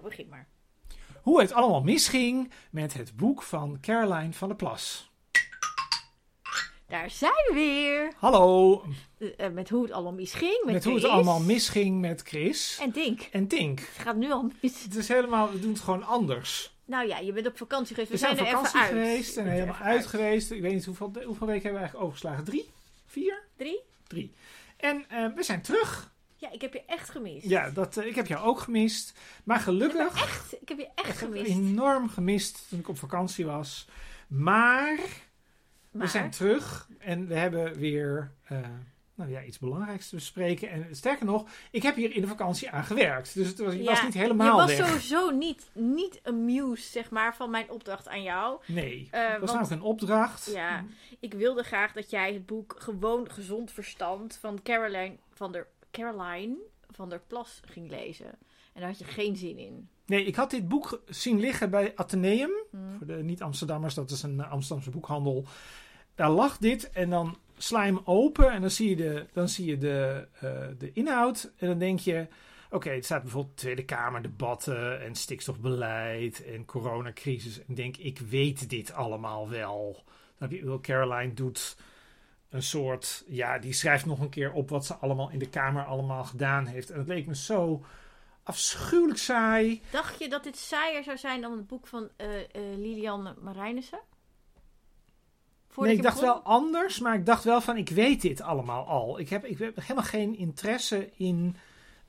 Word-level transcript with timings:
Nou, 0.00 0.08
begin 0.08 0.28
maar. 0.28 0.48
Hoe 1.22 1.40
het 1.40 1.52
allemaal 1.52 1.82
misging 1.82 2.50
met 2.70 2.94
het 2.94 3.16
boek 3.16 3.42
van 3.42 3.78
Caroline 3.80 4.32
van 4.32 4.48
der 4.48 4.56
Plas. 4.56 5.10
Daar 6.88 7.10
zijn 7.10 7.32
we 7.32 7.50
weer. 7.54 8.12
Hallo, 8.16 8.84
Eh, 9.18 9.28
eh, 9.46 9.52
met 9.52 9.68
hoe 9.68 9.82
het 9.82 9.92
allemaal 9.92 10.12
misging. 10.12 10.62
Met, 10.64 10.74
met 10.74 10.84
hoe 10.84 10.94
het 10.94 11.04
allemaal 11.04 11.40
misging 11.40 12.00
met 12.00 12.22
Chris 12.22 12.78
En 12.80 12.90
Dink. 12.90 13.20
en 13.20 13.46
Tink. 13.46 13.78
Het 13.80 13.88
gaat 14.02 14.16
nu 14.16 14.30
al 14.32 14.50
mis. 14.62 14.82
Het 14.82 14.94
is 14.96 15.08
helemaal, 15.08 15.50
we 15.52 15.60
doen 15.60 15.72
het 15.72 15.80
gewoon 15.80 16.02
anders. 16.04 16.74
Nou 16.84 17.06
ja, 17.08 17.18
je 17.18 17.32
bent 17.32 17.46
op 17.46 17.56
vakantie 17.56 17.94
geweest. 17.94 18.10
We, 18.12 18.16
We 18.18 18.22
zijn 18.24 18.32
op 18.32 18.38
er 18.40 18.46
even 18.46 18.58
vakantie 18.58 18.80
uit. 18.80 18.88
geweest 18.90 19.36
en 19.36 19.42
We 19.44 19.48
zijn 19.48 19.60
helemaal 19.60 19.74
even 19.74 19.86
uit 19.86 20.06
geweest. 20.06 20.50
Ik 20.50 20.60
weet 20.60 20.72
niet 20.72 20.84
hoeveel, 20.84 21.12
hoeveel 21.24 21.46
weken 21.46 21.62
hebben 21.62 21.72
we 21.72 21.78
eigenlijk 21.78 22.04
overgeslagen? 22.04 22.44
Drie? 22.44 22.70
Vier? 23.06 23.42
Drie? 23.56 23.80
Drie. 24.06 24.34
En 24.76 25.04
eh, 25.08 25.26
we 25.34 25.42
zijn 25.42 25.62
terug. 25.62 26.12
Ja, 26.40 26.50
ik 26.52 26.60
heb 26.60 26.72
je 26.72 26.82
echt 26.86 27.10
gemist. 27.10 27.46
Ja, 27.46 27.70
dat, 27.70 27.96
eh, 27.96 28.06
ik 28.06 28.14
heb 28.14 28.26
jou 28.26 28.44
ook 28.46 28.60
gemist. 28.60 29.18
Maar 29.44 29.58
gelukkig, 29.60 30.22
Echt? 30.22 30.52
Ik 30.60 30.68
heb 30.68 30.78
je 30.78 30.88
echt 30.94 30.98
ik 30.98 31.18
heb 31.20 31.28
gemist. 31.28 31.50
enorm 31.50 32.08
gemist 32.08 32.66
toen 32.68 32.78
ik 32.78 32.88
op 32.88 32.98
vakantie 32.98 33.46
was. 33.46 33.86
Maar 34.26 34.98
Maar, 35.90 36.02
we 36.02 36.06
zijn 36.06 36.30
terug 36.30 36.88
en 36.98 37.26
we 37.26 37.34
hebben 37.34 37.74
weer 37.78 38.32
eh, 38.44 38.58
nou 39.14 39.30
ja, 39.30 39.42
iets 39.42 39.58
belangrijks 39.58 40.08
te 40.08 40.14
bespreken. 40.14 40.70
En 40.70 40.86
sterker 40.96 41.26
nog, 41.26 41.48
ik 41.70 41.82
heb 41.82 41.94
hier 41.94 42.14
in 42.14 42.20
de 42.20 42.26
vakantie 42.26 42.70
aan 42.70 42.84
gewerkt. 42.84 43.34
Dus 43.34 43.46
het 43.46 43.58
was, 43.58 43.74
Ja, 43.74 43.84
was 43.84 44.02
niet 44.02 44.14
helemaal 44.14 44.60
je 44.60 44.66
was 44.66 44.76
weg. 44.76 44.86
sowieso 44.88 45.30
niet, 45.30 45.70
niet 45.72 46.20
amused, 46.22 46.92
zeg 46.92 47.10
maar, 47.10 47.36
van 47.36 47.50
mijn 47.50 47.70
opdracht 47.70 48.08
aan 48.08 48.22
jou. 48.22 48.60
Nee, 48.66 49.08
Eh, 49.10 49.20
dat 49.20 49.30
was 49.30 49.38
want- 49.38 49.52
namelijk 49.52 49.70
een 49.82 49.88
opdracht. 49.88 50.50
Ja, 50.52 50.84
ik 51.20 51.34
wilde 51.34 51.62
graag 51.62 51.92
dat 51.92 52.10
jij 52.10 52.32
het 52.32 52.46
boek 52.46 52.74
Gewoon 52.78 53.30
Gezond 53.30 53.70
Verstand 53.72 54.36
van 54.40 54.62
Caroline 54.62 55.16
van 55.34 55.52
der, 55.52 55.66
Caroline 55.90 56.56
van 56.88 57.08
der 57.08 57.20
Plas 57.26 57.60
ging 57.64 57.90
lezen. 57.90 58.38
En 58.72 58.80
daar 58.80 58.88
had 58.88 58.98
je 58.98 59.04
geen 59.04 59.36
zin 59.36 59.58
in. 59.58 59.88
Nee, 60.06 60.24
ik 60.24 60.34
had 60.34 60.50
dit 60.50 60.68
boek 60.68 61.02
zien 61.06 61.40
liggen 61.40 61.70
bij 61.70 61.92
Atheneum. 61.96 62.50
Hm. 62.70 62.96
Voor 62.96 63.06
de 63.06 63.22
niet-Amsterdammers, 63.22 63.94
dat 63.94 64.10
is 64.10 64.22
een 64.22 64.40
eh, 64.40 64.50
Amsterdamse 64.50 64.90
boekhandel. 64.90 65.44
Daar 66.14 66.30
lag 66.30 66.58
dit 66.58 66.90
en 66.90 67.10
dan 67.10 67.38
sla 67.56 67.84
je 67.84 67.92
hem 67.92 68.00
open 68.04 68.50
en 68.50 68.60
dan 68.60 68.70
zie 68.70 68.88
je 68.88 68.96
de, 68.96 69.26
dan 69.32 69.48
zie 69.48 69.66
je 69.66 69.78
de, 69.78 70.28
eh, 70.32 70.68
de 70.78 70.92
inhoud. 70.92 71.52
En 71.56 71.68
dan 71.68 71.78
denk 71.78 71.98
je, 71.98 72.26
oké, 72.70 72.90
het 72.90 73.04
staat 73.04 73.22
bijvoorbeeld 73.22 73.56
Tweede 73.56 73.84
Kamerdebatten 73.84 75.00
en 75.02 75.14
stikstofbeleid 75.14 76.44
en 76.44 76.64
coronacrisis. 76.64 77.64
En 77.64 77.74
denk, 77.74 77.96
ik 77.96 78.18
weet 78.18 78.70
dit 78.70 78.92
allemaal 78.92 79.48
wel. 79.48 80.02
Dan 80.38 80.48
heb 80.48 80.60
je, 80.60 80.80
Caroline 80.80 81.34
doet 81.34 81.76
een 82.50 82.62
soort, 82.62 83.24
ja, 83.28 83.58
die 83.58 83.72
schrijft 83.72 84.06
nog 84.06 84.20
een 84.20 84.28
keer 84.28 84.52
op 84.52 84.70
wat 84.70 84.86
ze 84.86 84.94
allemaal 84.94 85.30
in 85.30 85.38
de 85.38 85.48
Kamer 85.48 85.84
allemaal 85.84 86.24
gedaan 86.24 86.66
heeft. 86.66 86.90
En 86.90 86.98
het 86.98 87.08
leek 87.08 87.26
me 87.26 87.36
zo 87.36 87.84
afschuwelijk 88.42 89.18
saai. 89.18 89.82
Dacht 89.90 90.18
je 90.18 90.28
dat 90.28 90.44
dit 90.44 90.56
saaier 90.56 91.02
zou 91.02 91.16
zijn 91.16 91.40
dan 91.40 91.52
het 91.52 91.66
boek 91.66 91.86
van 91.86 92.08
eh, 92.16 92.38
eh, 92.38 92.44
Lilian 92.52 93.36
Marijnissen? 93.40 94.00
Nee, 95.76 95.92
ik 95.92 96.02
dacht 96.02 96.20
begon? 96.20 96.34
wel 96.34 96.42
anders, 96.42 96.98
maar 96.98 97.14
ik 97.14 97.26
dacht 97.26 97.44
wel 97.44 97.60
van, 97.60 97.76
ik 97.76 97.88
weet 97.88 98.22
dit 98.22 98.40
allemaal 98.40 98.86
al. 98.86 99.18
Ik 99.18 99.28
heb, 99.28 99.44
ik 99.44 99.58
heb 99.58 99.76
helemaal 99.76 100.04
geen 100.04 100.36
interesse 100.36 101.10
in 101.16 101.56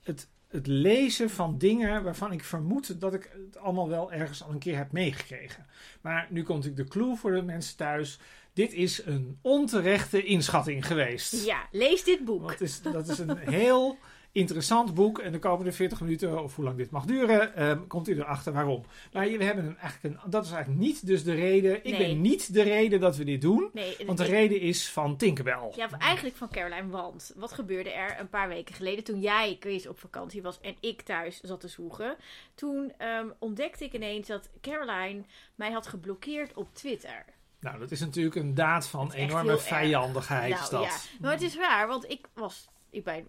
het, 0.02 0.28
het 0.48 0.66
lezen 0.66 1.30
van 1.30 1.58
dingen 1.58 2.04
waarvan 2.04 2.32
ik 2.32 2.44
vermoed 2.44 3.00
dat 3.00 3.14
ik 3.14 3.30
het 3.46 3.56
allemaal 3.56 3.88
wel 3.88 4.12
ergens 4.12 4.42
al 4.42 4.50
een 4.50 4.58
keer 4.58 4.76
heb 4.76 4.92
meegekregen. 4.92 5.66
Maar 6.00 6.26
nu 6.30 6.42
komt 6.42 6.64
natuurlijk 6.64 6.88
de 6.88 6.98
clue 6.98 7.16
voor 7.16 7.30
de 7.30 7.42
mensen 7.42 7.76
thuis. 7.76 8.18
Dit 8.54 8.72
is 8.72 9.04
een 9.06 9.38
onterechte 9.42 10.24
inschatting 10.24 10.86
geweest. 10.86 11.44
Ja, 11.46 11.68
lees 11.70 12.04
dit 12.04 12.24
boek. 12.24 12.48
Dat 12.48 12.60
is, 12.60 12.82
dat 12.82 13.08
is 13.08 13.18
een 13.18 13.36
heel 13.36 13.96
interessant 14.32 14.94
boek. 14.94 15.18
En 15.18 15.32
de 15.32 15.38
komende 15.38 15.72
40 15.72 16.00
minuten, 16.00 16.42
of 16.42 16.56
hoe 16.56 16.64
lang 16.64 16.76
dit 16.76 16.90
mag 16.90 17.04
duren, 17.04 17.54
ehm, 17.56 17.86
komt 17.86 18.08
u 18.08 18.14
erachter 18.18 18.52
waarom. 18.52 18.84
Maar 19.12 19.26
we 19.28 19.44
hebben 19.44 19.64
een, 19.64 19.76
eigenlijk 19.78 20.14
een, 20.24 20.30
dat 20.30 20.44
is 20.44 20.50
eigenlijk 20.50 20.80
niet 20.82 21.06
dus 21.06 21.24
de 21.24 21.34
reden. 21.34 21.76
Ik 21.84 21.98
Nee. 21.98 22.08
ben 22.08 22.20
niet 22.20 22.54
de 22.54 22.62
reden 22.62 23.00
dat 23.00 23.16
we 23.16 23.24
dit 23.24 23.40
doen. 23.40 23.70
Nee, 23.72 23.96
Want 24.06 24.18
de 24.18 24.24
ik- 24.24 24.30
reden 24.30 24.60
is 24.60 24.88
van 24.90 25.16
Tinkerbell. 25.16 25.72
Ja, 25.76 25.88
eigenlijk 25.98 26.36
van 26.36 26.48
Caroline, 26.50 26.88
want 26.88 27.32
wat 27.36 27.52
gebeurde 27.52 27.90
er 27.90 28.16
een 28.20 28.28
paar 28.28 28.48
weken 28.48 28.74
geleden 28.74 29.04
toen 29.04 29.20
jij, 29.20 29.56
Chris, 29.60 29.86
op 29.86 29.98
vakantie 29.98 30.42
was 30.42 30.60
en 30.60 30.74
ik 30.80 31.02
thuis 31.02 31.40
zat 31.40 31.60
te 31.60 31.68
zoeken? 31.68 32.16
Toen 32.54 32.92
ehm, 32.98 33.26
ontdekte 33.38 33.84
ik 33.84 33.92
ineens 33.92 34.26
dat 34.26 34.48
Caroline 34.60 35.22
mij 35.54 35.70
had 35.70 35.86
geblokkeerd 35.86 36.54
op 36.54 36.68
Twitter. 36.74 37.24
Nou, 37.62 37.78
dat 37.78 37.90
is 37.90 38.00
natuurlijk 38.00 38.36
een 38.36 38.54
daad 38.54 38.86
van 38.86 39.12
enorme 39.12 39.58
vijandigheid. 39.58 40.50
nou 40.50 40.70
dat. 40.70 40.82
ja, 40.82 40.96
maar 41.20 41.32
het 41.32 41.42
is 41.42 41.56
raar, 41.56 41.86
want 41.86 42.10
ik 42.10 42.28
was, 42.34 42.68
ik 42.90 43.04
ben, 43.04 43.28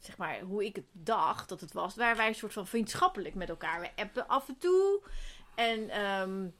zeg 0.00 0.16
maar, 0.16 0.40
hoe 0.40 0.64
ik 0.64 0.76
het 0.76 0.84
dacht 0.92 1.48
dat 1.48 1.60
het 1.60 1.72
was, 1.72 1.96
waren 1.96 2.16
wij 2.16 2.28
een 2.28 2.34
soort 2.34 2.52
van 2.52 2.66
vriendschappelijk 2.66 3.34
met 3.34 3.48
elkaar. 3.48 3.80
We 3.80 3.90
appen 3.96 4.26
af 4.28 4.48
en 4.48 4.56
toe 4.58 5.02
en, 5.54 5.90
ehm, 5.90 6.30
en 6.30 6.52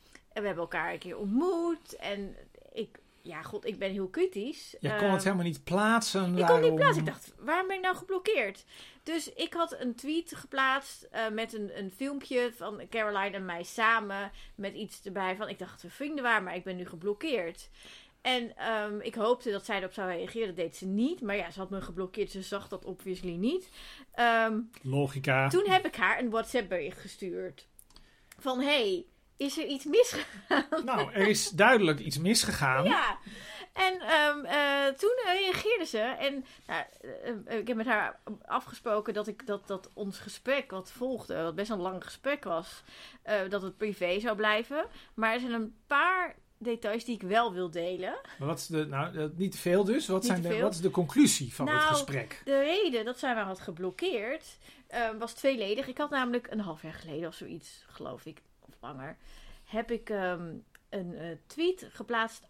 we 0.43 0.47
hebben 0.47 0.57
elkaar 0.57 0.93
een 0.93 0.99
keer 0.99 1.19
ontmoet 1.19 1.97
en 1.97 2.37
ik, 2.73 2.99
ja, 3.23 3.43
god, 3.43 3.67
ik 3.67 3.79
ben 3.79 3.91
heel 3.91 4.09
kritisch. 4.09 4.77
Je 4.81 4.89
kon 4.89 4.99
Ehm, 4.99 5.13
het 5.13 5.25
helemaal 5.25 5.45
niet 5.45 5.65
plaatsen. 5.65 6.39
Ik 6.39 6.47
kon 6.47 6.61
niet 6.61 6.75
plaatsen. 6.75 6.99
Ik 6.99 7.07
dacht, 7.07 7.33
waarom 7.39 7.67
ben 7.67 7.77
ik 7.77 7.83
nou 7.83 7.97
geblokkeerd? 7.97 8.65
Dus 9.05 9.33
ik 9.33 9.55
had 9.55 9.81
een 9.81 9.95
tweet 9.95 10.35
geplaatst 10.37 11.03
eh, 11.03 11.29
met 11.29 11.53
een, 11.53 11.79
een 11.79 11.91
filmpje 11.91 12.53
van 12.57 12.81
Caroline 12.91 13.37
en 13.37 13.45
mij 13.45 13.63
samen. 13.63 14.31
Met 14.55 14.75
iets 14.75 15.03
erbij 15.05 15.37
van, 15.37 15.49
ik 15.49 15.59
dacht 15.59 15.73
dat 15.73 15.83
we 15.83 15.91
vrienden 15.91 16.25
waren, 16.25 16.45
maar 16.45 16.57
ik 16.57 16.65
ben 16.65 16.77
nu 16.77 16.87
geblokkeerd. 16.87 17.69
En 18.25 18.57
ehm, 18.57 19.01
ik 19.01 19.15
hoopte 19.15 19.51
dat 19.51 19.65
zij 19.65 19.79
erop 19.79 19.93
zou 19.93 20.11
reageren. 20.11 20.47
Dat 20.47 20.57
deed 20.57 20.77
ze 20.77 20.87
niet. 20.87 21.21
Maar 21.21 21.37
ja, 21.37 21.51
ze 21.51 21.59
had 21.59 21.71
me 21.71 21.81
geblokkeerd. 21.81 22.31
Ze 22.31 22.43
zag 22.43 22.69
dat 22.69 22.85
obviously 22.85 23.35
niet. 23.35 23.69
Ehm, 24.13 24.61
Logica. 24.83 25.49
toen 25.49 25.71
heb 25.71 25.87
ik 25.87 25.97
haar 25.97 26.19
een 26.19 26.31
WhatsApp 26.31 26.69
bericht 26.69 26.99
gestuurd. 26.99 27.67
Van, 28.39 28.61
hey, 28.61 29.07
is 29.37 29.59
er 29.59 29.67
iets 29.67 29.85
misgegaan? 29.85 30.85
Nou, 30.85 31.13
er 31.13 31.29
is 31.29 31.51
duidelijk 31.51 32.01
iets 32.01 32.19
misgegaan. 32.19 32.85
Ja. 32.85 33.19
En 33.75 34.01
ehm, 34.01 34.45
eh, 34.45 34.95
toen 34.97 35.21
reageerde 35.25 35.85
ze. 35.85 35.99
En 35.99 36.45
nou, 36.67 36.85
eh, 37.47 37.59
ik 37.59 37.69
heb 37.69 37.77
met 37.77 37.87
haar 37.87 38.21
afgesproken 38.45 39.15
dat, 39.15 39.27
ik, 39.27 39.47
dat, 39.47 39.67
dat 39.67 39.91
ons 39.95 40.19
gesprek 40.19 40.71
wat 40.71 40.91
volgde, 40.91 41.43
wat 41.43 41.55
best 41.55 41.71
een 41.71 41.81
lang 41.81 42.05
gesprek 42.05 42.45
was, 42.45 42.83
eh, 43.23 43.49
dat 43.49 43.63
het 43.63 43.77
privé 43.77 44.21
zou 44.21 44.37
blijven. 44.37 44.87
Maar 45.15 45.33
er 45.33 45.41
zijn 45.41 45.53
een 45.53 45.75
paar 45.87 46.35
details 46.59 47.05
die 47.05 47.15
ik 47.15 47.23
wel 47.23 47.53
wil 47.53 47.71
delen. 47.71 48.15
Maar 48.39 48.49
wat 48.49 48.59
is 48.59 48.67
de, 48.67 48.87
nou, 48.87 49.33
niet 49.37 49.53
te 49.53 49.59
veel 49.59 49.85
dus. 49.85 50.07
Wat, 50.07 50.23
Niet 50.23 50.31
zijn 50.31 50.43
de, 50.43 50.61
wat 50.61 50.75
is 50.75 50.81
de 50.81 50.91
conclusie 50.91 51.55
van 51.55 51.69
het 51.69 51.77
Nou, 51.77 51.89
gesprek? 51.89 52.43
De 52.45 52.61
reden 52.61 53.05
dat 53.05 53.19
zij 53.19 53.35
mij 53.35 53.43
had 53.43 53.61
geblokkeerd 53.61 54.59
was 55.19 55.33
tweeledig. 55.33 55.87
Ik 55.87 55.99
had 55.99 56.11
namelijk 56.11 56.51
een 56.51 56.61
half 56.61 56.83
jaar 56.83 56.93
geleden 56.93 57.29
of 57.29 57.35
zoiets, 57.35 57.85
geloof 57.89 58.25
ik, 58.25 58.43
of 58.61 58.75
langer, 58.81 59.17
heb 59.65 59.91
ik 59.91 60.11
ehm, 60.11 60.53
een 60.89 61.41
tweet 61.47 61.89
geplaatst 61.91 62.43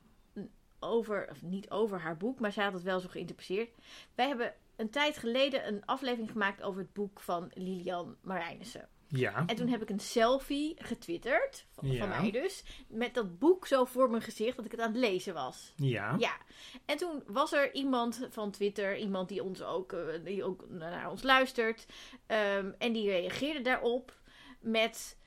over, 0.85 1.29
of 1.31 1.43
niet 1.43 1.71
over 1.71 2.01
haar 2.01 2.17
boek, 2.17 2.41
maar 2.41 2.53
zij 2.53 2.65
had 2.65 2.73
het 2.73 2.83
wel 2.83 3.01
zo 3.01 3.09
geïnterpreteerd. 3.09 3.71
Wij 4.15 4.27
hebben 4.27 4.55
een 4.77 4.91
tijd 4.91 5.17
geleden 5.19 5.67
een 5.67 5.85
aflevering 5.85 6.31
gemaakt 6.31 6.63
over 6.63 6.81
het 6.81 6.93
boek 6.93 7.21
van 7.21 7.51
Lilian 7.55 8.17
Marijnissen. 8.23 8.89
Ja. 9.09 9.45
En 9.47 9.57
toen 9.57 9.69
heb 9.69 9.83
ik 9.83 9.91
een 9.91 10.01
selfie 10.01 10.75
getwitterd, 10.79 11.67
van, 11.73 11.91
Ja. 11.91 11.99
van 11.99 12.09
mij 12.09 12.31
dus, 12.31 12.65
met 12.89 13.15
dat 13.15 13.39
boek 13.39 13.67
zo 13.67 13.85
voor 13.85 14.11
mijn 14.11 14.23
gezicht 14.23 14.57
dat 14.57 14.65
ik 14.65 14.71
het 14.71 14.81
aan 14.81 14.93
het 14.93 15.01
lezen 15.01 15.35
was. 15.35 15.73
Ja. 15.77 16.15
Ja, 16.19 16.37
en 16.85 16.97
toen 16.97 17.23
was 17.27 17.53
er 17.53 17.75
iemand 17.75 18.27
van 18.31 18.51
Twitter, 18.51 18.97
iemand 18.97 19.29
die 19.29 19.43
ons 19.43 19.63
ook, 19.63 19.93
eh, 19.93 20.25
die 20.25 20.45
ook 20.45 20.65
naar 20.69 21.11
ons 21.11 21.23
luistert, 21.23 21.87
ehm, 22.27 22.71
en 22.79 22.93
die 22.93 23.09
reageerde 23.11 23.61
daarop 23.61 24.19
met 24.61 25.19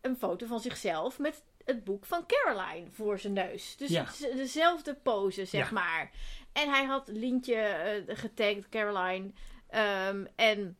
een 0.00 0.16
foto 0.16 0.46
van 0.46 0.60
zichzelf 0.60 1.18
met 1.18 1.42
het 1.64 1.84
boek 1.84 2.06
van 2.06 2.24
Caroline 2.26 2.90
voor 2.90 3.18
zijn 3.18 3.32
neus. 3.32 3.76
Dus 3.76 3.90
Ja. 3.90 4.06
dezelfde 4.34 4.94
pose, 4.94 5.44
zeg 5.44 5.66
Ja. 5.68 5.72
maar. 5.74 6.10
En 6.52 6.68
hij 6.70 6.84
had 6.84 7.08
Lientje 7.08 7.54
eh 7.54 8.16
getagd, 8.16 8.68
Caroline. 8.68 9.30
ehm, 9.68 10.24
en 10.36 10.76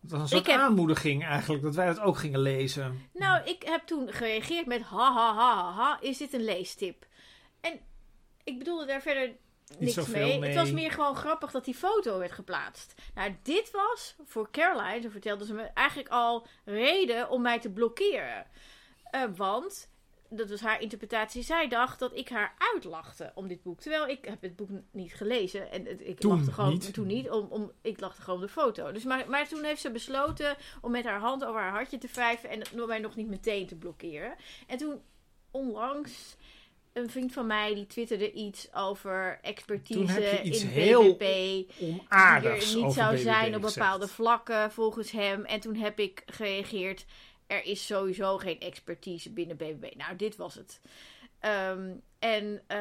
Het 0.00 0.10
was 0.10 0.20
een 0.20 0.28
soort 0.28 0.46
heb- 0.46 0.56
aanmoediging 0.58 1.24
eigenlijk, 1.24 1.62
dat 1.62 1.74
wij 1.74 1.86
dat 1.86 2.00
ook 2.00 2.16
gingen 2.18 2.40
lezen. 2.40 3.08
Nou, 3.12 3.44
ik 3.44 3.62
heb 3.62 3.86
toen 3.86 4.12
gereageerd 4.12 4.66
met 4.66 4.82
ha 4.82 5.12
ha 5.12 5.34
ha 5.34 5.54
ha, 5.54 5.72
ha 5.72 5.98
is 6.00 6.16
dit 6.18 6.32
een 6.32 6.44
leestip? 6.44 7.06
En 7.60 7.80
ik 8.44 8.58
bedoelde 8.58 8.86
daar 8.86 9.02
verder 9.02 9.36
niks 9.78 10.06
mee. 10.06 10.42
Het 10.44 10.54
was 10.54 10.70
meer 10.70 10.90
gewoon 10.90 11.16
grappig 11.16 11.50
dat 11.50 11.64
die 11.64 11.74
foto 11.74 12.18
werd 12.18 12.32
geplaatst. 12.32 12.94
Nou, 13.14 13.36
dit 13.42 13.70
was 13.70 14.16
voor 14.24 14.50
Caroline, 14.50 15.00
zo 15.00 15.08
vertelde 15.08 15.44
ze 15.44 15.54
me, 15.54 15.62
eigenlijk 15.62 16.08
al 16.08 16.46
reden 16.64 17.30
om 17.30 17.42
mij 17.42 17.60
te 17.60 17.70
blokkeren. 17.70 18.46
Eh, 19.10 19.22
want, 19.36 19.89
dat 20.30 20.50
was 20.50 20.60
haar 20.60 20.80
interpretatie, 20.80 21.42
zij 21.42 21.68
dacht 21.68 21.98
dat 21.98 22.16
ik 22.16 22.28
haar 22.28 22.54
uitlachte 22.58 23.32
om 23.34 23.48
dit 23.48 23.62
boek. 23.62 23.80
Terwijl 23.80 24.08
ik 24.08 24.24
heb 24.24 24.42
het 24.42 24.56
boek 24.56 24.68
niet 24.90 25.14
gelezen. 25.14 25.70
En 25.70 26.08
ik 26.08 26.20
Toen 26.20 26.36
lachte 26.36 26.52
gewoon, 26.52 26.72
niet. 26.72 26.94
Toen 26.94 27.06
niet, 27.06 27.30
om, 27.30 27.46
om, 27.50 27.72
ik 27.82 28.00
lachte 28.00 28.22
gewoon 28.22 28.40
de 28.40 28.48
foto. 28.48 28.92
Dus 28.92 29.04
maar, 29.04 29.30
maar 29.30 29.48
toen 29.48 29.64
heeft 29.64 29.80
ze 29.80 29.90
besloten 29.90 30.56
om 30.80 30.90
met 30.90 31.04
haar 31.04 31.20
hand 31.20 31.44
over 31.44 31.60
haar 31.60 31.70
hartje 31.70 31.98
te 31.98 32.08
wrijven 32.12 32.50
en 32.50 32.62
mij 32.86 32.98
nog 32.98 33.16
niet 33.16 33.28
meteen 33.28 33.66
te 33.66 33.76
blokkeren. 33.76 34.34
En 34.66 34.78
toen 34.78 35.00
onlangs 35.50 36.36
een 36.92 37.10
vriend 37.10 37.32
van 37.32 37.46
mij 37.46 37.74
die 37.74 37.86
twitterde 37.86 38.32
iets 38.32 38.74
over 38.74 39.38
expertise 39.42 40.42
iets 40.42 40.62
in 40.62 40.68
BBB. 40.68 41.20
Die 41.78 42.02
er 42.18 42.52
niet 42.76 42.92
zou 42.92 43.14
BBB 43.14 43.22
zijn 43.22 43.54
op 43.54 43.62
gezegd. 43.62 43.74
bepaalde 43.74 44.08
vlakken 44.08 44.72
volgens 44.72 45.10
hem. 45.10 45.44
En 45.44 45.60
toen 45.60 45.74
heb 45.74 45.98
ik 45.98 46.22
gereageerd, 46.26 47.04
er 47.50 47.64
is 47.64 47.86
sowieso 47.86 48.38
geen 48.38 48.60
expertise 48.60 49.30
binnen 49.32 49.56
BBB. 49.56 49.94
Nou, 49.96 50.16
dit 50.16 50.36
was 50.36 50.54
het. 50.54 50.80
Ehm, 51.40 51.90
en 52.18 52.62
eh, 52.66 52.78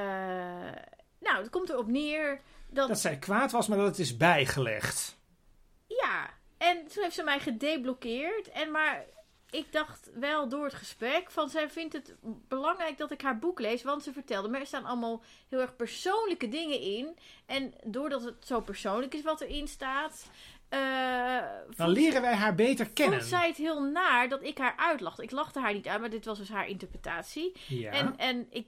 nou, 1.20 1.38
het 1.38 1.50
komt 1.50 1.70
erop 1.70 1.88
neer 1.88 2.42
dat, 2.68 2.88
Dat 2.88 3.00
zij 3.00 3.18
kwaad 3.18 3.52
was, 3.52 3.68
maar 3.68 3.78
dat 3.78 3.88
het 3.88 4.00
is 4.00 4.18
bijgelegd. 4.18 5.18
ja. 5.88 6.38
En 6.58 6.88
toen 6.88 7.04
heeft 7.04 7.16
ze 7.16 7.24
mij 7.24 7.40
gedeblokkeerd. 7.40 8.50
En 8.50 8.72
maar 8.72 9.06
ik 9.50 9.72
dacht 9.72 10.10
wel 10.14 10.50
door 10.50 10.64
het 10.64 10.74
gesprek 10.74 11.32
van 11.32 11.50
zij 11.50 11.70
vindt 11.70 11.94
het 11.94 12.16
belangrijk 12.48 12.98
dat 12.98 13.12
ik 13.12 13.22
haar 13.22 13.40
boek 13.40 13.60
lees, 13.60 13.84
want 13.84 14.04
ze 14.04 14.14
vertelde 14.14 14.48
me 14.50 14.58
er 14.60 14.66
staan 14.66 14.86
allemaal 14.86 15.24
heel 15.50 15.60
erg 15.60 15.76
persoonlijke 15.76 16.50
dingen 16.50 16.82
in. 16.82 17.18
En 17.46 17.74
doordat 17.84 18.24
het 18.24 18.46
zo 18.46 18.62
persoonlijk 18.62 19.14
is 19.14 19.22
wat 19.22 19.42
erin 19.42 19.68
staat, 19.68 20.30
eh, 20.70 21.42
Dan 21.76 21.90
leren 21.90 22.22
wij 22.22 22.34
haar 22.36 22.56
beter 22.56 22.90
kennen. 22.90 23.18
vond 23.20 23.30
zij 23.30 23.48
het 23.48 23.58
heel 23.58 23.82
naar 23.82 24.30
dat 24.30 24.44
ik 24.44 24.58
haar 24.58 24.76
uitlachte. 24.78 25.24
Ik 25.24 25.32
lachte 25.32 25.60
haar 25.60 25.74
niet 25.74 25.88
uit, 25.88 26.00
maar 26.00 26.10
dit 26.10 26.26
was 26.26 26.38
dus 26.38 26.50
haar 26.50 26.68
interpretatie. 26.68 27.52
Ja. 27.68 27.92
En, 27.92 28.18
en 28.18 28.48
ik, 28.50 28.68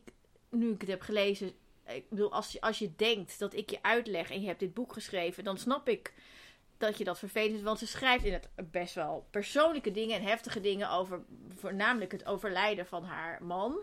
nu 0.50 0.71
ik 0.71 0.81
het 0.81 0.89
heb 0.89 1.01
gelezen, 1.01 1.51
ik 1.88 2.09
bedoel, 2.09 2.31
als 2.31 2.51
je, 2.51 2.62
als 2.62 2.80
je 2.80 2.95
denkt 2.95 3.39
dat 3.39 3.53
ik 3.53 3.69
je 3.69 3.80
uitleg 3.81 4.31
en 4.31 4.42
je 4.42 4.48
hebt 4.48 4.59
dit 4.59 4.74
boek 4.74 4.94
geschreven, 4.94 5.44
dan 5.44 5.57
snap 5.57 5.89
ik 5.89 6.13
dat 6.77 6.98
je 6.98 7.03
dat 7.03 7.19
vervelend 7.19 7.50
vindt. 7.51 7.65
Want 7.65 7.80
ze 7.80 7.88
schrijft 7.88 8.25
in 8.25 8.33
het 8.33 8.50
best 8.71 8.95
wel 8.95 9.27
persoonlijke 9.31 9.92
dingen 9.92 10.15
en 10.15 10.24
heftige 10.24 10.59
dingen 10.59 10.89
over 10.89 11.21
voornamelijk 11.56 12.12
het 12.12 12.25
overlijden 12.25 12.86
van 12.86 13.03
haar 13.03 13.44
man, 13.44 13.80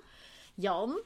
Jan. 0.55 1.01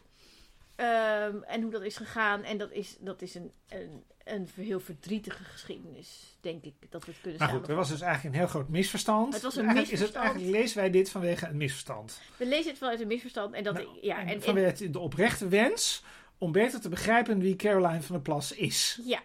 Ehm, 0.83 1.43
en 1.43 1.63
hoe 1.63 1.71
dat 1.71 1.83
is 1.83 1.97
gegaan. 1.97 2.43
En 2.43 2.59
dat 2.59 2.71
is, 2.73 2.97
dat 3.01 3.23
is 3.23 3.35
een, 3.35 3.53
een, 3.69 4.05
een 4.25 4.49
heel 4.55 4.81
verdrietige 4.81 5.45
geschiedenis, 5.45 6.37
denk 6.41 6.65
ik, 6.65 6.75
dat 6.91 7.05
we 7.05 7.11
het 7.11 7.21
kunnen 7.21 7.41
Maar 7.41 7.49
goed, 7.49 7.69
er 7.69 7.75
was 7.75 7.89
dus 7.89 8.01
eigenlijk 8.01 8.35
een 8.35 8.41
heel 8.41 8.51
groot 8.51 8.69
misverstand. 8.69 9.33
Het 9.35 9.43
was 9.43 9.57
een 9.57 9.65
eigenlijk 9.65 9.93
Is 9.93 9.99
het, 10.01 10.09
misverstand. 10.09 10.35
eigenlijk 10.35 10.63
lezen 10.63 10.79
wij 10.79 10.91
dit 10.91 11.11
vanwege 11.11 11.47
een 11.47 11.57
misverstand. 11.57 12.21
We 12.37 12.47
lezen 12.47 12.71
het 12.71 12.79
vanuit 12.79 13.01
een 13.01 13.07
misverstand. 13.07 13.55
En 13.55 13.63
dat, 13.65 13.75
Nou, 13.75 13.89
ja, 14.01 14.19
en 14.21 14.27
en, 14.27 14.35
en- 14.35 14.43
vanwege 14.43 14.91
de 14.91 14.99
oprechte 14.99 15.49
wens 15.49 16.03
om 16.39 16.53
beter 16.53 16.81
te 16.81 16.89
begrijpen 16.89 17.39
wie 17.39 17.57
Caroline 17.57 18.03
van 18.03 18.15
der 18.15 18.25
Plas 18.25 18.53
is. 18.53 18.99
ja. 19.05 19.21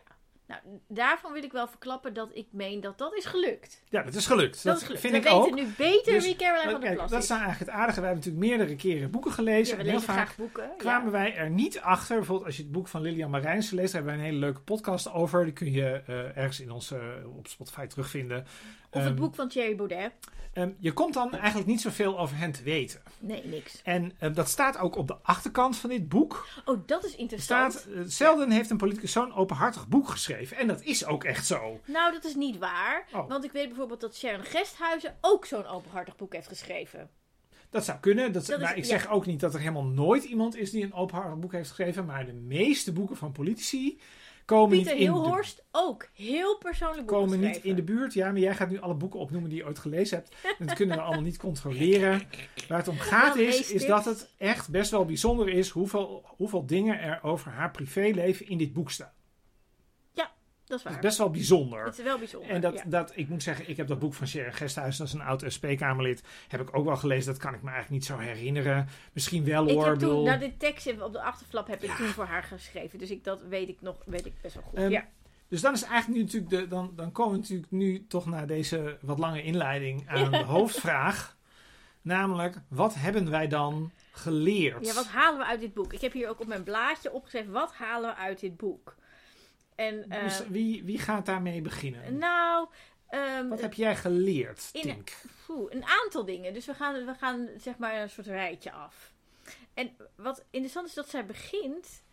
Nou, 0.47 0.61
daarvan 0.88 1.33
wil 1.33 1.44
ik 1.44 1.51
wel 1.51 1.67
verklappen 1.67 2.13
dat 2.13 2.29
ik 2.33 2.47
meen 2.51 2.81
dat 2.81 2.97
dat 2.97 3.13
is 3.15 3.25
gelukt. 3.25 3.83
Ja, 3.89 4.03
dat 4.03 4.15
is 4.15 4.25
gelukt. 4.25 4.53
Dat, 4.53 4.63
Dat, 4.63 4.75
is 4.77 4.83
gelukt. 4.83 5.01
vind 5.01 5.13
we 5.13 5.19
ik 5.19 5.23
weten 5.25 5.39
ook. 5.39 5.55
nu 5.55 5.67
beter 5.77 6.13
Dus, 6.13 6.25
wie 6.25 6.35
Caroline 6.35 6.71
van 6.71 6.81
der 6.81 6.94
Plas 6.94 7.09
dat 7.09 7.17
is. 7.19 7.23
is 7.23 7.29
nou 7.29 7.41
eigenlijk 7.41 7.71
het 7.71 7.79
aardige. 7.79 8.01
Wij 8.01 8.09
hebben 8.09 8.29
natuurlijk 8.29 8.57
meerdere 8.57 8.75
keren 8.77 9.11
boeken 9.11 9.31
gelezen. 9.31 9.77
ja, 9.77 9.83
we 9.83 9.89
en 9.89 9.89
heel 9.89 9.99
lezen 9.99 10.13
vaak 10.13 10.25
graag 10.25 10.35
boeken. 10.35 10.71
kwamen 10.77 11.05
ja. 11.05 11.11
wij 11.11 11.35
er 11.35 11.49
niet 11.49 11.79
achter. 11.79 12.15
Bijvoorbeeld 12.15 12.47
als 12.47 12.57
je 12.57 12.63
het 12.63 12.71
boek 12.71 12.88
van 12.88 13.01
Lilian 13.01 13.29
Marijnse 13.29 13.75
leest, 13.75 13.91
daar 13.91 14.01
hebben 14.01 14.19
wij 14.19 14.27
een 14.27 14.33
hele 14.33 14.45
leuke 14.45 14.61
podcast 14.61 15.11
over. 15.11 15.44
Die 15.44 15.53
kun 15.53 15.71
je 15.71 16.01
eh, 16.07 16.38
ergens 16.38 16.59
in 16.59 16.71
onze, 16.71 16.97
eh, 16.97 17.38
op 17.38 17.47
Spotify 17.47 17.85
terugvinden. 17.85 18.45
Of 18.97 19.03
het 19.03 19.11
Ehm, 19.11 19.21
boek 19.21 19.35
van 19.35 19.47
Thierry 19.49 19.75
Baudet. 19.75 20.11
ehm, 20.53 20.69
je 20.79 20.94
komt 20.94 21.13
dan 21.13 21.31
eigenlijk 21.31 21.67
niet 21.67 21.81
zoveel 21.81 22.19
over 22.19 22.38
hen 22.38 22.51
te 22.51 22.63
weten. 22.63 23.01
Nee, 23.19 23.45
niks. 23.45 23.81
En 23.83 24.11
eh, 24.19 24.33
dat 24.33 24.49
staat 24.49 24.77
ook 24.77 24.95
op 24.95 25.07
de 25.07 25.15
achterkant 25.21 25.77
van 25.77 25.89
dit 25.89 26.09
boek. 26.09 26.47
Oh, 26.65 26.79
dat 26.85 27.05
is 27.05 27.13
Er 27.13 27.19
interessant. 27.19 27.73
staat, 27.73 27.85
eh, 27.85 28.01
zelden 28.05 28.51
heeft 28.51 28.69
een 28.69 28.77
politicus 28.77 29.11
zo'n 29.11 29.33
openhartig 29.33 29.88
boek 29.88 30.09
geschreven. 30.09 30.57
En 30.57 30.67
dat 30.67 30.81
is 30.81 31.05
ook 31.05 31.23
echt 31.23 31.45
zo. 31.45 31.79
Nou, 31.85 32.11
dat 32.13 32.23
is 32.25 32.35
niet 32.35 32.57
waar. 32.57 33.07
Oh. 33.13 33.27
Want 33.29 33.44
ik 33.44 33.51
weet 33.51 33.67
bijvoorbeeld 33.67 34.01
dat 34.01 34.15
Sharon 34.15 34.45
Gesthuizen 34.45 35.15
ook 35.21 35.45
zo'n 35.45 35.65
openhartig 35.67 36.15
boek 36.15 36.33
heeft 36.33 36.47
geschreven. 36.47 37.09
Dat 37.69 37.85
zou 37.85 37.99
kunnen. 37.99 38.31
Dat, 38.31 38.45
Dat 38.45 38.57
is- 38.57 38.63
maar 38.63 38.77
ik 38.77 38.83
ja. 38.83 38.89
zeg 38.89 39.09
ook 39.09 39.25
niet 39.25 39.39
dat 39.39 39.53
er 39.53 39.59
helemaal 39.59 39.83
nooit 39.85 40.23
iemand 40.23 40.55
is 40.55 40.71
die 40.71 40.83
een 40.83 40.94
openhartig 40.94 41.39
boek 41.39 41.51
heeft 41.51 41.67
geschreven. 41.69 42.05
Maar 42.05 42.25
de 42.25 42.33
meeste 42.33 42.94
boeken 42.94 43.17
van 43.17 43.31
politici 43.31 43.99
komen 44.47 44.77
Pieter 44.77 44.95
de 44.95 44.99
Hilhorst 44.99 45.63
ook. 45.71 46.09
Heel 46.13 46.57
persoonlijk 46.57 47.07
boek 47.07 47.17
komen 47.17 47.39
niet 47.39 47.63
in 47.63 47.75
de 47.75 47.83
buurt. 47.83 48.13
Ja, 48.13 48.31
maar 48.31 48.39
jij 48.39 48.55
gaat 48.55 48.69
nu 48.69 48.79
alle 48.79 48.94
boeken 48.94 49.19
opnoemen 49.19 49.49
die 49.49 49.59
je 49.59 49.65
ooit 49.65 49.79
gelezen 49.79 50.17
hebt. 50.17 50.35
Dat 50.59 50.73
kunnen 50.73 50.95
we 50.95 51.01
allemaal 51.01 51.23
niet 51.23 51.38
controleren. 51.38 52.21
Waar 52.67 52.77
het 52.77 52.88
om 52.88 52.97
gaat 53.13 53.35
is, 53.35 53.71
is 53.71 53.85
dat 53.85 54.05
het 54.05 54.33
echt 54.38 54.69
best 54.69 54.91
wel 54.91 55.05
bijzonder 55.05 55.49
is 55.49 55.69
hoeveel, 55.69 56.25
hoeveel 56.25 56.65
dingen 56.65 56.99
er 56.99 57.19
over 57.23 57.51
haar 57.51 57.71
privéleven 57.71 58.47
in 58.47 58.57
dit 58.57 58.73
boek 58.73 58.91
staan. 58.91 59.11
Dat 60.67 60.77
is 60.77 60.83
Dat 60.83 60.93
waar. 60.93 61.01
is 61.01 61.07
best 61.07 61.17
wel 61.17 61.29
bijzonder. 61.29 61.85
Het 61.85 61.97
is 61.97 62.03
wel 62.03 62.17
bijzonder. 62.17 62.49
En 62.49 62.61
dat, 62.61 62.73
ja. 62.73 62.83
dat, 62.85 63.11
ik 63.15 63.29
moet 63.29 63.43
zeggen, 63.43 63.69
ik 63.69 63.77
heb 63.77 63.87
dat 63.87 63.99
boek 63.99 64.13
van 64.13 64.27
Sharon 64.27 64.53
Gesthuis, 64.53 64.97
dat 64.97 65.07
is 65.07 65.13
een 65.13 65.21
oud 65.21 65.43
SP-Kamerlid, 65.47 66.23
heb 66.47 66.61
ik 66.61 66.75
ook 66.77 66.85
wel 66.85 66.95
gelezen. 66.97 67.31
Dat 67.33 67.41
kan 67.41 67.53
ik 67.53 67.61
me 67.61 67.69
eigenlijk 67.71 67.99
niet 68.01 68.05
zo 68.05 68.17
herinneren. 68.17 68.87
Misschien 69.13 69.43
wel 69.45 69.67
Ik 69.67 69.73
hoor. 69.75 69.85
heb 69.85 69.99
toen, 69.99 70.23
nou, 70.23 70.39
de 70.39 70.57
tekst 70.57 71.01
op 71.01 71.13
de 71.13 71.21
achterflap 71.21 71.67
heb 71.67 71.83
ik 71.83 71.89
Ja. 71.89 71.95
toen 71.95 72.07
voor 72.07 72.25
haar 72.25 72.43
geschreven. 72.43 72.99
Dus 72.99 73.09
ik, 73.11 73.23
dat 73.23 73.41
weet 73.49 73.69
ik 73.69 73.81
nog, 73.81 73.95
weet 74.05 74.25
ik 74.25 74.33
best 74.41 74.53
wel 74.53 74.63
goed. 74.63 74.77
Ehm, 74.79 74.89
ja. 74.89 75.05
Dus 75.47 75.61
dan 75.61 75.73
is 75.73 75.83
eigenlijk 75.83 76.17
nu 76.19 76.23
natuurlijk 76.25 76.51
de, 76.51 76.67
dan, 76.67 76.93
dan 76.95 77.11
komen 77.11 77.33
we 77.33 77.39
natuurlijk 77.39 77.71
nu 77.71 78.05
toch 78.07 78.25
naar 78.25 78.47
deze 78.47 78.97
wat 79.01 79.19
lange 79.19 79.43
inleiding 79.43 80.09
aan 80.09 80.31
de 80.31 80.37
hoofdvraag. 80.57 81.35
Namelijk, 82.01 82.55
wat 82.69 82.93
hebben 82.95 83.29
wij 83.29 83.47
dan 83.47 83.91
geleerd? 84.11 84.85
ja, 84.85 84.93
wat 84.93 85.07
halen 85.07 85.39
we 85.39 85.45
uit 85.45 85.59
dit 85.59 85.73
boek? 85.73 85.93
Ik 85.93 86.01
heb 86.01 86.13
hier 86.13 86.29
ook 86.29 86.39
op 86.39 86.47
mijn 86.47 86.63
blaadje 86.63 87.11
opgeschreven, 87.11 87.51
wat 87.51 87.73
halen 87.73 88.09
we 88.09 88.15
uit 88.15 88.39
dit 88.39 88.57
boek? 88.57 88.95
En, 89.77 90.06
Dus 90.09 90.47
wie, 90.47 90.83
wie 90.83 91.00
gaat 91.00 91.25
daarmee 91.25 91.62
beginnen? 91.62 92.18
nou, 92.18 92.68
ehm, 93.09 93.47
Wat 93.47 93.62
heb 93.62 93.74
jij 93.74 93.95
geleerd, 93.95 94.69
in- 94.71 94.81
Tink? 94.81 95.12
Een 95.69 95.85
aantal 95.85 96.25
dingen. 96.25 96.53
Dus 96.53 96.65
we 96.65 96.74
gaan, 96.74 97.06
we 97.06 97.13
gaan 97.13 97.50
zeg 97.57 97.77
maar 97.77 98.01
een 98.01 98.09
soort 98.09 98.27
rijtje 98.27 98.71
af. 98.71 99.13
En 99.74 99.95
wat 100.15 100.44
interessant 100.50 100.88
is 100.88 100.94
dat 100.94 101.09
zij 101.09 101.25
begint 101.25 102.03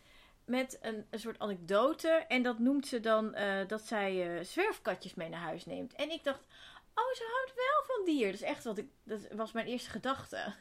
met 0.45 0.77
een, 0.81 1.05
een 1.09 1.19
soort 1.19 1.39
anekdote. 1.39 2.07
En 2.09 2.43
dat 2.43 2.59
noemt 2.59 2.87
ze 2.87 2.99
dan 2.99 3.33
eh, 3.33 3.67
dat 3.67 3.81
zij 3.87 4.37
eh, 4.37 4.43
zwerfkatjes 4.43 5.13
mee 5.13 5.29
naar 5.29 5.39
huis 5.41 5.65
neemt. 5.65 5.93
En 5.93 6.11
ik 6.11 6.23
dacht, 6.23 6.47
oh, 6.95 7.13
ze 7.13 7.31
houdt 7.33 7.53
wel 7.55 7.95
van 7.95 8.05
dier. 8.05 8.25
Dat 8.25 8.35
is 8.35 8.41
echt 8.41 8.63
wat 8.63 8.77
ik, 8.77 8.87
dat 9.03 9.27
was 9.31 9.51
mijn 9.51 9.67
eerste 9.67 9.89
gedachte. 9.89 10.53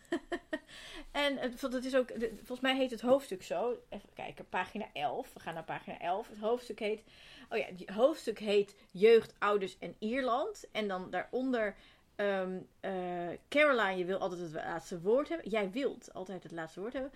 en 1.12 1.38
het 1.38 1.84
is 1.84 1.96
ook, 1.96 2.08
volgens 2.36 2.60
mij 2.60 2.76
heet 2.76 2.90
het 2.90 3.00
hoofdstuk 3.00 3.42
zo. 3.42 3.78
Even 3.88 4.12
kijken, 4.14 4.48
pagina 4.48 4.86
11. 4.92 5.32
We 5.34 5.40
gaan 5.40 5.54
naar 5.54 5.64
pagina 5.64 6.00
11. 6.00 6.28
Het 6.28 6.38
hoofdstuk 6.38 6.78
heet, 6.78 7.02
oh 7.48 7.58
ja, 7.58 7.64
het 7.64 7.88
hoofdstuk 7.88 8.38
heet 8.38 8.76
Jeugd, 8.90 9.34
Ouders 9.38 9.78
en 9.78 9.96
Ierland. 9.98 10.70
En 10.72 10.88
dan 10.88 11.10
daaronder 11.10 11.76
Ehm, 12.16 12.58
eh, 12.80 13.28
Caroline, 13.48 13.96
je 13.96 14.04
wil 14.04 14.18
altijd 14.18 14.40
het 14.40 14.52
laatste 14.52 15.00
woord 15.00 15.28
hebben. 15.28 15.50
Jij 15.50 15.70
wilt 15.70 16.14
altijd 16.14 16.42
het 16.42 16.52
laatste 16.52 16.80
woord 16.80 16.92
hebben. 16.92 17.12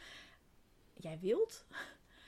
Jij 0.94 1.19
wilt? 1.20 1.65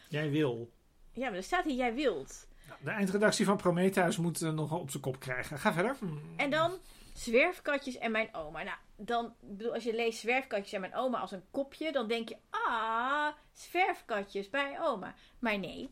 Jij 0.09 0.31
wil. 0.31 0.71
Ja, 1.13 1.29
maar 1.29 1.37
er 1.37 1.43
staat 1.43 1.65
hier 1.65 1.77
jij 1.77 1.95
wilt. 1.95 2.49
De 2.79 2.91
eindredactie 2.91 3.45
van 3.45 3.57
Prometheus 3.57 4.17
moet 4.17 4.43
eh, 4.43 4.51
nog 4.51 4.73
op 4.73 4.91
zijn 4.91 5.03
kop 5.03 5.21
krijgen. 5.21 5.59
Ga 5.59 5.73
verder. 5.73 5.97
En 6.37 6.51
dan 6.51 6.79
zwerfkatjes 7.15 7.99
en 7.99 8.11
mijn 8.11 8.35
oma. 8.35 8.63
Nou, 8.63 8.77
dan, 8.97 9.35
bedoel, 9.41 9.75
als 9.75 9.85
je 9.85 9.95
leest 9.95 10.21
zwerfkatjes 10.21 10.73
en 10.73 10.81
mijn 10.81 10.95
oma 10.95 11.19
als 11.19 11.33
een 11.33 11.45
kopje, 11.51 11.93
dan 11.93 12.09
denk 12.09 12.29
je, 12.29 12.37
ah, 12.51 13.27
zwerfkatjes 13.53 14.51
bij 14.51 14.81
oma. 14.81 15.15
Maar 15.39 15.59
nee. 15.59 15.91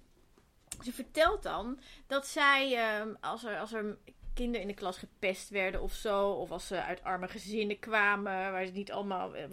Ze 0.85 0.93
vertelt 0.93 1.43
dan 1.43 1.81
dat 2.07 2.27
zij, 2.27 2.77
ehm, 2.77 3.15
als, 3.21 3.45
er, 3.45 3.59
als 3.59 3.73
er 3.73 3.99
kinderen 4.35 4.63
in 4.63 4.69
de 4.69 4.81
klas 4.81 4.99
gepest 4.99 5.49
werden 5.49 5.83
of 5.83 5.93
zo, 5.93 6.31
of 6.31 6.51
als 6.51 6.67
ze 6.67 6.83
uit 6.83 7.03
arme 7.03 7.29
gezinnen 7.29 7.79
kwamen, 7.79 8.53
waar 8.53 8.67
ze 8.67 8.73
niet 8.73 8.93
allemaal 8.93 9.35
eh, 9.35 9.45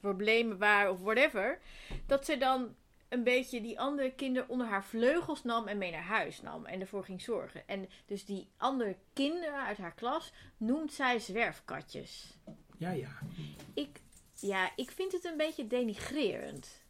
problemen 0.00 0.58
waren 0.58 0.92
of 0.92 1.00
whatever, 1.00 1.58
dat 2.06 2.24
ze 2.24 2.38
dan 2.38 2.74
een 3.08 3.24
beetje 3.24 3.60
die 3.60 3.80
andere 3.80 4.12
kinderen 4.12 4.48
onder 4.48 4.66
haar 4.66 4.84
vleugels 4.84 5.44
nam 5.44 5.66
en 5.68 5.78
mee 5.78 5.90
naar 5.90 6.02
huis 6.02 6.42
nam 6.42 6.66
en 6.66 6.80
ervoor 6.80 7.04
ging 7.04 7.22
zorgen. 7.22 7.68
En 7.68 7.88
dus 8.06 8.24
die 8.24 8.48
andere 8.56 8.96
kinderen 9.12 9.64
uit 9.64 9.78
haar 9.78 9.94
klas 9.94 10.32
noemt 10.56 10.92
zij 10.92 11.18
zwerfkatjes. 11.18 12.36
Ja, 12.78 12.90
ja. 12.90 13.18
Ik, 13.74 14.00
ja, 14.34 14.70
ik 14.76 14.90
vind 14.90 15.12
het 15.12 15.24
een 15.24 15.36
beetje 15.36 15.66
denigrerend. 15.66 16.86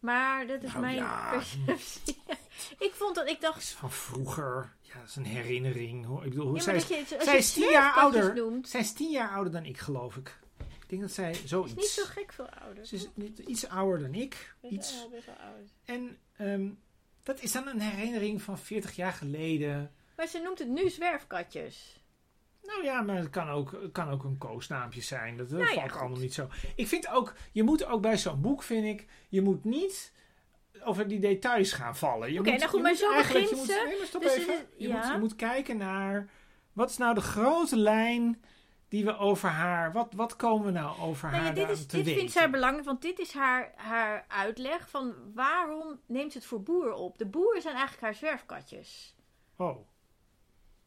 Maar 0.00 0.46
dat 0.46 0.62
is 0.62 0.68
Nou 0.68 0.80
mijn 0.80 0.96
ja. 0.96 1.30
perceptie. 1.30 2.22
ik 2.86 2.92
vond 2.94 3.14
dat, 3.14 3.28
ik 3.28 3.40
Dat 3.40 3.52
dacht... 3.52 3.62
is 3.62 3.72
van 3.72 3.90
vroeger. 3.90 4.76
Ja, 4.80 4.94
dat 4.98 5.08
is 5.08 5.16
een 5.16 5.24
herinnering. 5.24 6.22
Ik 6.22 6.28
bedoel, 6.30 6.46
hoe 6.46 6.56
Ja, 6.56 6.62
zij 6.62 6.74
je, 6.74 7.16
zij 7.20 7.36
is 7.36 7.52
tien 7.52 7.70
jaar 7.70 7.92
ouder. 7.92 8.34
noemt, 8.34 8.68
zij 8.68 8.80
is 8.80 8.92
tien 8.92 9.10
jaar 9.10 9.30
ouder 9.30 9.52
dan 9.52 9.64
ik, 9.64 9.78
geloof 9.78 10.16
ik. 10.16 10.38
Ik 10.88 10.94
denk 10.98 11.00
dat 11.08 11.12
zij 11.16 11.34
zoiets... 11.44 11.70
is 11.72 11.76
niet 11.78 11.86
zo 11.88 12.02
gek 12.04 12.32
veel 12.32 12.48
ouder. 12.50 12.86
Ze 12.86 12.94
is 12.94 13.08
niet- 13.14 13.38
iets 13.38 13.68
ouder 13.68 13.98
dan 14.00 14.14
ik. 14.14 14.54
Best 14.60 14.72
Iets. 14.72 14.94
wel- 14.98 15.08
best 15.10 15.26
wel 15.26 15.34
oud. 15.34 15.68
En 15.84 16.18
ehm, 16.36 16.68
dat 17.22 17.40
is 17.40 17.52
dan 17.52 17.66
een 17.68 17.80
herinnering 17.80 18.42
van 18.42 18.58
40 18.58 18.96
jaar 18.96 19.12
geleden. 19.12 19.92
Maar 20.16 20.26
ze 20.26 20.38
noemt 20.38 20.58
het 20.58 20.68
nu 20.68 20.90
zwerfkatjes. 20.90 22.02
Nou 22.62 22.84
ja, 22.84 23.00
maar 23.02 23.16
het 23.16 23.30
kan 23.30 23.48
ook, 23.48 23.72
het 23.82 23.92
kan 23.92 24.10
ook 24.10 24.24
een 24.24 24.38
koosnaampje 24.38 25.00
zijn. 25.00 25.36
Dat, 25.36 25.48
dat 25.50 25.58
Nou 25.60 25.74
valt 25.74 25.92
allemaal 25.92 26.18
niet 26.18 26.34
zo. 26.34 26.48
Ik 26.76 26.86
vind 26.86 27.08
ook, 27.08 27.34
je 27.52 27.62
moet 27.62 27.84
ook 27.84 28.00
bij 28.02 28.18
zo'n 28.18 28.40
boek, 28.40 28.62
vind 28.62 29.00
ik, 29.00 29.06
je 29.28 29.40
moet 29.42 29.64
niet 29.64 30.12
over 30.84 31.08
die 31.08 31.18
details 31.18 31.72
gaan 31.72 31.96
vallen. 31.96 32.32
Je 32.32 32.40
Oké, 32.40 32.50
nou 32.50 32.68
goed, 32.68 32.82
maar 32.82 32.94
zo 32.94 33.16
begint 33.16 33.50
je 33.50 33.56
moet, 33.56 33.66
ze. 33.66 33.82
Nee, 33.86 33.98
maar 33.98 34.06
stop 34.06 34.22
Dus 34.22 34.34
even. 34.36 34.54
moet, 34.78 35.06
je 35.12 35.16
moet 35.18 35.36
kijken 35.36 35.76
naar, 35.76 36.28
wat 36.72 36.90
is 36.90 36.96
nou 36.96 37.14
de 37.14 37.20
grote 37.20 37.76
lijn 37.76 38.42
die 38.88 39.04
we 39.04 39.16
over 39.16 39.48
haar. 39.48 39.92
Wat, 39.92 40.12
wat 40.16 40.36
komen 40.36 40.66
we 40.66 40.72
nou 40.72 41.00
over 41.00 41.28
Nou 41.30 41.40
ja, 41.40 41.46
haar 41.46 41.54
dit 41.54 41.68
is, 41.68 41.86
te 41.86 41.96
dit 41.96 42.04
weten? 42.04 42.18
vindt 42.18 42.32
zij 42.32 42.50
belangrijk, 42.50 42.84
want 42.86 43.02
dit 43.02 43.18
is 43.18 43.32
haar, 43.32 43.72
haar 43.76 44.24
uitleg 44.28 44.88
van 44.88 45.14
waarom 45.34 46.00
neemt 46.06 46.32
ze 46.32 46.38
het 46.38 46.46
voor 46.46 46.62
boeren 46.62 46.96
op. 46.96 47.18
De 47.18 47.26
boeren 47.26 47.62
zijn 47.62 47.74
eigenlijk 47.74 48.04
haar 48.04 48.14
zwerfkatjes. 48.14 49.14
Oh. 49.56 49.76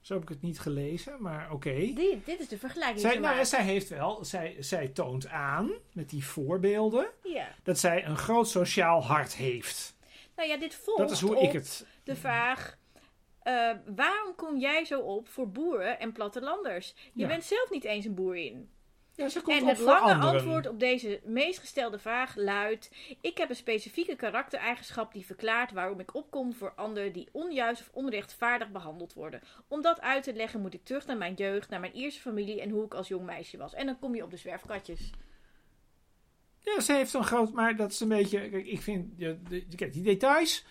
Zo 0.01 0.13
heb 0.13 0.23
ik 0.23 0.29
het 0.29 0.41
niet 0.41 0.59
gelezen, 0.59 1.21
maar 1.21 1.51
oké. 1.51 1.73
Die, 1.75 2.21
dit 2.25 2.39
is 2.39 2.47
de 2.47 2.57
vergelijking 2.57 2.99
Zij, 2.99 3.17
nou, 3.19 3.45
zij 3.45 3.63
heeft 3.63 3.89
wel, 3.89 4.25
zij, 4.25 4.55
zij 4.59 4.87
toont 4.87 5.27
aan 5.27 5.71
met 5.93 6.09
die 6.09 6.25
voorbeelden 6.25 7.09
Ja. 7.23 7.47
dat 7.63 7.79
zij 7.79 8.05
een 8.05 8.17
groot 8.17 8.47
sociaal 8.49 9.03
hart 9.05 9.35
heeft. 9.35 9.95
Nou 10.35 10.49
ja, 10.49 10.57
dit 10.57 10.75
volgt 10.75 11.01
Dat 11.01 11.11
is 11.11 11.21
hoe 11.21 11.35
op 11.35 11.43
ik 11.43 11.51
het. 11.51 11.85
de 12.03 12.15
vraag... 12.15 12.77
eh, 13.43 13.71
waarom 13.95 14.35
kom 14.35 14.57
jij 14.57 14.85
zo 14.85 14.99
op 14.99 15.27
voor 15.27 15.49
boeren 15.51 15.99
en 15.99 16.11
plattelanders? 16.11 16.93
Je 17.13 17.21
Ja. 17.21 17.27
bent 17.27 17.43
zelf 17.43 17.69
niet 17.69 17.83
eens 17.83 18.05
een 18.05 18.15
boerin. 18.15 18.69
Ja, 19.15 19.29
ze 19.29 19.41
komt 19.41 19.57
En 19.57 19.63
op 19.63 19.69
het 19.69 19.79
lange 19.79 20.13
anderen. 20.13 20.29
antwoord 20.39 20.67
op 20.67 20.79
deze 20.79 21.21
meest 21.23 21.59
gestelde 21.59 21.99
vraag 21.99 22.35
luidt: 22.35 22.89
Ik 23.21 23.37
heb 23.37 23.49
een 23.49 23.55
specifieke 23.55 24.15
karaktereigenschap 24.15 25.13
die 25.13 25.25
verklaart 25.25 25.71
waarom 25.71 25.99
ik 25.99 26.15
opkom 26.15 26.53
voor 26.53 26.73
anderen 26.75 27.13
die 27.13 27.27
onjuist 27.31 27.81
of 27.81 27.89
onrechtvaardig 27.93 28.69
behandeld 28.71 29.13
worden. 29.13 29.41
Om 29.67 29.81
dat 29.81 30.01
uit 30.01 30.23
te 30.23 30.33
leggen 30.33 30.61
moet 30.61 30.73
ik 30.73 30.83
terug 30.83 31.05
naar 31.05 31.17
mijn 31.17 31.33
jeugd, 31.33 31.69
naar 31.69 31.79
mijn 31.79 31.93
eerste 31.93 32.21
familie 32.21 32.61
en 32.61 32.69
hoe 32.69 32.85
ik 32.85 32.93
als 32.93 33.07
jong 33.07 33.25
meisje 33.25 33.57
was. 33.57 33.73
En 33.73 33.85
dan 33.85 33.99
kom 33.99 34.15
je 34.15 34.23
op 34.23 34.31
de 34.31 34.37
zwerfkatjes. 34.37 35.09
Ja, 36.59 36.79
ze 36.79 36.93
heeft 36.93 37.13
een 37.13 37.23
groot, 37.23 37.51
maar 37.53 37.75
dat 37.75 37.91
is 37.91 37.99
een 37.99 38.07
beetje. 38.07 38.49
Kijk, 38.49 38.65
ik 38.65 38.81
vind. 38.81 39.13
kijk, 39.75 39.93
die 39.93 40.03
details. 40.03 40.65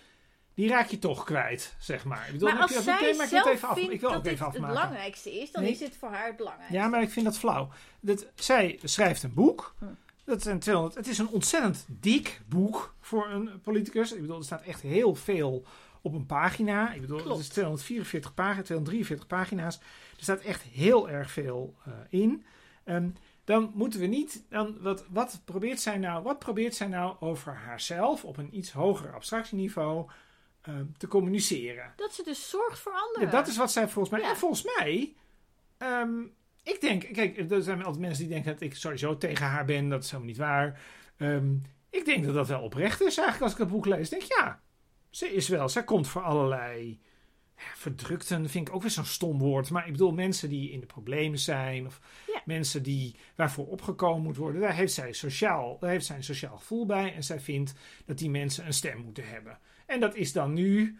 Die 0.53 0.69
raak 0.69 0.87
je 0.87 0.99
toch 0.99 1.23
kwijt, 1.23 1.75
zeg 1.79 2.05
maar. 2.05 2.25
Ik 2.25 2.31
bedoel, 2.31 2.49
Maar 2.51 2.61
als 2.61 2.71
je- 2.73 2.81
zij 2.81 2.93
maar 2.93 3.01
ik 3.01 3.09
wil 3.11 3.19
het 3.19 3.29
zelf 3.29 3.47
even 3.49 3.67
af- 3.67 3.75
vindt 3.77 3.91
ik 3.93 3.99
wil 3.99 4.09
dat 4.09 4.17
ook 4.17 4.23
dit 4.23 4.33
even 4.33 4.45
het 4.45 4.55
afmaken. 4.55 4.75
belangrijkste 4.75 5.39
is, 5.39 5.51
dan 5.51 5.63
Nee. 5.63 5.71
is 5.71 5.77
dit 5.77 5.95
voor 5.99 6.09
haar 6.09 6.27
het 6.27 6.37
belangrijkste. 6.37 6.77
Ja, 6.77 6.87
maar 6.87 7.01
ik 7.01 7.09
vind 7.09 7.25
dat 7.25 7.37
flauw. 7.37 7.69
Dat, 7.99 8.25
zij 8.35 8.79
schrijft 8.83 9.23
een 9.23 9.33
boek. 9.33 9.75
Hm. 9.79 9.85
Dat 10.25 10.41
zijn 10.41 10.59
200, 10.59 10.95
het 10.95 11.07
is 11.07 11.17
een 11.17 11.27
ontzettend 11.27 11.85
dik 11.87 12.41
boek 12.49 12.93
voor 13.01 13.29
een 13.29 13.61
politicus. 13.61 14.11
Ik 14.13 14.21
bedoel, 14.21 14.37
er 14.37 14.43
staat 14.43 14.61
echt 14.61 14.81
heel 14.81 15.15
veel 15.15 15.65
op 16.01 16.13
een 16.13 16.25
pagina. 16.25 16.93
Ik 16.93 17.01
bedoel, 17.01 17.17
Klopt. 17.17 17.31
het 17.37 17.39
is 17.47 17.47
244 17.53 18.33
pagina's, 18.33 18.65
243 18.65 19.27
pagina's. 19.27 19.75
Er 20.17 20.23
staat 20.23 20.39
echt 20.41 20.61
heel 20.61 21.09
erg 21.09 21.31
veel 21.31 21.75
eh, 21.85 21.91
in. 22.09 22.45
Ehm, 22.83 23.09
dan 23.43 23.71
moeten 23.73 23.99
we 23.99 24.05
niet. 24.05 24.43
Dan, 24.49 24.77
wat, 24.81 25.05
wat, 25.09 25.41
probeert 25.45 25.79
zij 25.81 25.97
nou, 25.97 26.23
wat 26.23 26.39
probeert 26.39 26.75
zij 26.75 26.87
nou 26.87 27.15
over 27.19 27.53
haarzelf 27.53 28.23
op 28.25 28.37
een 28.37 28.57
iets 28.57 28.71
hoger 28.71 29.13
abstractieniveau 29.13 30.09
ehm, 30.61 30.85
te 30.97 31.07
communiceren? 31.07 31.93
Dat 31.95 32.13
ze 32.13 32.23
dus 32.23 32.49
zorgt 32.49 32.79
voor 32.79 32.91
Ja, 32.91 32.99
anderen. 32.99 33.29
dat 33.31 33.47
is 33.47 33.57
wat 33.57 33.71
zij 33.71 33.87
volgens 33.87 34.09
mij. 34.09 34.19
Ja. 34.21 34.29
En 34.29 34.37
volgens 34.37 34.63
mij. 34.77 35.13
ehm, 35.77 36.21
ik 36.63 36.81
denk. 36.81 37.13
Kijk, 37.13 37.51
er 37.51 37.63
zijn 37.63 37.83
altijd 37.83 38.01
mensen 38.01 38.23
die 38.23 38.33
denken 38.33 38.51
dat 38.51 38.61
ik 38.61 38.75
sowieso 38.75 39.17
tegen 39.17 39.45
haar 39.45 39.65
ben. 39.65 39.89
Dat 39.89 40.03
is 40.03 40.07
helemaal 40.11 40.29
niet 40.31 40.39
waar. 40.39 40.81
Ehm, 41.17 41.53
ik 41.89 42.05
denk 42.05 42.25
dat 42.25 42.33
dat 42.33 42.47
wel 42.47 42.61
oprecht 42.61 43.01
is 43.01 43.17
eigenlijk 43.17 43.41
als 43.41 43.51
ik 43.51 43.57
het 43.57 43.67
boek 43.69 43.85
lees. 43.85 44.09
Denk 44.09 44.21
ik, 44.23 44.35
ja, 44.39 44.61
ze 45.09 45.33
is 45.33 45.47
wel. 45.47 45.69
Zij 45.69 45.83
komt 45.83 46.07
voor 46.07 46.21
allerlei. 46.21 46.99
ja, 47.57 47.63
Verdrukten 47.75 48.49
vind 48.49 48.67
ik 48.67 48.73
ook 48.75 48.81
weer 48.81 48.91
zo'n 48.91 49.05
stom 49.05 49.37
woord. 49.39 49.69
Maar 49.69 49.85
ik 49.85 49.91
bedoel, 49.91 50.11
mensen 50.11 50.49
die 50.49 50.71
in 50.71 50.79
de 50.79 50.85
problemen 50.85 51.39
zijn. 51.39 51.85
Of 51.85 51.99
Ja. 52.27 52.41
mensen 52.45 52.83
die, 52.83 53.15
waarvoor 53.35 53.67
opgekomen 53.67 54.23
moet 54.23 54.37
worden. 54.37 54.61
Daar 54.61 54.73
heeft, 54.75 54.93
zij 54.93 55.13
sociaal, 55.13 55.77
daar 55.79 55.89
heeft 55.89 56.05
zij 56.05 56.15
een 56.15 56.23
sociaal 56.23 56.57
gevoel 56.57 56.85
bij. 56.85 57.13
En 57.13 57.23
zij 57.23 57.39
vindt 57.39 57.73
dat 58.05 58.17
die 58.17 58.29
mensen 58.29 58.65
een 58.65 58.73
stem 58.73 58.97
moeten 58.97 59.27
hebben. 59.29 59.59
En 59.91 59.99
dat 59.99 60.15
is 60.15 60.33
dan 60.33 60.53
nu. 60.53 60.99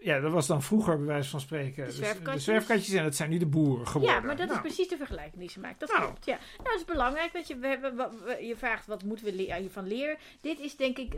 Ja, 0.00 0.20
dat 0.20 0.32
was 0.32 0.46
dan 0.46 0.62
vroeger 0.62 0.96
bij 0.96 1.06
wijze 1.06 1.30
van 1.30 1.40
spreken. 1.40 1.84
De 1.84 1.90
de- 1.90 1.96
zwerfkatjes. 1.96 2.34
De 2.34 2.40
zwerfkatjes 2.40 2.94
en 2.94 3.02
dat 3.04 3.14
zijn 3.14 3.30
nu 3.30 3.38
de 3.38 3.46
boeren 3.46 3.86
geworden. 3.88 4.14
Ja, 4.16 4.20
maar 4.26 4.36
dat 4.36 4.46
Nou, 4.48 4.58
is 4.60 4.66
precies 4.74 4.88
de 4.88 4.96
vergelijking 4.96 5.36
die 5.38 5.50
ze 5.50 5.60
maakt. 5.60 5.80
Dat 5.80 5.88
Nou. 5.88 6.02
klopt. 6.02 6.24
Ja. 6.24 6.38
Nou, 6.58 6.70
het 6.70 6.78
is 6.80 6.84
belangrijk 6.84 7.32
dat 7.32 7.46
je, 7.48 7.56
we 7.56 7.66
hebben, 7.66 8.10
je 8.46 8.56
vraagt 8.56 8.86
wat 8.86 9.02
moeten 9.04 9.26
we 9.26 9.30
hiervan 9.58 9.86
leren. 9.86 10.16
Dit 10.40 10.60
is 10.60 10.76
denk 10.76 10.98
ik 10.98 11.12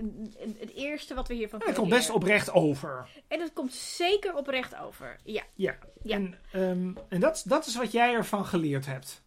het 0.58 0.72
eerste 0.74 1.14
wat 1.14 1.28
we 1.28 1.34
hiervan 1.34 1.58
ja, 1.58 1.64
dat 1.66 1.74
kunnen 1.74 1.74
komt 1.74 1.88
best 1.90 2.08
leren. 2.08 2.22
oprecht 2.22 2.52
over. 2.52 3.08
En 3.28 3.38
dat 3.38 3.52
komt 3.52 3.72
zeker 3.74 4.34
oprecht 4.34 4.76
over. 4.76 5.16
Ja. 5.24 5.42
Ja. 5.54 5.74
Ja. 6.02 6.14
En, 6.16 6.34
ehm, 6.52 6.92
en 7.08 7.20
dat, 7.20 7.44
dat 7.46 7.66
is 7.66 7.76
wat 7.76 7.92
jij 7.92 8.14
ervan 8.14 8.44
geleerd 8.46 8.86
hebt. 8.86 9.24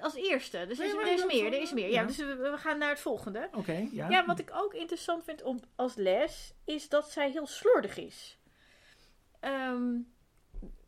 Als 0.00 0.14
eerste. 0.14 0.66
Dus 0.66 0.78
er 0.78 0.84
is, 0.84 0.92
er 0.92 1.12
is 1.12 1.24
meer, 1.24 1.52
er 1.52 1.60
is 1.60 1.72
meer. 1.72 1.90
Ja, 1.90 2.00
ja. 2.00 2.06
dus 2.06 2.16
we, 2.16 2.36
we 2.36 2.56
gaan 2.56 2.78
naar 2.78 2.88
het 2.88 3.00
volgende. 3.00 3.48
Oké, 3.54 3.88
ja. 3.92 4.08
Ja, 4.08 4.26
wat 4.26 4.38
ik 4.38 4.50
ook 4.54 4.74
interessant 4.74 5.24
vind 5.24 5.42
om, 5.42 5.60
als 5.76 5.94
les, 5.94 6.54
is 6.64 6.88
dat 6.88 7.10
zij 7.10 7.30
heel 7.30 7.46
slordig 7.46 7.96
is. 7.96 8.38
Ehm, 9.40 9.96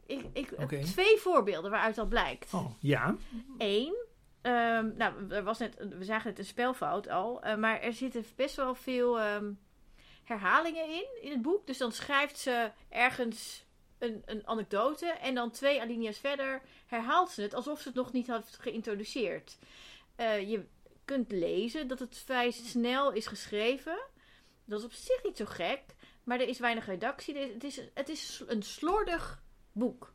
ik, 0.06 0.24
ik. 0.32 0.84
Twee 0.84 1.16
voorbeelden 1.18 1.70
waaruit 1.70 1.94
dat 1.94 2.08
blijkt. 2.08 2.54
Oh, 2.54 2.70
ja. 2.78 3.16
Eén, 3.58 3.94
ehm, 4.42 4.90
nou, 4.96 5.30
er 5.30 5.42
was 5.42 5.58
net, 5.58 5.76
we 5.98 6.04
zagen 6.04 6.30
het 6.30 6.38
een 6.38 6.44
spelfout 6.44 7.08
al, 7.08 7.42
eh, 7.42 7.56
maar 7.56 7.80
er 7.80 7.92
zitten 7.92 8.24
best 8.36 8.56
wel 8.56 8.74
veel 8.74 9.20
ehm, 9.20 9.52
herhalingen 10.24 10.88
in, 10.88 11.06
in 11.22 11.30
het 11.30 11.42
boek. 11.42 11.66
Dus 11.66 11.78
dan 11.78 11.92
schrijft 11.92 12.38
ze 12.38 12.70
ergens 12.88 13.66
een, 14.00 14.22
een 14.24 14.46
anekdote 14.46 15.06
en 15.06 15.34
dan 15.34 15.50
twee 15.50 15.80
alinea's 15.80 16.18
verder 16.18 16.62
herhaalt 16.86 17.30
ze 17.30 17.42
het 17.42 17.54
alsof 17.54 17.80
ze 17.80 17.88
het 17.88 17.96
nog 17.96 18.12
niet 18.12 18.26
had 18.26 18.56
geïntroduceerd. 18.60 19.58
Eh, 20.16 20.48
je 20.50 20.64
kunt 21.04 21.32
lezen 21.32 21.88
dat 21.88 21.98
het 21.98 22.22
vrij 22.24 22.50
snel 22.50 23.12
is 23.12 23.26
geschreven. 23.26 23.98
Dat 24.64 24.78
is 24.78 24.84
op 24.84 24.92
zich 24.92 25.22
niet 25.22 25.36
zo 25.36 25.44
gek, 25.44 25.82
maar 26.24 26.40
er 26.40 26.48
is 26.48 26.58
weinig 26.58 26.86
redactie. 26.86 27.36
Het 27.36 27.64
is, 27.64 27.80
het 27.94 28.08
is 28.08 28.42
een 28.46 28.62
slordig 28.62 29.42
boek. 29.72 30.12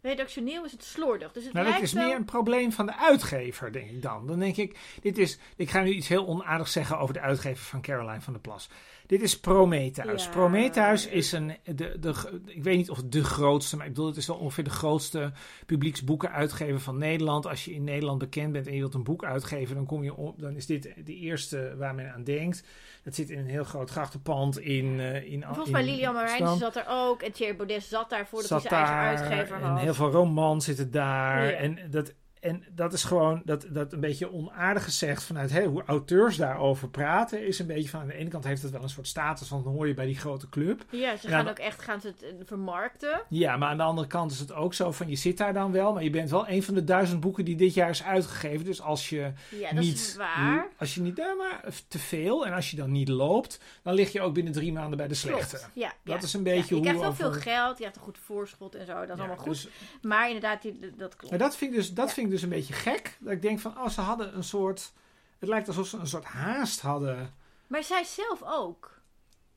Redactioneel 0.00 0.64
is 0.64 0.72
het 0.72 0.84
slordig. 0.84 1.32
Dus 1.32 1.44
het 1.44 1.52
Nou, 1.52 1.72
dat 1.72 1.82
is 1.82 1.92
wel... 1.92 2.06
meer 2.06 2.16
een 2.16 2.24
probleem 2.24 2.72
van 2.72 2.86
de 2.86 2.96
uitgever, 2.96 3.72
denk 3.72 3.90
ik 3.90 4.02
dan. 4.02 4.26
Dan 4.26 4.38
denk 4.38 4.56
ik, 4.56 4.78
dit 5.00 5.18
is, 5.18 5.38
ik 5.56 5.70
ga 5.70 5.82
nu 5.82 5.90
iets 5.90 6.08
heel 6.08 6.26
onaardigs 6.26 6.72
zeggen 6.72 6.98
over 6.98 7.14
de 7.14 7.20
uitgever 7.20 7.64
van 7.64 7.80
Caroline 7.80 8.20
van 8.20 8.32
der 8.32 8.42
Plas. 8.42 8.68
Dit 9.06 9.22
is 9.22 9.40
Prometheus. 9.40 10.24
Ja. 10.24 10.30
Prometheus 10.30 11.06
is 11.06 11.32
een, 11.32 11.56
de, 11.64 11.96
de, 12.00 12.14
ik 12.46 12.62
weet 12.62 12.76
niet 12.76 12.90
of 12.90 12.96
het 12.96 13.12
de 13.12 13.24
grootste, 13.24 13.76
maar 13.76 13.86
ik 13.86 13.92
bedoel, 13.92 14.08
het 14.08 14.16
is 14.16 14.26
wel 14.26 14.36
ongeveer 14.36 14.64
de 14.64 14.70
grootste 14.70 15.32
publieksboekenuitgever 15.66 16.80
van 16.80 16.98
Nederland. 16.98 17.46
Als 17.46 17.64
je 17.64 17.74
in 17.74 17.84
Nederland 17.84 18.18
bekend 18.18 18.52
bent 18.52 18.66
en 18.66 18.72
je 18.72 18.78
wilt 18.78 18.94
een 18.94 19.04
boek 19.04 19.24
uitgeven, 19.24 19.74
dan, 19.74 19.86
kom 19.86 20.04
je 20.04 20.14
op, 20.14 20.40
dan 20.40 20.56
is 20.56 20.66
dit 20.66 20.94
de 21.04 21.14
eerste 21.14 21.74
waar 21.78 21.94
men 21.94 22.12
aan 22.12 22.24
denkt. 22.24 22.64
Dat 23.02 23.14
zit 23.14 23.30
in 23.30 23.38
een 23.38 23.46
heel 23.46 23.64
groot 23.64 23.90
grachtenpand 23.90 24.58
in, 24.58 25.00
eh 25.00 25.32
in 25.32 25.42
Volgens 25.42 25.70
mij 25.70 25.84
Lilian 25.84 26.16
Amsterdam. 26.16 26.58
zat 26.58 26.76
er 26.76 26.84
ook. 26.88 27.22
En 27.22 27.32
Thierry 27.32 27.56
Baudet 27.56 27.82
zat 27.82 28.10
daar 28.10 28.26
voordat 28.26 28.50
hij 28.50 28.60
zat 28.60 28.68
zijn 28.68 28.82
eigen 28.84 29.28
uitgever 29.28 29.56
en 29.56 29.62
had. 29.62 29.80
heel 29.80 29.94
veel 29.94 30.10
romans 30.10 30.64
zitten 30.64 30.90
daar. 30.90 31.44
Ja. 31.44 31.50
En, 31.50 31.78
dat, 31.90 32.12
en 32.40 32.64
dat 32.70 32.92
is 32.92 33.04
gewoon 33.04 33.42
dat, 33.44 33.66
dat 33.68 33.92
een 33.92 34.00
beetje 34.00 34.32
onaardig 34.32 34.84
gezegd 34.84 35.22
vanuit 35.24 35.50
hè, 35.50 35.64
hoe 35.64 35.82
auteurs 35.86 36.36
daarover 36.36 36.88
praten. 36.88 37.46
Is 37.46 37.58
een 37.58 37.66
beetje 37.66 37.88
van 37.88 38.00
aan 38.00 38.06
de 38.06 38.14
ene 38.14 38.30
kant 38.30 38.44
heeft 38.44 38.62
het 38.62 38.70
wel 38.70 38.82
een 38.82 38.88
soort 38.88 39.06
status 39.06 39.48
van 39.48 39.62
dan 39.62 39.72
hoor 39.72 39.88
je 39.88 39.94
bij 39.94 40.06
die 40.06 40.18
grote 40.18 40.48
club. 40.48 40.84
Ja, 40.90 41.16
ze 41.16 41.28
gaan 41.28 41.48
ook 41.48 41.58
echt 41.58 41.82
gaan 41.82 42.00
ze 42.00 42.06
het 42.06 42.22
eh, 42.22 42.28
vermarkten. 42.44 43.22
Ja, 43.28 43.56
maar 43.56 43.68
aan 43.68 43.76
de 43.76 43.82
andere 43.82 44.06
kant 44.08 44.30
is 44.32 44.38
het 44.38 44.52
ook 44.52 44.74
zo 44.74 44.92
van 44.92 45.08
je 45.08 45.16
zit 45.16 45.36
daar 45.38 45.52
dan 45.52 45.72
wel, 45.72 45.92
maar 45.92 46.02
je 46.02 46.10
bent 46.10 46.30
wel 46.30 46.48
een 46.48 46.62
van 46.62 46.74
de 46.74 46.84
duizend 46.84 47.20
boeken 47.20 47.44
die 47.44 47.56
dit 47.56 47.74
jaar 47.74 47.90
is 47.90 48.02
uitgegeven. 48.02 48.64
Dus 48.64 48.80
als 48.80 49.08
je 49.08 49.32
Ja, 49.50 49.70
dat 49.72 49.82
niet 49.84 49.94
is 49.94 50.16
waar. 50.16 50.68
als 50.78 50.94
je 50.94 51.00
niet 51.00 51.16
daar 51.16 51.36
maar 51.36 51.64
te 51.88 51.98
veel 51.98 52.46
en 52.46 52.52
als 52.52 52.70
je 52.70 52.76
dan 52.76 52.92
niet 52.92 53.08
loopt, 53.08 53.60
dan 53.82 53.94
lig 53.94 54.12
je 54.12 54.20
ook 54.20 54.34
binnen 54.34 54.52
drie 54.52 54.72
maanden 54.72 54.96
bij 54.98 55.08
de 55.08 55.14
slechte. 55.14 55.56
Klopt. 55.56 55.70
Ja, 55.74 55.92
Dat 56.04 56.16
ja. 56.20 56.22
is 56.26 56.32
een 56.32 56.42
beetje 56.42 56.58
ja, 56.60 56.64
je 56.68 56.74
hoe 56.74 56.82
krijgt 56.82 57.00
wel 57.00 57.08
over- 57.10 57.24
veel 57.42 57.52
geld, 57.52 57.78
je 57.78 57.84
hebt 57.84 57.96
een 57.96 58.02
goed 58.02 58.18
voorschot 58.18 58.74
en 58.74 58.86
zo. 58.86 58.92
Dat 58.94 59.02
is 59.04 59.18
allemaal 59.18 59.36
goed. 59.36 59.46
dus- 59.46 59.68
Maar 60.02 60.26
inderdaad, 60.26 60.62
die, 60.62 60.78
dat 60.96 61.16
klopt. 61.16 61.30
Maar 61.30 61.38
dat 61.38 61.56
vind 61.56 61.70
ik 61.70 61.76
dus, 61.76 61.94
dat 61.94 62.12
vind 62.12 62.26
ik 62.26 62.32
dus 62.32 62.35
een 62.42 62.48
beetje 62.48 62.74
gek. 62.74 63.16
Dat 63.20 63.32
ik 63.32 63.42
denk 63.42 63.60
van, 63.60 63.78
oh, 63.78 63.88
ze 63.88 64.00
hadden 64.00 64.36
een 64.36 64.44
soort... 64.44 64.92
Het 65.38 65.48
lijkt 65.48 65.68
alsof 65.68 65.86
ze 65.86 65.96
een 65.96 66.06
soort 66.06 66.24
haast 66.24 66.80
hadden. 66.80 67.34
Maar 67.66 67.82
zij 67.84 68.04
zelf 68.04 68.42
ook. 68.44 68.94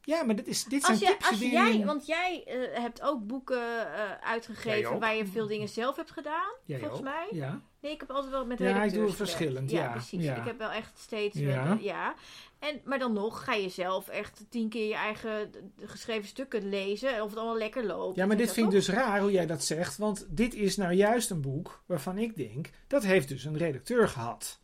Ja, 0.02 0.24
maar 0.24 0.36
dit, 0.36 0.48
is, 0.48 0.64
dit 0.64 0.84
zijn 0.84 0.92
Als, 0.92 1.02
jij, 1.02 1.12
typische 1.18 1.34
als 1.34 1.52
jij, 1.52 1.86
want 1.86 2.06
jij 2.06 2.44
eh, 2.46 2.82
hebt 2.82 3.02
ook 3.02 3.28
boeken 3.28 3.94
eh, 3.94 4.12
uitgegeven 4.30 5.00
waar 5.00 5.16
je 5.16 5.26
veel 5.26 5.48
dingen 5.48 5.70
zelf 5.70 5.96
hebt 5.96 6.12
gedaan, 6.12 6.52
Jij 6.66 6.80
volgens 6.80 7.00
ook? 7.00 7.06
mij. 7.06 7.28
Ja. 7.32 7.62
Nee, 7.80 7.92
ik 7.92 8.00
heb 8.00 8.10
altijd 8.12 8.32
wel 8.32 8.46
met 8.46 8.60
Ja, 8.60 8.84
ik 8.84 8.94
doe 8.94 9.06
het 9.06 9.16
verschillend, 9.16 9.72
Ja, 9.72 9.84
ja, 9.84 9.92
precies. 9.92 10.24
ja. 10.24 10.36
Ik 10.36 10.46
heb 10.46 10.58
wel 10.58 10.72
echt 10.72 10.98
steeds... 10.98 11.38
Ja. 11.38 11.50
Ja. 11.50 11.78
ja. 11.80 12.14
En, 12.60 12.82
maar 12.84 13.00
dan 13.00 13.14
nog 13.14 13.44
ga 13.44 13.54
je 13.54 13.70
zelf 13.70 14.08
echt 14.08 14.46
tien 14.50 14.70
keer 14.70 14.88
je 14.88 14.96
eigen 14.96 15.52
geschreven 15.86 16.28
stukken 16.28 16.70
lezen. 16.70 17.22
Of 17.22 17.30
het 17.30 17.38
allemaal 17.38 17.58
lekker 17.58 17.86
loopt. 17.86 18.16
ja, 18.16 18.26
maar 18.26 18.38
dit 18.38 18.54
vind 18.54 18.66
ik 18.66 18.72
dus 18.72 18.90
raar 18.90 19.22
hoe 19.22 19.32
jij 19.32 19.46
dat 19.46 19.64
zegt. 19.64 19.98
Want 19.98 20.28
dit 20.30 20.54
is 20.54 20.78
nou 20.78 20.94
juist 20.94 21.30
een 21.30 21.42
boek 21.42 21.84
waarvan 21.86 22.18
ik 22.18 22.36
denk... 22.36 22.70
Dat 22.88 23.04
heeft 23.04 23.28
dus 23.28 23.44
een 23.44 23.58
redacteur 23.58 24.08
gehad. 24.08 24.60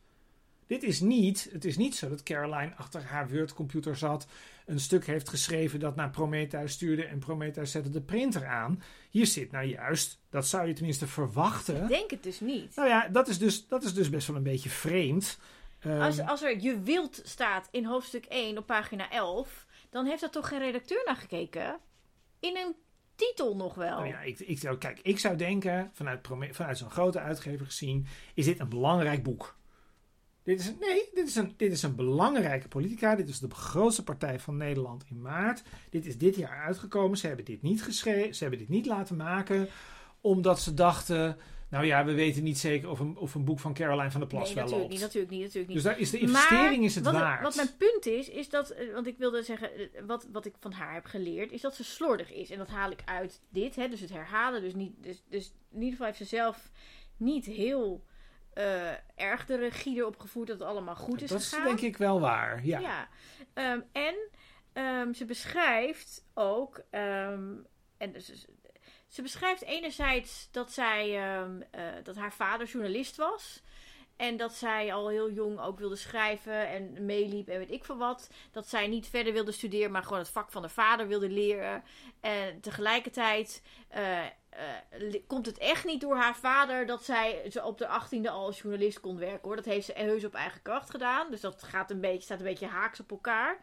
Dit 0.67 0.83
is 0.83 0.99
niet... 0.99 1.49
Het 1.51 1.65
is 1.65 1.77
niet 1.77 1.95
zo 1.95 2.09
dat 2.09 2.23
Caroline 2.23 2.75
achter 2.75 3.03
haar 3.03 3.29
Word-computer 3.29 3.95
zat... 3.95 4.27
Een 4.65 4.79
stuk 4.79 5.05
heeft 5.05 5.29
geschreven 5.29 5.79
dat 5.79 5.95
naar 5.95 6.09
Prometheus 6.09 6.71
stuurde... 6.71 7.05
En 7.05 7.19
Prometheus 7.19 7.71
zette 7.71 7.89
de 7.89 8.01
printer 8.01 8.45
aan. 8.45 8.81
Hier 9.09 9.25
zit 9.25 9.51
nou 9.51 9.65
juist... 9.65 10.19
Dat 10.29 10.47
zou 10.47 10.67
je 10.67 10.73
tenminste 10.73 11.07
verwachten... 11.07 11.81
Ik 11.81 11.87
denk 11.87 12.11
het 12.11 12.23
dus 12.23 12.39
niet. 12.39 12.75
Nou 12.75 12.87
ja, 12.87 13.07
dat 13.07 13.27
is 13.27 13.37
dus, 13.37 13.67
dat 13.67 13.83
is 13.83 13.93
dus 13.93 14.09
best 14.09 14.27
wel 14.27 14.35
een 14.35 14.43
beetje 14.43 14.69
vreemd. 14.69 15.37
Ehm, 15.85 16.01
Als, 16.01 16.19
als 16.19 16.43
er 16.43 16.59
je 16.59 16.79
wilt 16.79 17.21
staat 17.23 17.67
in 17.71 17.85
hoofdstuk 17.85 18.25
1 18.25 18.57
op 18.57 18.65
pagina 18.65 19.11
11, 19.11 19.65
dan 19.89 20.05
heeft 20.05 20.23
er 20.23 20.29
toch 20.29 20.47
geen 20.47 20.59
redacteur 20.59 21.01
naar 21.05 21.15
gekeken? 21.15 21.77
In 22.39 22.57
een 22.57 22.75
titel 23.15 23.55
nog 23.55 23.75
wel. 23.75 23.95
Nou 23.97 24.07
ja, 24.07 24.19
ik, 24.21 24.39
ik 24.39 24.59
kijk, 24.79 24.99
ik 25.03 25.19
zou 25.19 25.35
denken, 25.35 25.89
vanuit, 25.93 26.27
vanuit 26.51 26.77
zo'n 26.77 26.89
grote 26.91 27.19
uitgever 27.19 27.65
gezien, 27.65 28.07
is 28.33 28.45
dit 28.45 28.59
een 28.59 28.69
belangrijk 28.69 29.23
boek. 29.23 29.57
Dit 30.43 30.59
is, 30.59 30.67
een- 30.67 30.77
nee, 30.79 31.09
dit 31.13 31.27
is, 31.27 31.35
een, 31.35 31.53
dit 31.57 31.71
is 31.71 31.83
een 31.83 31.95
belangrijke 31.95 32.67
politica. 32.67 33.15
Dit 33.15 33.29
is 33.29 33.39
de 33.39 33.49
grootste 33.49 34.03
partij 34.03 34.39
van 34.39 34.57
Nederland 34.57 35.05
in 35.09 35.21
maart. 35.21 35.63
Dit 35.89 36.05
is 36.05 36.17
dit 36.17 36.35
jaar 36.35 36.63
uitgekomen. 36.65 37.17
Ze 37.17 37.27
hebben 37.27 37.45
dit 37.45 37.61
niet 37.61 37.83
geschreven. 37.83 38.35
Ze 38.35 38.41
hebben 38.41 38.59
dit 38.59 38.69
niet 38.69 38.85
laten 38.85 39.15
maken. 39.15 39.69
Omdat 40.21 40.59
ze 40.59 40.73
dachten. 40.73 41.37
Nou 41.69 41.85
ja, 41.85 42.05
we 42.05 42.13
weten 42.13 42.43
niet 42.43 42.57
zeker 42.57 42.89
of 42.89 42.99
een, 42.99 43.17
of 43.17 43.35
een 43.35 43.43
boek 43.45 43.59
van 43.59 43.73
Caroline 43.73 44.11
van 44.11 44.19
der 44.19 44.29
Plas 44.29 44.45
nee, 44.45 44.55
wel 44.55 44.63
natuurlijk 44.63 44.81
loopt. 44.81 44.93
niet, 44.93 45.01
natuurlijk 45.01 45.31
niet, 45.31 45.41
natuurlijk 45.41 45.67
niet. 45.67 45.75
Dus 45.77 45.85
daar 45.85 45.99
is 45.99 46.09
de 46.09 46.19
investering 46.19 46.83
is 46.83 46.95
het 46.95 47.03
wat, 47.03 47.13
waard. 47.13 47.43
Wat 47.43 47.55
mijn 47.55 47.75
punt 47.77 48.05
is, 48.05 48.29
is 48.29 48.49
dat, 48.49 48.69
eh, 48.69 48.93
want 48.93 49.07
ik 49.07 49.17
wilde 49.17 49.43
zeggen, 49.43 49.73
eh, 49.73 50.03
wat, 50.05 50.27
wat 50.31 50.45
ik 50.45 50.53
van 50.59 50.71
haar 50.71 50.93
heb 50.93 51.05
geleerd, 51.05 51.51
is 51.51 51.61
dat 51.61 51.75
ze 51.75 51.83
slordig 51.83 52.31
is. 52.31 52.49
En 52.49 52.57
dat 52.57 52.67
haal 52.67 52.91
ik 52.91 53.01
uit 53.05 53.41
dit, 53.49 53.75
hè, 53.75 53.87
dus 53.89 53.99
het 53.99 54.09
herhalen. 54.09 54.61
Dus, 54.61 54.73
niet, 54.73 55.03
dus, 55.03 55.23
dus 55.29 55.53
in 55.71 55.77
ieder 55.77 55.91
geval 55.91 56.05
heeft 56.05 56.17
ze 56.17 56.25
zelf 56.25 56.71
niet 57.17 57.45
heel 57.45 58.03
eh, 58.53 58.91
erg 59.15 59.45
de 59.45 59.55
regie 59.57 59.97
erop 59.97 60.19
gevoerd 60.19 60.47
dat 60.47 60.59
het 60.59 60.67
allemaal 60.67 60.95
goed 60.95 61.21
is 61.21 61.29
dat 61.29 61.39
is 61.39 61.49
gegaan. 61.49 61.65
denk 61.65 61.81
ik 61.81 61.97
wel 61.97 62.19
waar. 62.19 62.65
Ja. 62.65 62.79
Ja. 62.79 63.07
Ehm, 63.53 63.79
en 63.91 64.15
ehm, 64.73 65.13
ze 65.13 65.25
beschrijft 65.25 66.25
ook. 66.33 66.81
ehm, 66.89 67.53
en 67.97 68.11
dus, 68.11 68.45
ze 69.15 69.21
beschrijft 69.21 69.63
enerzijds 69.63 70.47
dat 70.51 70.71
zij 70.71 71.17
ehm, 71.17 71.61
eh, 71.71 71.83
dat 72.03 72.15
haar 72.15 72.33
vader 72.33 72.67
journalist 72.67 73.15
was. 73.15 73.61
En 74.15 74.37
dat 74.37 74.53
zij 74.53 74.93
al 74.93 75.07
heel 75.07 75.31
jong 75.31 75.59
ook 75.59 75.79
wilde 75.79 75.95
schrijven 75.95 76.67
en 76.67 77.05
meeliep 77.05 77.47
en 77.47 77.57
weet 77.57 77.71
ik 77.71 77.85
veel 77.85 77.97
wat. 77.97 78.29
Dat 78.51 78.67
zij 78.67 78.87
niet 78.87 79.07
verder 79.07 79.33
wilde 79.33 79.51
studeren, 79.51 79.91
maar 79.91 80.03
gewoon 80.03 80.19
het 80.19 80.29
vak 80.29 80.51
van 80.51 80.61
haar 80.61 80.71
vader 80.71 81.07
wilde 81.07 81.29
leren. 81.29 81.83
En 82.21 82.59
tegelijkertijd 82.61 83.61
eh, 83.87 84.25
eh, 84.49 85.21
komt 85.27 85.45
het 85.45 85.57
echt 85.57 85.85
niet 85.85 86.01
door 86.01 86.15
haar 86.15 86.35
vader 86.35 86.85
dat 86.85 87.03
zij 87.03 87.47
ze 87.51 87.63
op 87.63 87.77
de 87.77 87.87
18e 87.87 88.29
al 88.29 88.45
als 88.45 88.61
journalist 88.61 88.99
kon 88.99 89.17
werken 89.17 89.47
hoor. 89.47 89.55
Dat 89.55 89.65
heeft 89.65 89.85
ze 89.85 89.93
heus 89.95 90.25
op 90.25 90.33
eigen 90.33 90.61
kracht 90.61 90.89
gedaan. 90.89 91.31
Dus 91.31 91.41
dat 91.41 91.63
gaat 91.63 91.91
een 91.91 92.01
beetje, 92.01 92.21
staat 92.21 92.39
een 92.39 92.45
beetje 92.45 92.67
haaks 92.67 92.99
op 92.99 93.11
elkaar. 93.11 93.59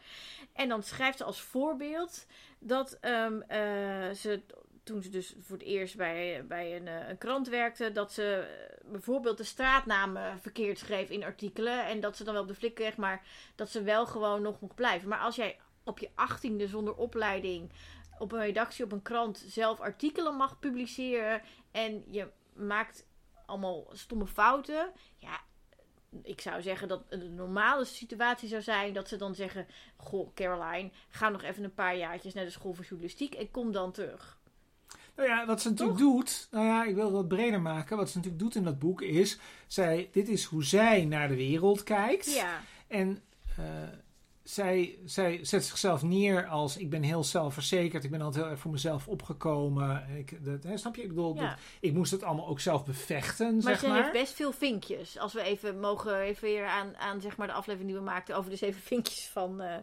En 0.52 0.68
dan 0.68 0.82
schrijft 0.82 1.18
ze 1.18 1.24
als 1.24 1.40
voorbeeld 1.40 2.26
dat 2.58 2.98
ehm, 3.00 3.40
eh, 3.40 4.10
ze 4.10 4.42
toen 4.82 5.02
ze 5.02 5.10
dus 5.10 5.34
voor 5.40 5.56
het 5.56 5.66
eerst 5.66 5.96
bij, 5.96 6.46
bij 6.46 6.76
een, 6.76 6.88
eh, 6.88 7.08
een 7.08 7.18
krant 7.18 7.48
werkte, 7.48 7.92
dat 7.92 8.12
ze 8.12 8.48
eh, 8.48 8.90
bijvoorbeeld 8.90 9.36
de 9.36 9.44
straatnamen 9.44 10.40
verkeerd 10.40 10.78
schreef 10.78 11.10
in 11.10 11.24
artikelen. 11.24 11.86
En 11.86 12.00
dat 12.00 12.16
ze 12.16 12.24
dan 12.24 12.32
wel 12.34 12.42
op 12.42 12.48
de 12.48 12.54
flik 12.54 12.74
kreeg, 12.74 12.96
maar 12.96 13.26
dat 13.54 13.70
ze 13.70 13.82
wel 13.82 14.06
gewoon 14.06 14.42
nog 14.42 14.60
mocht 14.60 14.74
blijven. 14.74 15.08
Maar 15.08 15.18
als 15.18 15.36
jij 15.36 15.58
op 15.84 15.98
je 15.98 16.10
achttiende 16.14 16.66
zonder 16.66 16.94
opleiding 16.94 17.70
op 18.18 18.32
een 18.32 18.40
redactie 18.40 18.84
op 18.84 18.92
een 18.92 19.02
krant 19.02 19.44
zelf 19.46 19.80
artikelen 19.80 20.36
mag 20.36 20.58
publiceren 20.58 21.42
en 21.70 22.04
je 22.10 22.28
maakt 22.52 23.06
allemaal 23.46 23.86
stomme 23.92 24.26
fouten, 24.26 24.92
ja. 25.16 25.40
Ik 26.22 26.40
zou 26.40 26.62
zeggen 26.62 26.88
dat 26.88 27.04
een 27.08 27.34
normale 27.34 27.84
situatie 27.84 28.48
zou 28.48 28.62
zijn 28.62 28.92
dat 28.92 29.08
ze 29.08 29.16
dan 29.16 29.34
zeggen: 29.34 29.66
Goh, 29.96 30.34
Caroline, 30.34 30.90
ga 31.08 31.28
nog 31.28 31.42
even 31.42 31.64
een 31.64 31.74
paar 31.74 31.96
jaartjes 31.96 32.34
naar 32.34 32.44
de 32.44 32.50
school 32.50 32.72
voor 32.72 32.84
journalistiek 32.84 33.34
en 33.34 33.50
kom 33.50 33.72
dan 33.72 33.92
terug. 33.92 34.40
Nou 35.16 35.28
ja, 35.28 35.46
wat 35.46 35.62
ze 35.62 35.68
natuurlijk 35.68 35.98
doet, 35.98 36.48
nou 36.50 36.66
ja, 36.66 36.84
ik 36.84 36.94
wil 36.94 37.04
het 37.04 37.12
wat 37.12 37.28
breder 37.28 37.60
maken. 37.60 37.96
Wat 37.96 38.10
ze 38.10 38.16
natuurlijk 38.16 38.42
doet 38.42 38.54
in 38.54 38.64
dat 38.64 38.78
boek 38.78 39.02
is, 39.02 39.38
zij, 39.66 40.08
dit 40.12 40.28
is 40.28 40.44
hoe 40.44 40.64
zij 40.64 41.04
naar 41.04 41.28
de 41.28 41.36
wereld 41.36 41.82
kijkt. 41.82 42.34
Ja, 42.34 42.60
En 42.86 43.22
eh, 43.56 43.64
zij, 44.44 44.98
zij 45.04 45.38
zet 45.42 45.64
zichzelf 45.64 46.02
neer 46.02 46.46
als, 46.46 46.76
ik 46.76 46.90
ben 46.90 47.02
heel 47.02 47.24
zelfverzekerd, 47.24 48.04
ik 48.04 48.10
ben 48.10 48.20
altijd 48.20 48.42
heel 48.42 48.52
erg 48.52 48.60
voor 48.60 48.70
mezelf 48.70 49.08
opgekomen. 49.08 50.06
Ik, 50.18 50.44
dat, 50.44 50.62
hè, 50.62 50.76
snap 50.76 50.96
je? 50.96 51.02
Ik 51.02 51.08
bedoel, 51.08 51.34
ja. 51.34 51.48
dat- 51.48 51.58
ik 51.80 51.92
moest 51.92 52.10
het 52.10 52.22
allemaal 52.22 52.48
ook 52.48 52.60
zelf 52.60 52.84
bevechten, 52.84 53.52
Maar 53.52 53.62
zeg 53.62 53.78
ze 53.78 53.88
maar. 53.88 53.96
heeft 54.00 54.12
best 54.12 54.32
veel 54.34 54.52
vinkjes. 54.52 55.18
Als 55.18 55.32
we 55.32 55.42
even 55.42 55.80
mogen 55.80 56.20
even 56.20 56.42
weer 56.48 56.66
aan, 56.66 56.96
aan 56.96 57.20
zeg 57.20 57.36
maar 57.36 57.46
de 57.46 57.52
aflevering 57.52 57.90
die 57.90 57.98
we 58.00 58.04
maakten 58.04 58.36
over 58.36 58.50
de 58.50 58.56
zeven 58.56 58.80
vinkjes 58.82 59.26
van. 59.26 59.60
eh, 59.60 59.74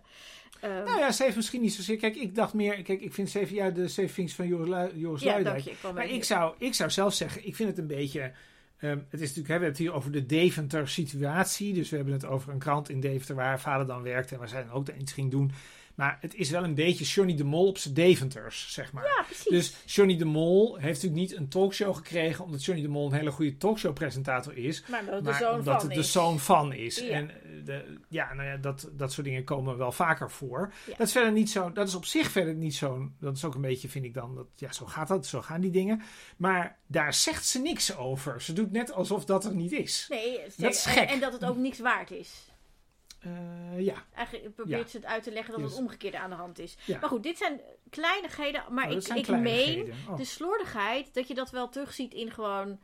ehm, 0.61 0.83
Nou 0.85 0.99
ja, 0.99 1.11
ze 1.11 1.23
heeft 1.23 1.35
misschien 1.35 1.61
niet 1.61 1.73
zozeer. 1.73 1.97
Kijk, 1.97 2.15
ik 2.15 2.35
dacht 2.35 2.53
meer. 2.53 2.81
Kijk, 2.83 3.01
ik 3.01 3.13
vind 3.13 3.29
zeven 3.29 3.55
jaar 3.55 3.73
de 3.73 3.87
zeven 3.87 4.13
Vinks 4.13 4.33
van 4.33 4.47
Joris, 4.47 4.67
Lu- 4.93 4.99
Joris 4.99 5.21
ja, 5.21 5.39
dank 5.39 5.59
je. 5.59 5.71
Ik 5.71 5.77
Maar 5.93 6.09
ik 6.09 6.23
zou, 6.23 6.55
ik 6.57 6.73
zou 6.73 6.89
zelf 6.89 7.13
zeggen, 7.13 7.45
ik 7.47 7.55
vind 7.55 7.69
het 7.69 7.77
een 7.77 7.87
beetje. 7.87 8.31
Ehm, 8.79 8.97
het 9.09 9.21
is 9.21 9.27
natuurlijk, 9.27 9.45
we 9.45 9.51
hebben 9.51 9.69
het 9.69 9.77
hier 9.77 9.93
over 9.93 10.11
de 10.11 10.25
Deventer 10.25 10.87
situatie. 10.87 11.73
Dus 11.73 11.89
we 11.89 11.95
hebben 11.95 12.13
het 12.13 12.25
over 12.25 12.51
een 12.53 12.59
krant 12.59 12.89
in 12.89 12.99
Deventer 12.99 13.35
waar 13.35 13.45
haar 13.45 13.59
vader 13.59 13.87
dan 13.87 14.01
werkte 14.01 14.33
en 14.33 14.39
waar 14.39 14.49
zij 14.49 14.63
dan 14.63 14.71
ook 14.71 14.89
iets 14.89 15.13
ging 15.13 15.31
doen. 15.31 15.51
Maar 15.99 16.17
het 16.21 16.35
is 16.35 16.49
wel 16.49 16.63
een 16.63 16.73
beetje 16.75 17.03
Johnny 17.05 17.35
de 17.35 17.43
Mol 17.43 17.67
op 17.67 17.77
zijn 17.77 17.93
Deventers, 17.93 18.73
zeg 18.73 18.91
maar. 18.93 19.03
Ja, 19.03 19.23
precies. 19.23 19.45
Dus 19.49 19.95
Johnny 19.95 20.17
de 20.17 20.25
Mol 20.25 20.75
heeft 20.75 21.01
natuurlijk 21.03 21.29
niet 21.29 21.35
een 21.39 21.47
talkshow 21.49 21.95
gekregen 21.95 22.43
omdat 22.45 22.65
Johnny 22.65 22.83
de 22.83 22.89
Mol 22.89 23.05
een 23.05 23.13
hele 23.17 23.31
goede 23.31 23.57
talkshow-presentator 23.57 24.57
is. 24.57 24.83
maar 24.87 24.99
omdat 24.99 25.15
het 25.15 25.23
Maar 25.23 25.33
de 25.33 25.39
zoon 25.39 25.53
omdat 25.59 25.75
van 25.79 25.85
het 25.85 25.93
de 25.93 25.99
is. 26.03 26.11
zoon 26.11 26.39
van 26.39 26.73
is. 26.73 26.99
Ja. 26.99 27.07
En 27.09 27.29
eh, 27.29 27.35
de, 27.65 27.97
ja, 28.09 28.33
nou 28.33 28.47
ja, 28.47 28.57
dat, 28.57 28.89
dat 28.91 29.11
soort 29.13 29.27
dingen 29.27 29.43
komen 29.43 29.77
wel 29.77 29.91
vaker 29.91 30.31
voor. 30.31 30.73
Ja. 30.85 30.93
Dat 30.97 31.07
is 31.07 31.11
verder 31.13 31.31
niet 31.31 31.49
zo. 31.49 31.71
Dat 31.71 31.87
is 31.87 31.95
op 31.95 32.05
zich 32.05 32.31
verder 32.31 32.53
niet 32.53 32.75
zo. 32.75 33.09
Dat 33.19 33.35
is 33.35 33.45
ook 33.45 33.55
een 33.55 33.61
beetje, 33.61 33.89
vind 33.89 34.05
ik 34.05 34.13
dan. 34.13 34.35
Dat, 34.35 34.47
ja, 34.55 34.71
zo 34.71 34.85
gaat 34.85 35.07
dat. 35.07 35.25
Zo 35.25 35.41
gaan 35.41 35.61
die 35.61 35.71
dingen. 35.71 36.01
Maar 36.37 36.77
daar 36.87 37.13
zegt 37.13 37.45
ze 37.45 37.59
niks 37.59 37.95
over. 37.97 38.41
Ze 38.41 38.53
doet 38.53 38.71
net 38.71 38.91
alsof 38.91 39.25
dat 39.25 39.45
er 39.45 39.55
niet 39.55 39.71
is. 39.71 40.05
Nee, 40.09 40.39
Dat 40.57 40.73
is 40.73 40.85
en- 40.85 40.91
gek. 40.91 41.09
En, 41.09 41.19
dat 41.19 41.33
het 41.33 41.45
ook 41.45 41.57
niks 41.57 41.79
waard 41.79 42.11
is. 42.11 42.47
Eh, 43.19 43.79
ja. 43.79 44.05
Eigenlijk 44.13 44.55
probeert 44.55 44.81
Ja. 44.83 44.87
ze 44.89 44.97
het 44.97 45.05
uit 45.05 45.23
te 45.23 45.31
leggen 45.31 45.53
dat 45.53 45.69
het 45.69 45.79
omgekeerde 45.79 46.19
aan 46.19 46.29
de 46.29 46.35
hand 46.35 46.59
is. 46.59 46.77
Ja. 46.85 46.99
Maar 46.99 47.09
goed, 47.09 47.23
dit 47.23 47.37
zijn 47.37 47.61
kleinigheden. 47.89 48.63
Maar 48.69 48.85
Oh, 48.89 48.91
ik, 48.95 49.07
ik 49.07 49.27
meen. 49.27 49.93
Oh. 50.09 50.17
de 50.17 50.25
slordigheid 50.25 51.13
dat 51.13 51.27
je 51.27 51.33
dat 51.33 51.49
wel 51.49 51.69
terugziet 51.69 52.13
in 52.13 52.31
gewoon. 52.31 52.79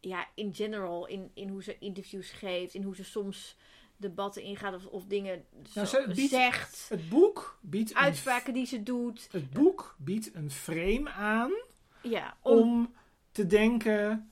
Ja, 0.00 0.26
in 0.34 0.54
general. 0.54 1.06
In, 1.06 1.30
in 1.34 1.48
hoe 1.48 1.62
ze 1.62 1.78
interviews 1.78 2.30
geeft. 2.30 2.74
In 2.74 2.82
hoe 2.82 2.96
ze 2.96 3.04
soms 3.04 3.56
debatten 3.96 4.42
ingaat 4.42 4.74
of, 4.74 4.86
of 4.86 5.04
dingen 5.06 5.44
Nou, 5.74 5.86
zo- 5.86 6.00
ze 6.02 6.12
biedt- 6.14 6.30
zegt. 6.30 6.86
Het 6.88 7.08
boek 7.08 7.58
biedt 7.60 7.90
een, 7.90 7.96
Uitspraken 7.96 8.52
die 8.54 8.66
ze 8.66 8.82
doet. 8.82 9.28
het 9.30 9.50
boek 9.50 9.94
biedt 9.98 10.34
een 10.34 10.50
frame 10.50 11.10
aan 11.10 11.52
Ja, 12.02 12.36
om, 12.40 12.58
om 12.58 12.94
te 13.32 13.46
denken. 13.46 14.31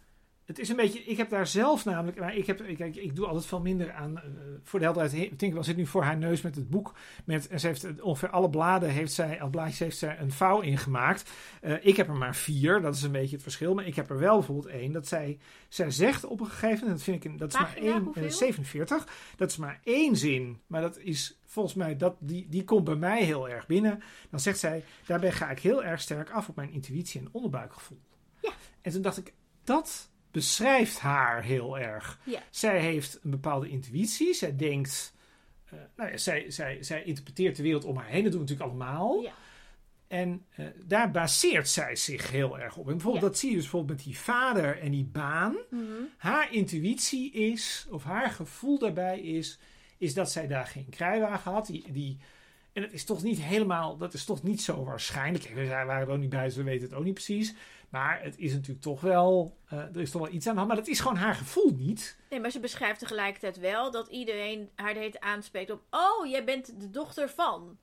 Het 0.50 0.58
is 0.58 0.68
een 0.68 0.76
beetje. 0.76 1.04
Ik 1.04 1.16
heb 1.16 1.30
daar 1.30 1.46
zelf 1.46 1.84
namelijk. 1.84 2.18
Maar 2.18 2.36
ik, 2.36 2.46
heb, 2.46 2.62
ik, 2.62 2.78
ik, 2.78 2.96
ik 2.96 3.16
doe 3.16 3.26
altijd 3.26 3.46
veel 3.46 3.60
minder 3.60 3.92
aan. 3.92 4.16
eh, 4.18 4.22
voor 4.62 4.78
de 4.78 4.84
helderheid. 4.84 5.14
he- 5.16 5.36
Tinkerbell 5.36 5.62
zit 5.62 5.76
nu 5.76 5.86
voor 5.86 6.02
haar 6.02 6.16
neus 6.16 6.40
met 6.42 6.54
het 6.54 6.70
boek. 6.70 6.94
Met, 7.24 7.48
en 7.48 7.60
ze 7.60 7.66
heeft 7.66 7.84
eh, 7.84 7.90
ongeveer 8.04 8.28
alle 8.30 8.50
bladen. 8.50 8.88
Heeft 8.90 9.12
zij, 9.12 9.40
al 9.40 9.48
blaadjes 9.48 9.78
heeft 9.78 9.98
zij 9.98 10.18
een 10.18 10.30
vouw 10.32 10.60
ingemaakt. 10.60 11.30
Eh, 11.60 11.74
ik 11.86 11.96
heb 11.96 12.08
er 12.08 12.16
maar 12.16 12.36
vier. 12.36 12.80
Dat 12.80 12.94
is 12.94 13.02
een 13.02 13.12
beetje 13.12 13.34
het 13.34 13.42
verschil. 13.42 13.74
Maar 13.74 13.86
ik 13.86 13.94
heb 13.96 14.10
er 14.10 14.18
wel 14.18 14.36
bijvoorbeeld 14.36 14.66
één. 14.74 14.92
Dat 14.92 15.06
zij. 15.06 15.38
Zij 15.68 15.90
zegt 15.90 16.24
op 16.24 16.40
een 16.40 16.46
gegeven 16.46 16.78
moment. 16.78 16.90
Dat 16.96 17.02
vind 17.02 17.24
ik. 17.24 17.38
Dat 17.38 17.52
is 17.52 17.58
maar 17.60 17.76
één. 17.76 18.02
hoeveel? 18.02 18.22
eh, 18.24 18.30
47. 18.30 19.08
Dat 19.36 19.50
is 19.50 19.56
maar 19.56 19.80
één 19.84 20.16
zin. 20.16 20.60
Maar 20.66 20.80
dat 20.80 20.98
is 20.98 21.40
volgens 21.46 21.74
mij. 21.74 21.96
Dat, 21.96 22.16
die, 22.18 22.46
die 22.48 22.64
komt 22.64 22.84
bij 22.84 22.94
mij 22.96 23.22
heel 23.24 23.48
erg 23.48 23.66
binnen. 23.66 24.02
Dan 24.30 24.40
zegt 24.40 24.58
zij. 24.58 24.84
Daarbij 25.06 25.32
ga 25.32 25.50
ik 25.50 25.58
heel 25.58 25.84
erg 25.84 26.00
sterk 26.00 26.30
af 26.30 26.48
op 26.48 26.56
mijn 26.56 26.70
intuïtie 26.72 27.20
en 27.20 27.28
onderbuikgevoel. 27.32 27.98
Ja. 28.40 28.50
En 28.82 28.92
toen 28.92 29.02
dacht 29.02 29.16
ik. 29.18 29.32
Dat 29.64 30.10
beschrijft 30.30 30.98
haar 30.98 31.42
heel 31.42 31.78
erg. 31.78 32.18
Ja. 32.24 32.42
Zij 32.50 32.80
heeft 32.80 33.18
een 33.22 33.30
bepaalde 33.30 33.68
intuïtie. 33.68 34.34
Zij 34.34 34.56
denkt. 34.56 35.14
eh, 35.70 35.78
nou 35.96 36.10
ja, 36.10 36.16
zij, 36.16 36.50
zij, 36.50 36.82
zij 36.82 37.02
interpreteert 37.02 37.56
de 37.56 37.62
wereld 37.62 37.84
om 37.84 37.96
haar 37.96 38.06
heen. 38.08 38.22
Dat 38.22 38.32
doen 38.32 38.44
we 38.44 38.46
natuurlijk 38.48 38.70
allemaal. 38.70 39.20
ja. 39.22 39.32
En 40.08 40.44
eh, 40.50 40.66
daar 40.84 41.10
baseert 41.10 41.68
zij 41.68 41.96
zich 41.96 42.30
heel 42.30 42.58
erg 42.58 42.76
op. 42.76 42.86
En 42.86 42.92
bijvoorbeeld, 42.92 43.24
dat 43.24 43.38
zie 43.38 43.48
je 43.48 43.54
dus 43.54 43.64
bijvoorbeeld 43.64 43.96
met 43.96 44.06
die 44.06 44.18
vader 44.18 44.78
en 44.80 44.90
die 44.90 45.04
baan. 45.04 45.56
Mhm. 45.70 45.82
Haar 46.16 46.52
intuïtie 46.52 47.32
is, 47.32 47.86
of 47.90 48.04
haar 48.04 48.30
gevoel 48.30 48.78
daarbij 48.78 49.20
is, 49.20 49.58
is 49.98 50.14
dat 50.14 50.30
zij 50.32 50.46
daar 50.46 50.66
geen 50.66 50.86
kruiwagen 50.90 51.52
had. 51.52 51.66
Die, 51.66 51.92
die, 51.92 52.18
en 52.72 52.82
het 52.82 52.92
is 52.92 53.04
toch 53.04 53.22
niet 53.22 53.40
helemaal, 53.42 53.96
dat 53.96 54.14
is 54.14 54.24
toch 54.24 54.42
niet 54.42 54.62
zo 54.62 54.84
waarschijnlijk. 54.84 55.50
We 55.54 55.66
waren 55.66 56.06
er 56.06 56.08
ook 56.12 56.18
niet 56.18 56.30
bij, 56.30 56.44
dus 56.44 56.56
we 56.56 56.62
weten 56.62 56.88
het 56.88 56.96
ook 56.98 57.04
niet 57.04 57.14
precies. 57.14 57.54
Maar 57.90 58.22
het 58.22 58.38
is 58.38 58.52
natuurlijk 58.52 58.80
toch 58.80 59.00
wel, 59.00 59.58
eh, 59.66 59.78
er 59.78 60.00
is 60.00 60.10
toch 60.10 60.22
wel 60.22 60.32
iets 60.32 60.46
aan 60.46 60.52
de 60.52 60.58
hand. 60.58 60.72
Maar 60.72 60.80
dat 60.80 60.88
is 60.88 61.00
gewoon 61.00 61.16
haar 61.16 61.34
gevoel 61.34 61.74
niet. 61.76 62.18
Nee, 62.30 62.40
maar 62.40 62.50
ze 62.50 62.60
beschrijft 62.60 62.98
tegelijkertijd 62.98 63.58
wel 63.58 63.90
dat 63.90 64.08
iedereen 64.08 64.70
haar 64.74 64.94
de 64.94 65.00
heet 65.00 65.20
aanspreekt 65.20 65.70
op... 65.70 65.82
Oh, 65.90 66.26
jij 66.26 66.44
bent 66.44 66.80
de 66.80 66.90
dochter 66.90 67.28
van. 67.28 67.78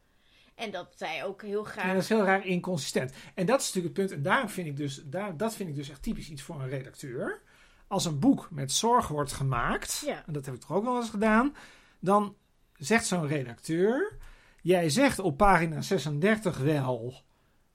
En 0.55 0.71
dat 0.71 0.93
zij 0.95 1.25
ook 1.25 1.41
heel 1.41 1.63
Ja, 1.63 1.69
graag... 1.69 1.93
dat 1.93 2.01
is 2.01 2.09
heel 2.09 2.23
raar 2.23 2.45
inconsistent. 2.45 3.13
En 3.35 3.45
dat 3.45 3.61
is 3.61 3.65
natuurlijk 3.73 3.97
het 3.97 4.07
punt. 4.07 4.17
En 4.17 4.23
daarom 4.23 4.49
vind 4.49 4.67
ik 4.67 4.77
dus, 4.77 5.01
daar, 5.05 5.37
dat 5.37 5.55
vind 5.55 5.69
ik 5.69 5.75
dus 5.75 5.89
echt 5.89 6.03
typisch 6.03 6.29
iets 6.29 6.41
voor 6.41 6.61
een 6.61 6.69
redacteur. 6.69 7.41
Als 7.87 8.05
een 8.05 8.19
boek 8.19 8.47
met 8.51 8.71
zorg 8.71 9.07
wordt 9.07 9.31
gemaakt, 9.33 10.03
Ja. 10.05 10.23
en 10.25 10.33
dat 10.33 10.45
heb 10.45 10.55
ik 10.55 10.59
toch 10.61 10.71
ook 10.71 10.83
wel 10.83 10.95
eens 10.97 11.09
gedaan, 11.09 11.55
dan 11.99 12.35
zegt 12.73 13.05
zo'n 13.05 13.27
redacteur: 13.27 14.17
Jij 14.61 14.89
zegt 14.89 15.19
op 15.19 15.37
pagina 15.37 15.81
36 15.81 16.57
wel, 16.57 17.21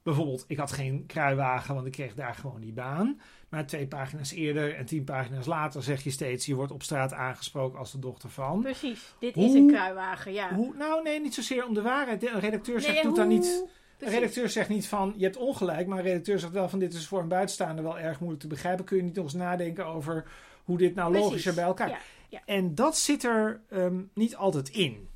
bijvoorbeeld, 0.03 0.45
ik 0.47 0.57
had 0.57 0.71
geen 0.71 1.03
kruiwagen, 1.07 1.75
want 1.75 1.85
ik 1.87 1.91
kreeg 1.91 2.13
daar 2.13 2.35
gewoon 2.35 2.61
die 2.61 2.73
baan. 2.73 3.19
Maar 3.49 3.65
twee 3.65 3.87
pagina's 3.87 4.31
eerder 4.31 4.75
en 4.75 4.85
tien 4.85 5.03
pagina's 5.03 5.45
later 5.45 5.83
zeg 5.83 6.03
je 6.03 6.09
steeds: 6.11 6.45
Je 6.45 6.55
wordt 6.55 6.71
op 6.71 6.83
straat 6.83 7.13
aangesproken 7.13 7.79
als 7.79 7.91
de 7.91 7.99
dochter 7.99 8.29
van. 8.29 8.61
Precies, 8.61 9.15
dit 9.19 9.35
Hoe- 9.35 9.45
is 9.45 9.53
een 9.53 9.67
kruiwagen, 9.67 10.33
ja. 10.33 10.53
Hoe, 10.55 10.73
nou, 10.77 11.03
nee, 11.03 11.19
niet 11.21 11.33
zozeer 11.33 11.65
om 11.67 11.73
de 11.73 11.81
waarheid. 11.81 12.21
De 12.21 12.39
redacteur 12.39 12.81
zegt: 12.81 12.93
Nee, 12.93 13.03
Doet 13.03 13.15
daar 13.15 13.27
niet. 13.27 13.65
precies. 13.97 14.15
redacteur 14.15 14.49
zegt 14.49 14.69
niet 14.69 14.87
van 14.87 15.13
je 15.17 15.23
hebt 15.23 15.37
ongelijk, 15.37 15.87
maar 15.87 15.97
een 15.97 16.03
redacteur 16.03 16.39
zegt 16.39 16.51
wel 16.53 16.69
van 16.69 16.79
dit 16.79 16.93
is 16.93 17.07
voor 17.07 17.19
een 17.21 17.27
buitenstaander 17.27 17.83
wel 17.83 17.99
erg 17.99 18.19
moeilijk 18.19 18.41
te 18.41 18.47
begrijpen. 18.47 18.85
Kun 18.85 18.97
je 18.97 19.03
niet 19.03 19.15
nog 19.15 19.23
eens 19.23 19.33
nadenken 19.33 19.85
over 19.85 20.25
hoe 20.63 20.77
dit 20.77 20.95
nou 20.95 21.09
Precies. 21.09 21.27
logischer 21.29 21.53
bij 21.53 21.63
elkaar. 21.63 21.89
Ja, 21.89 21.97
ja. 22.29 22.41
En 22.45 22.75
dat 22.75 22.97
zit 22.97 23.23
er 23.23 23.61
ehm, 23.69 24.01
niet 24.13 24.35
altijd 24.35 24.69
in. 24.69 25.07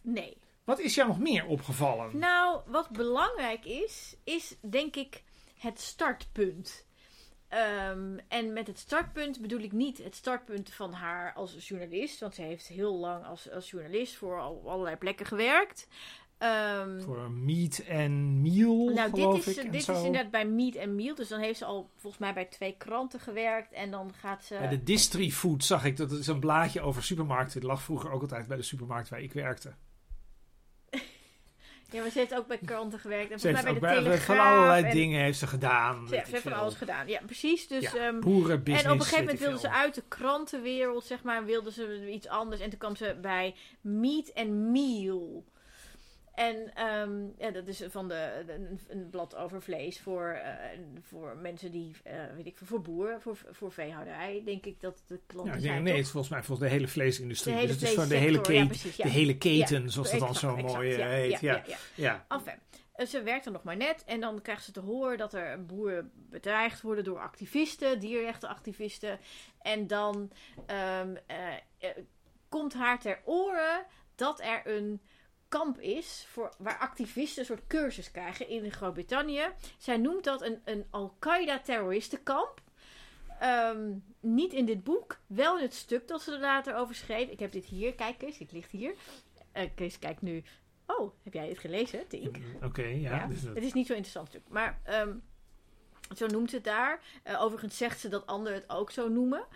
Nee. 0.00 0.36
Wat 0.64 0.78
is 0.78 0.94
jou 0.94 1.08
nog 1.08 1.18
meer 1.18 1.46
opgevallen? 1.46 2.18
Nou, 2.18 2.60
wat 2.66 2.90
belangrijk 2.90 3.64
is, 3.64 4.16
is 4.24 4.56
denk 4.70 4.96
ik 4.96 5.22
het 5.58 5.80
startpunt. 5.80 6.84
Ehm, 7.48 8.18
en 8.28 8.52
met 8.52 8.66
het 8.66 8.78
startpunt 8.78 9.40
bedoel 9.40 9.60
ik 9.60 9.72
niet 9.72 9.98
het 9.98 10.14
startpunt 10.14 10.72
van 10.72 10.92
haar 10.92 11.32
als 11.32 11.68
journalist. 11.68 12.20
Want 12.20 12.34
ze 12.34 12.42
heeft 12.42 12.66
heel 12.66 12.94
lang 12.94 13.24
als, 13.24 13.50
als 13.50 13.70
journalist 13.70 14.16
voor 14.16 14.40
al, 14.40 14.62
allerlei 14.66 14.96
plekken 14.96 15.26
gewerkt. 15.26 15.88
Ehm, 16.38 17.00
Voor 17.00 17.30
meat 17.30 17.78
en 17.78 18.42
meal, 18.42 18.88
nou, 18.88 19.10
geloof 19.10 19.34
dit, 19.34 19.46
is, 19.46 19.64
ik. 19.64 19.72
dit 19.72 19.88
is 19.88 20.02
inderdaad 20.02 20.30
bij 20.30 20.46
Meat 20.46 20.76
and 20.76 20.92
Meal. 20.92 21.14
Dus 21.14 21.28
dan 21.28 21.40
heeft 21.40 21.58
ze 21.58 21.64
al 21.64 21.90
volgens 21.96 22.22
mij 22.22 22.34
bij 22.34 22.44
twee 22.44 22.76
kranten 22.76 23.20
gewerkt. 23.20 23.72
En 23.72 23.90
dan 23.90 24.12
gaat 24.14 24.44
ze... 24.44 24.56
Bij 24.58 24.68
de 24.68 24.82
Distrifood 24.82 25.64
zag 25.64 25.84
ik 25.84 25.96
dat 25.96 26.10
het 26.10 26.20
is 26.20 26.26
een 26.26 26.40
blaadje 26.40 26.80
over 26.80 27.02
supermarkten. 27.02 27.60
Dat 27.60 27.70
lag 27.70 27.82
vroeger 27.82 28.10
ook 28.10 28.22
altijd 28.22 28.46
bij 28.46 28.56
de 28.56 28.62
supermarkt 28.62 29.08
waar 29.08 29.20
ik 29.20 29.32
werkte. 29.32 29.74
Ja, 31.94 32.00
maar 32.00 32.10
ze 32.10 32.18
heeft 32.18 32.34
ook 32.34 32.46
bij 32.46 32.58
kranten 32.64 32.98
gewerkt. 32.98 33.30
En 33.30 33.38
Ze 33.40 33.48
heeft 33.48 33.62
mij 33.62 33.72
bij 33.80 33.90
ook 33.96 34.02
de 34.02 34.02
bij, 34.02 34.18
van 34.18 34.34
Telegraaf. 34.34 34.56
allerlei 34.56 34.84
en- 34.84 34.90
dingen 34.94 35.20
heeft 35.20 35.38
ze 35.38 35.46
gedaan. 35.46 36.08
Ze 36.08 36.14
heeft 36.14 36.28
van 36.30 36.40
veel. 36.40 36.52
alles 36.52 36.74
gedaan. 36.74 37.08
Ja, 37.08 37.20
precies. 37.26 37.68
Dus, 37.68 37.82
Ja, 37.82 37.94
ehm, 37.94 38.20
Boerenbusiness. 38.20 38.84
en 38.84 38.90
op 38.90 38.96
een 38.98 39.02
gegeven 39.04 39.24
moment 39.24 39.42
wilde 39.42 39.58
ze 39.58 39.70
uit 39.70 39.94
de 39.94 40.02
krantenwereld, 40.08 41.04
zeg 41.04 41.22
maar, 41.22 41.44
wilde 41.44 41.72
ze 41.72 42.10
iets 42.10 42.28
anders. 42.28 42.60
En 42.60 42.70
toen 42.70 42.78
kwam 42.78 42.96
ze 42.96 43.16
bij 43.22 43.54
Meat 43.80 44.30
and 44.34 44.50
Meal. 44.50 45.44
En 46.34 46.74
ehm, 46.74 47.26
ja, 47.38 47.50
dat 47.50 47.66
is 47.66 47.82
van 47.88 48.08
de, 48.08 48.42
de- 48.46 48.76
een, 48.88 49.10
blad 49.10 49.36
over 49.36 49.62
vlees 49.62 50.00
voor, 50.00 50.28
eh, 50.28 50.78
voor 51.00 51.36
mensen 51.36 51.70
die, 51.70 51.96
eh, 52.04 52.14
weet 52.36 52.46
ik 52.46 52.58
voor 52.62 52.80
boeren, 52.80 53.20
voor, 53.20 53.38
voor 53.50 53.72
veehouderij, 53.72 54.42
denk 54.44 54.66
ik 54.66 54.80
dat 54.80 55.02
de 55.06 55.20
klanten 55.26 55.52
Ja, 55.52 55.58
ik 55.58 55.64
zijn. 55.64 55.82
nee, 55.82 55.92
het 55.92 56.04
is 56.04 56.10
volgens 56.10 56.32
mij 56.32 56.42
volgens 56.42 56.68
de 56.68 56.74
hele 56.74 56.88
vleesindustrie. 56.88 57.54
De 57.54 57.60
hele 57.60 57.72
dus 57.72 57.80
het 57.80 57.90
is 57.90 57.96
van 57.96 58.08
de 58.08 58.16
hele, 58.16 58.36
ja, 58.36 58.42
keten, 58.42 58.66
precies, 58.66 58.96
ja. 58.96 59.04
de 59.04 59.10
hele 59.10 59.38
keten, 59.38 59.90
zoals 59.90 60.10
dat 60.10 60.20
dan 60.20 60.34
zo 60.34 60.54
exact, 60.54 60.74
mooi 60.74 60.94
eh, 60.94 61.06
heet. 61.06 61.40
Ja, 61.40 61.64
ja. 61.94 62.26
Enfin, 62.28 62.58
ze 63.06 63.22
werkt 63.22 63.46
er 63.46 63.52
nog 63.52 63.62
maar 63.62 63.76
net 63.76 64.04
en 64.04 64.20
dan 64.20 64.42
krijgt 64.42 64.64
ze 64.64 64.72
te 64.72 64.80
horen 64.80 65.18
dat 65.18 65.34
er 65.34 65.64
boeren 65.64 66.10
bedreigd 66.14 66.80
worden 66.80 67.04
door 67.04 67.18
activisten, 67.18 68.00
dierrechtenactivisten. 68.00 69.18
En 69.60 69.86
dan 69.86 70.30
ehm, 70.66 71.16
eh, 71.26 71.54
eh, 71.78 71.90
komt 72.48 72.74
haar 72.74 73.00
ter 73.00 73.20
oren 73.24 73.86
dat 74.14 74.40
er 74.40 74.62
een 74.64 75.00
kamp 75.58 75.80
is 75.80 76.26
voor, 76.28 76.54
waar 76.58 76.78
activisten 76.78 77.38
een 77.40 77.46
soort 77.46 77.66
cursus 77.66 78.10
krijgen 78.10 78.48
in 78.48 78.72
Groot-Brittannië. 78.72 79.42
Zij 79.78 79.96
noemt 79.96 80.24
dat 80.24 80.42
een, 80.42 80.60
een 80.64 80.84
Al-Qaeda-terroristenkamp. 80.90 82.60
Ehm, 83.40 83.92
niet 84.20 84.52
in 84.52 84.64
dit 84.64 84.84
boek, 84.84 85.20
wel 85.26 85.56
in 85.56 85.62
het 85.62 85.74
stuk 85.74 86.08
dat 86.08 86.22
ze 86.22 86.32
er 86.32 86.40
later 86.40 86.74
over 86.74 86.94
schreef. 86.94 87.28
Ik 87.28 87.38
heb 87.38 87.52
dit 87.52 87.64
hier, 87.64 87.94
kijk 87.94 88.22
eens, 88.22 88.38
dit 88.38 88.52
ligt 88.52 88.70
hier. 88.70 88.94
Eh 89.52 89.68
Kees 89.74 89.98
kijkt 89.98 90.22
nu. 90.22 90.42
Oh, 90.86 91.12
heb 91.22 91.32
jij 91.34 91.48
het 91.48 91.58
gelezen, 91.58 92.06
Tink? 92.08 92.36
Oké, 92.62 92.82
ja. 92.82 93.16
Ja, 93.16 93.26
dus 93.26 93.42
dat- 93.42 93.54
Het 93.54 93.64
is 93.64 93.72
niet 93.72 93.86
zo 93.86 93.92
interessant 93.92 94.28
stuk. 94.28 94.42
Maar 94.48 94.80
ehm, 94.84 95.14
zo 96.16 96.26
noemt 96.26 96.50
ze 96.50 96.56
het 96.56 96.64
daar. 96.64 97.00
Eh, 97.22 97.42
overigens 97.42 97.76
zegt 97.76 98.00
ze 98.00 98.08
dat 98.08 98.26
anderen 98.26 98.58
het 98.60 98.70
ook 98.70 98.90
zo 98.90 99.08
noemen. 99.08 99.46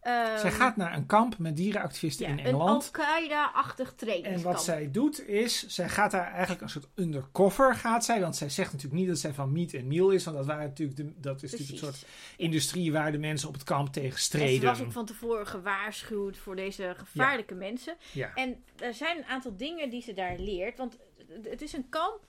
Ehm, 0.00 0.38
zij 0.38 0.50
gaat 0.50 0.76
naar 0.76 0.94
een 0.94 1.06
kamp 1.06 1.38
met 1.38 1.56
dierenactivisten 1.56 2.26
ja, 2.26 2.32
in 2.32 2.38
een 2.38 2.44
Engeland. 2.44 2.84
Al-Qaeda-achtig 2.84 3.88
En 3.88 3.96
trainingskamp. 3.96 4.54
wat 4.54 4.64
zij 4.64 4.90
doet 4.90 5.28
is, 5.28 5.66
zij 5.66 5.88
gaat 5.88 6.10
daar 6.10 6.32
eigenlijk 6.32 6.60
een 6.60 6.68
soort 6.68 6.88
undercover 6.94 7.74
gaat 7.74 8.04
zij. 8.04 8.20
Want 8.20 8.36
zij 8.36 8.48
zegt 8.48 8.72
natuurlijk 8.72 9.00
niet 9.00 9.08
dat 9.08 9.18
zij 9.18 9.32
van 9.32 9.52
meat 9.52 9.72
en 9.72 9.86
meal 9.86 10.10
is. 10.10 10.24
Want 10.24 10.36
dat, 10.36 10.46
waren 10.46 10.66
natuurlijk 10.66 10.98
de, 10.98 11.12
dat 11.20 11.42
is 11.42 11.50
natuurlijk 11.50 11.82
een 11.82 11.86
soort 11.86 12.06
industrie 12.36 12.92
waar 12.92 13.12
de 13.12 13.18
mensen 13.18 13.48
op 13.48 13.54
het 13.54 13.64
kamp 13.64 13.92
tegen 13.92 14.10
En 14.10 14.16
ze 14.16 14.22
streden. 14.22 14.68
was 14.68 14.80
ook 14.80 14.92
van 14.92 15.06
tevoren 15.06 15.46
gewaarschuwd 15.46 16.36
voor 16.36 16.56
deze 16.56 16.94
gevaarlijke 16.96 17.54
mensen. 17.54 17.96
Ja. 18.12 18.34
En 18.34 18.64
er 18.76 18.94
zijn 18.94 19.18
een 19.18 19.24
aantal 19.24 19.56
dingen 19.56 19.90
die 19.90 20.02
ze 20.02 20.12
daar 20.12 20.38
leert. 20.38 20.78
Want 20.78 20.96
het 21.42 21.62
is 21.62 21.72
een 21.72 21.88
kamp 21.88 22.26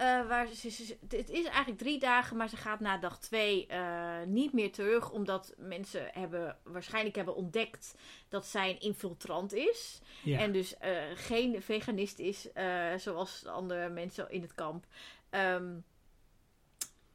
eh, 0.00 0.26
waar 0.28 0.46
ze, 0.46 0.70
ze- 0.70 0.84
ze- 0.84 0.98
Het 1.08 1.30
is 1.30 1.44
eigenlijk 1.44 1.78
drie 1.78 1.98
dagen, 1.98 2.36
maar 2.36 2.48
ze 2.48 2.56
gaat 2.56 2.80
na 2.80 2.96
dag 2.98 3.18
twee 3.18 3.66
eh, 3.66 4.22
niet 4.26 4.52
meer 4.52 4.72
terug. 4.72 5.10
Omdat 5.10 5.54
mensen 5.56 6.08
hebben, 6.12 6.58
waarschijnlijk 6.64 7.16
hebben 7.16 7.34
ontdekt 7.34 7.94
dat 8.28 8.46
zij 8.46 8.70
een 8.70 8.80
infiltrant 8.80 9.52
is. 9.52 10.00
ja. 10.22 10.38
En 10.38 10.52
dus 10.52 10.76
eh, 10.78 11.02
geen 11.14 11.62
veganist 11.62 12.18
is, 12.18 12.48
zoals 12.96 13.40
de 13.40 13.50
andere 13.50 13.88
mensen 13.88 14.30
in 14.30 14.42
het 14.42 14.54
kamp. 14.54 14.84
Ehm, 15.30 15.78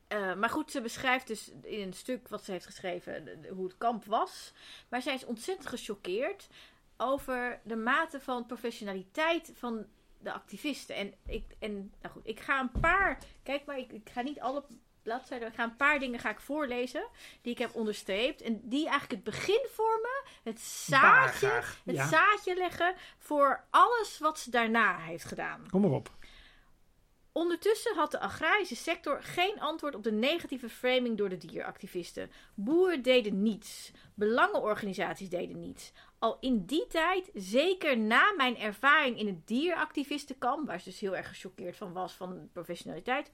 eh, 0.07 0.35
maar 0.35 0.49
goed, 0.49 0.71
ze 0.71 0.81
beschrijft 0.81 1.27
dus 1.27 1.51
in 1.61 1.81
een 1.81 1.93
stuk 1.93 2.27
wat 2.27 2.43
ze 2.43 2.51
heeft 2.51 2.65
geschreven 2.65 3.45
hoe 3.49 3.63
het 3.67 3.77
kamp 3.77 4.05
was. 4.05 4.53
Maar 4.89 5.01
zij 5.01 5.13
is 5.13 5.25
ontzettend 5.25 5.67
gechoqueerd 5.67 6.47
over 6.97 7.59
de 7.63 7.75
mate 7.75 8.19
van 8.19 8.45
professionaliteit 8.45 9.51
van 9.55 9.85
de 10.25 10.33
activisten. 10.33 10.95
En 10.95 11.13
ik, 11.25 11.43
en, 11.59 11.93
nou 12.01 12.13
goed, 12.13 12.27
ik 12.27 12.39
ga 12.39 12.59
een 12.59 12.79
paar. 12.81 13.17
Kijk 13.43 13.65
maar, 13.65 13.77
ik, 13.77 13.91
ik 13.91 14.09
ga 14.09 14.21
niet 14.21 14.39
alle 14.39 14.63
bladzijden. 15.03 15.47
Ik 15.47 15.53
ga 15.53 15.63
een 15.63 15.75
paar 15.75 15.99
dingen 15.99 16.19
ga 16.19 16.29
ik 16.29 16.39
voorlezen 16.39 17.07
die 17.41 17.51
ik 17.51 17.57
heb 17.57 17.75
onderstreept. 17.75 18.41
En 18.41 18.61
die 18.63 18.87
eigenlijk 18.89 19.11
het 19.25 19.35
begin 19.35 19.65
vormen, 19.71 20.23
het 20.43 20.61
zaadje 20.61 21.47
het 21.85 21.95
Ja. 21.95 22.07
zaadje 22.07 22.55
leggen 22.55 22.95
voor 23.17 23.63
alles 23.69 24.17
wat 24.19 24.39
ze 24.39 24.49
daarna 24.49 24.97
heeft 24.97 25.25
gedaan. 25.25 25.67
Kom 25.69 25.81
maar 25.81 25.91
op. 25.91 26.11
Ondertussen 27.31 27.95
had 27.95 28.11
de 28.11 28.19
agrarische 28.19 28.75
sector 28.75 29.23
geen 29.23 29.59
antwoord 29.59 29.95
op 29.95 30.03
de 30.03 30.11
negatieve 30.11 30.69
framing 30.69 31.17
door 31.17 31.29
de 31.29 31.37
dieractivisten. 31.37 32.31
Boeren 32.53 33.01
deden 33.01 33.41
niets. 33.43 33.91
Belangenorganisaties 34.13 35.29
deden 35.29 35.59
niets. 35.59 35.91
Al 36.19 36.37
in 36.39 36.65
die 36.65 36.87
tijd, 36.87 37.29
zeker 37.33 37.97
na 37.97 38.33
mijn 38.37 38.57
ervaring 38.57 39.19
in 39.19 39.27
het 39.27 39.47
dieractivistenkamp, 39.47 40.67
waar 40.67 40.79
ze 40.79 40.89
dus 40.89 40.99
heel 40.99 41.15
erg 41.15 41.27
gechoqueerd 41.27 41.75
van 41.75 41.93
was 41.93 42.13
van 42.13 42.33
de 42.33 42.47
professionaliteit, 42.53 43.31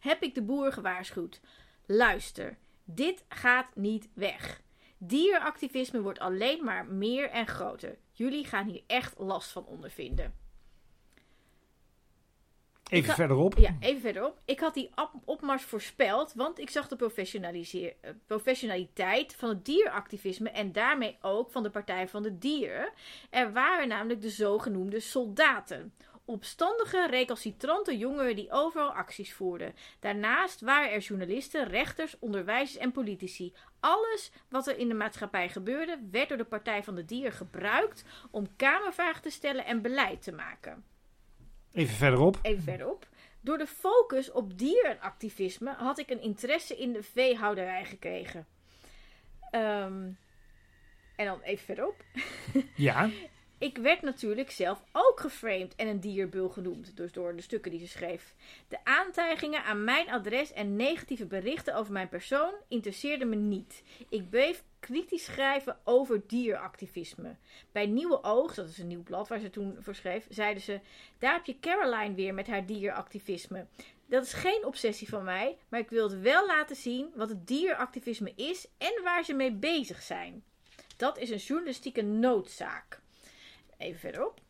heb 0.00 0.22
ik 0.22 0.34
de 0.34 0.42
boeren 0.42 0.72
gewaarschuwd. 0.72 1.40
Luister, 1.86 2.58
dit 2.84 3.24
gaat 3.28 3.74
niet 3.74 4.08
weg. 4.12 4.62
Dieractivisme 4.98 6.00
wordt 6.00 6.18
alleen 6.18 6.64
maar 6.64 6.86
meer 6.86 7.30
en 7.30 7.46
groter. 7.46 7.98
Jullie 8.12 8.44
gaan 8.44 8.66
hier 8.66 8.82
echt 8.86 9.18
last 9.18 9.50
van 9.50 9.66
ondervinden. 9.66 10.34
Even 12.88 13.14
verderop. 13.14 13.58
Ja, 13.58 13.76
even 13.80 14.00
verderop. 14.00 14.40
Ik 14.44 14.60
had 14.60 14.74
die 14.74 14.90
op- 14.94 15.22
opmars 15.24 15.62
voorspeld, 15.62 16.32
want 16.34 16.58
ik 16.58 16.70
zag 16.70 16.88
de 16.88 16.96
eh, 18.00 18.10
professionaliteit 18.26 19.34
van 19.34 19.48
het 19.48 19.64
dieractivisme 19.64 20.50
en 20.50 20.72
daarmee 20.72 21.18
ook 21.20 21.50
van 21.50 21.62
de 21.62 21.70
Partij 21.70 22.08
van 22.08 22.22
de 22.22 22.38
Dieren. 22.38 22.92
Er 23.30 23.52
waren 23.52 23.88
namelijk 23.88 24.20
de 24.20 24.30
zogenoemde 24.30 25.00
soldaten. 25.00 25.94
Opstandige, 26.24 27.06
recalcitrante 27.06 27.98
jongeren 27.98 28.36
die 28.36 28.50
overal 28.50 28.90
acties 28.90 29.32
voerden. 29.32 29.74
Daarnaast 30.00 30.60
waren 30.60 30.92
er 30.92 31.00
journalisten, 31.00 31.68
rechters, 31.68 32.18
onderwijzers 32.18 32.76
en 32.76 32.92
politici. 32.92 33.52
Alles 33.80 34.30
wat 34.48 34.66
er 34.66 34.78
in 34.78 34.88
de 34.88 34.94
maatschappij 34.94 35.48
gebeurde, 35.48 35.98
werd 36.10 36.28
door 36.28 36.38
de 36.38 36.44
Partij 36.44 36.82
van 36.82 36.94
de 36.94 37.04
Dieren 37.04 37.32
gebruikt 37.32 38.04
om 38.30 38.56
kamervragen 38.56 39.22
te 39.22 39.30
stellen 39.30 39.64
en 39.64 39.82
beleid 39.82 40.22
te 40.22 40.32
maken 40.32 40.84
Even 41.78 41.96
verderop. 41.96 42.38
even 42.42 42.62
verderop. 42.62 43.06
Door 43.40 43.58
de 43.58 43.66
focus 43.66 44.30
op 44.30 44.58
dierenactivisme 44.58 45.74
had 45.74 45.98
ik 45.98 46.10
een 46.10 46.20
interesse 46.20 46.76
in 46.76 46.92
de 46.92 47.02
veehouderij 47.02 47.84
gekregen. 47.84 48.46
Ehm, 49.50 50.10
en 51.16 51.26
dan 51.26 51.40
even 51.40 51.64
verderop. 51.64 52.04
Ja. 52.74 53.10
Ik 53.58 53.78
werd 53.78 54.02
natuurlijk 54.02 54.50
zelf 54.50 54.82
ook 54.92 55.20
geframed 55.20 55.74
en 55.76 55.88
een 55.88 56.00
dierbul 56.00 56.48
genoemd, 56.48 56.96
dus 56.96 57.12
door 57.12 57.36
de 57.36 57.42
stukken 57.42 57.70
die 57.70 57.80
ze 57.80 57.88
schreef. 57.88 58.34
De 58.68 58.84
aantijgingen 58.84 59.64
aan 59.64 59.84
mijn 59.84 60.10
adres 60.10 60.52
en 60.52 60.76
negatieve 60.76 61.26
berichten 61.26 61.74
over 61.74 61.92
mijn 61.92 62.08
persoon 62.08 62.52
interesseerden 62.68 63.28
me 63.28 63.36
niet. 63.36 63.82
Ik 64.08 64.30
bleef 64.30 64.64
kritisch 64.80 65.24
schrijven 65.24 65.78
over 65.84 66.22
dieractivisme. 66.26 67.36
Bij 67.72 67.86
Nieuwe 67.86 68.22
Oog, 68.22 68.54
dat 68.54 68.68
is 68.68 68.78
een 68.78 68.86
nieuw 68.86 69.02
blad 69.02 69.28
waar 69.28 69.40
ze 69.40 69.50
toen 69.50 69.76
voor 69.80 69.94
schreef, 69.94 70.26
zeiden 70.28 70.62
ze: 70.62 70.80
Daar 71.18 71.32
heb 71.32 71.44
je 71.44 71.60
Caroline 71.60 72.14
weer 72.14 72.34
met 72.34 72.46
haar 72.46 72.66
dieractivisme. 72.66 73.66
Dat 74.06 74.24
is 74.24 74.32
geen 74.32 74.64
obsessie 74.64 75.08
van 75.08 75.24
mij, 75.24 75.58
maar 75.68 75.80
ik 75.80 75.90
wil 75.90 76.10
het 76.10 76.20
wel 76.20 76.46
laten 76.46 76.76
zien 76.76 77.10
wat 77.14 77.28
het 77.28 77.46
dieractivisme 77.46 78.32
is 78.36 78.66
en 78.78 79.02
waar 79.02 79.24
ze 79.24 79.34
mee 79.34 79.52
bezig 79.52 80.02
zijn. 80.02 80.44
Dat 80.96 81.18
is 81.18 81.30
een 81.30 81.36
journalistieke 81.36 82.02
noodzaak. 82.02 83.00
Even 83.78 84.00
verderop. 84.00 84.40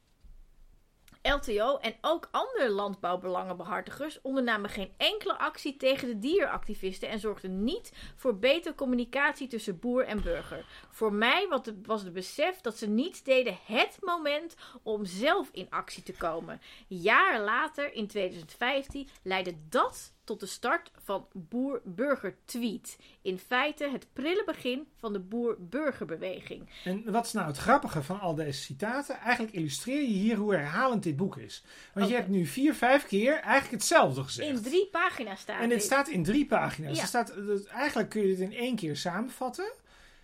LTO 1.23 1.77
en 1.77 1.95
ook 2.01 2.29
andere 2.31 2.71
landbouwbelangenbehartigers 2.71 4.21
ondernamen 4.21 4.71
geen 4.71 4.93
enkele 4.97 5.39
actie 5.39 5.77
tegen 5.77 6.09
de 6.09 6.19
dierenactivisten 6.19 7.09
en 7.09 7.19
zorgden 7.19 7.65
niet 7.65 7.93
voor 8.17 8.39
betere 8.39 8.75
communicatie 8.75 9.49
tussen 9.49 9.79
boer 9.79 10.05
en 10.05 10.23
burger. 10.23 10.67
Voor 10.91 11.13
mij 11.13 11.49
was 11.83 12.03
het 12.03 12.13
besef 12.13 12.61
dat 12.61 12.79
ze 12.79 12.87
niet 12.87 13.25
deden 13.25 13.59
het 13.65 13.99
moment 14.01 14.55
om 14.83 15.05
zelf 15.05 15.49
in 15.53 15.71
actie 15.71 16.03
te 16.03 16.13
komen. 16.13 16.61
Jaren 16.87 17.45
later, 17.45 17.93
in 17.93 18.07
2015, 18.07 19.09
leidde 19.23 19.55
dat 19.69 20.13
tot 20.29 20.41
de 20.41 20.47
start 20.47 20.91
van 21.05 21.27
Boer-Burger 21.33 22.37
Tweet. 22.45 22.99
In 23.23 23.39
feite 23.39 23.89
het 23.93 24.07
prille 24.13 24.43
begin 24.47 24.87
van 24.97 25.13
de 25.13 25.19
Boer-Burgerbeweging. 25.19 26.69
En 26.85 27.13
wat 27.13 27.27
is 27.27 27.33
nou 27.33 27.47
het 27.47 27.57
grappige 27.57 28.03
van 28.03 28.21
al 28.21 28.35
deze 28.35 28.61
citaten? 28.61 29.19
Eigenlijk 29.19 29.55
illustreer 29.55 30.01
je 30.01 30.07
hier 30.07 30.37
hoe 30.37 30.55
herhalend 30.55 31.03
dit 31.03 31.17
boek 31.17 31.37
is. 31.37 31.65
Want 31.95 32.09
je 32.09 32.15
hebt 32.15 32.29
nu 32.29 32.47
vier, 32.47 32.75
vijf 32.75 33.07
keer 33.07 33.33
eigenlijk 33.33 33.71
hetzelfde 33.71 34.23
gezegd. 34.23 34.49
In 34.49 34.63
drie 34.63 34.87
pagina's 34.87 35.41
staat 35.41 35.61
En 35.61 35.69
dit 35.69 35.83
staat 35.83 36.09
in 36.09 36.23
drie 36.23 36.47
pagina's. 36.47 36.99
Ja. 36.99 37.07
staat, 37.07 37.35
eigenlijk 37.69 38.09
kun 38.09 38.21
je 38.21 38.29
dit 38.29 38.41
in 38.41 38.53
één 38.53 38.77
keer 38.77 38.97
samenvatten. 38.97 39.73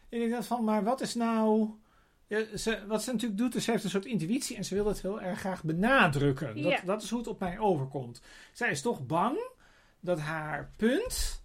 En 0.08 0.22
ik 0.22 0.30
dacht 0.30 0.46
van, 0.46 0.64
maar 0.64 0.84
wat 0.84 1.00
is 1.00 1.14
nou... 1.14 1.70
Ja, 2.26 2.56
ze, 2.56 2.86
wat 2.86 3.02
ze 3.02 3.12
natuurlijk 3.12 3.40
doet, 3.40 3.54
is 3.54 3.64
ze 3.64 3.70
heeft 3.70 3.84
een 3.84 3.90
soort 3.90 4.04
intuïtie 4.04 4.56
en 4.56 4.64
ze 4.64 4.74
wil 4.74 4.84
dat 4.84 5.00
heel 5.00 5.20
erg 5.20 5.38
graag 5.38 5.64
benadrukken. 5.64 6.62
Dat, 6.62 6.80
dat 6.84 7.02
is 7.02 7.10
hoe 7.10 7.18
het 7.18 7.28
op 7.28 7.40
mij 7.40 7.58
overkomt. 7.58 8.20
Zij 8.52 8.70
is 8.70 8.82
toch 8.82 9.06
bang 9.06 9.38
dat 10.04 10.20
haar 10.20 10.70
punt 10.76 11.42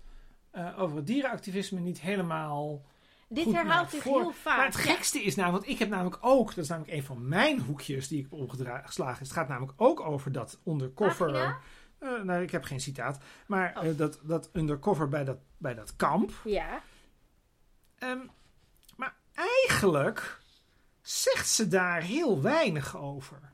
uh, 0.54 0.80
over 0.82 0.96
het 0.96 1.08
dierenactivisme 1.08 1.80
niet 1.80 2.02
helemaal. 2.02 2.86
Dit 3.28 3.52
herhaalt 3.52 3.90
zich 3.90 4.04
heel 4.04 4.32
vaak. 4.32 4.58
Maar 4.58 4.66
het 4.66 4.76
gekste 4.76 5.24
is 5.24 5.36
namelijk, 5.36 5.64
want 5.64 5.76
ik 5.76 5.80
heb 5.80 5.90
namelijk 5.90 6.18
ook, 6.22 6.48
dat 6.48 6.64
is 6.64 6.70
namelijk 6.70 6.94
een 6.94 7.04
van 7.04 7.28
mijn 7.28 7.60
hoekjes 7.60 8.08
die 8.08 8.18
ik 8.18 8.28
heb 8.30 8.40
opgeslagen. 8.40 9.24
Het 9.24 9.32
gaat 9.32 9.48
namelijk 9.48 9.74
ook 9.82 10.00
over 10.00 10.32
dat 10.32 10.60
undercover. 10.66 11.58
Uh, 12.00 12.22
nou, 12.22 12.42
ik 12.42 12.52
heb 12.52 12.64
geen 12.64 12.80
citaat. 12.80 13.24
Maar 13.46 13.78
oh. 13.78 13.84
uh, 13.84 13.98
dat, 13.98 14.20
dat 14.24 14.50
undercover 14.54 15.10
bij 15.10 15.24
dat, 15.24 15.38
bij 15.58 15.74
dat 15.74 15.96
kamp. 15.96 16.32
Ja. 16.44 16.82
Um, 18.00 18.30
maar 18.96 19.16
eigenlijk 19.34 20.40
zegt 21.02 21.50
ze 21.50 21.68
daar 21.68 22.02
heel 22.02 22.42
weinig 22.42 22.98
over. 22.98 23.52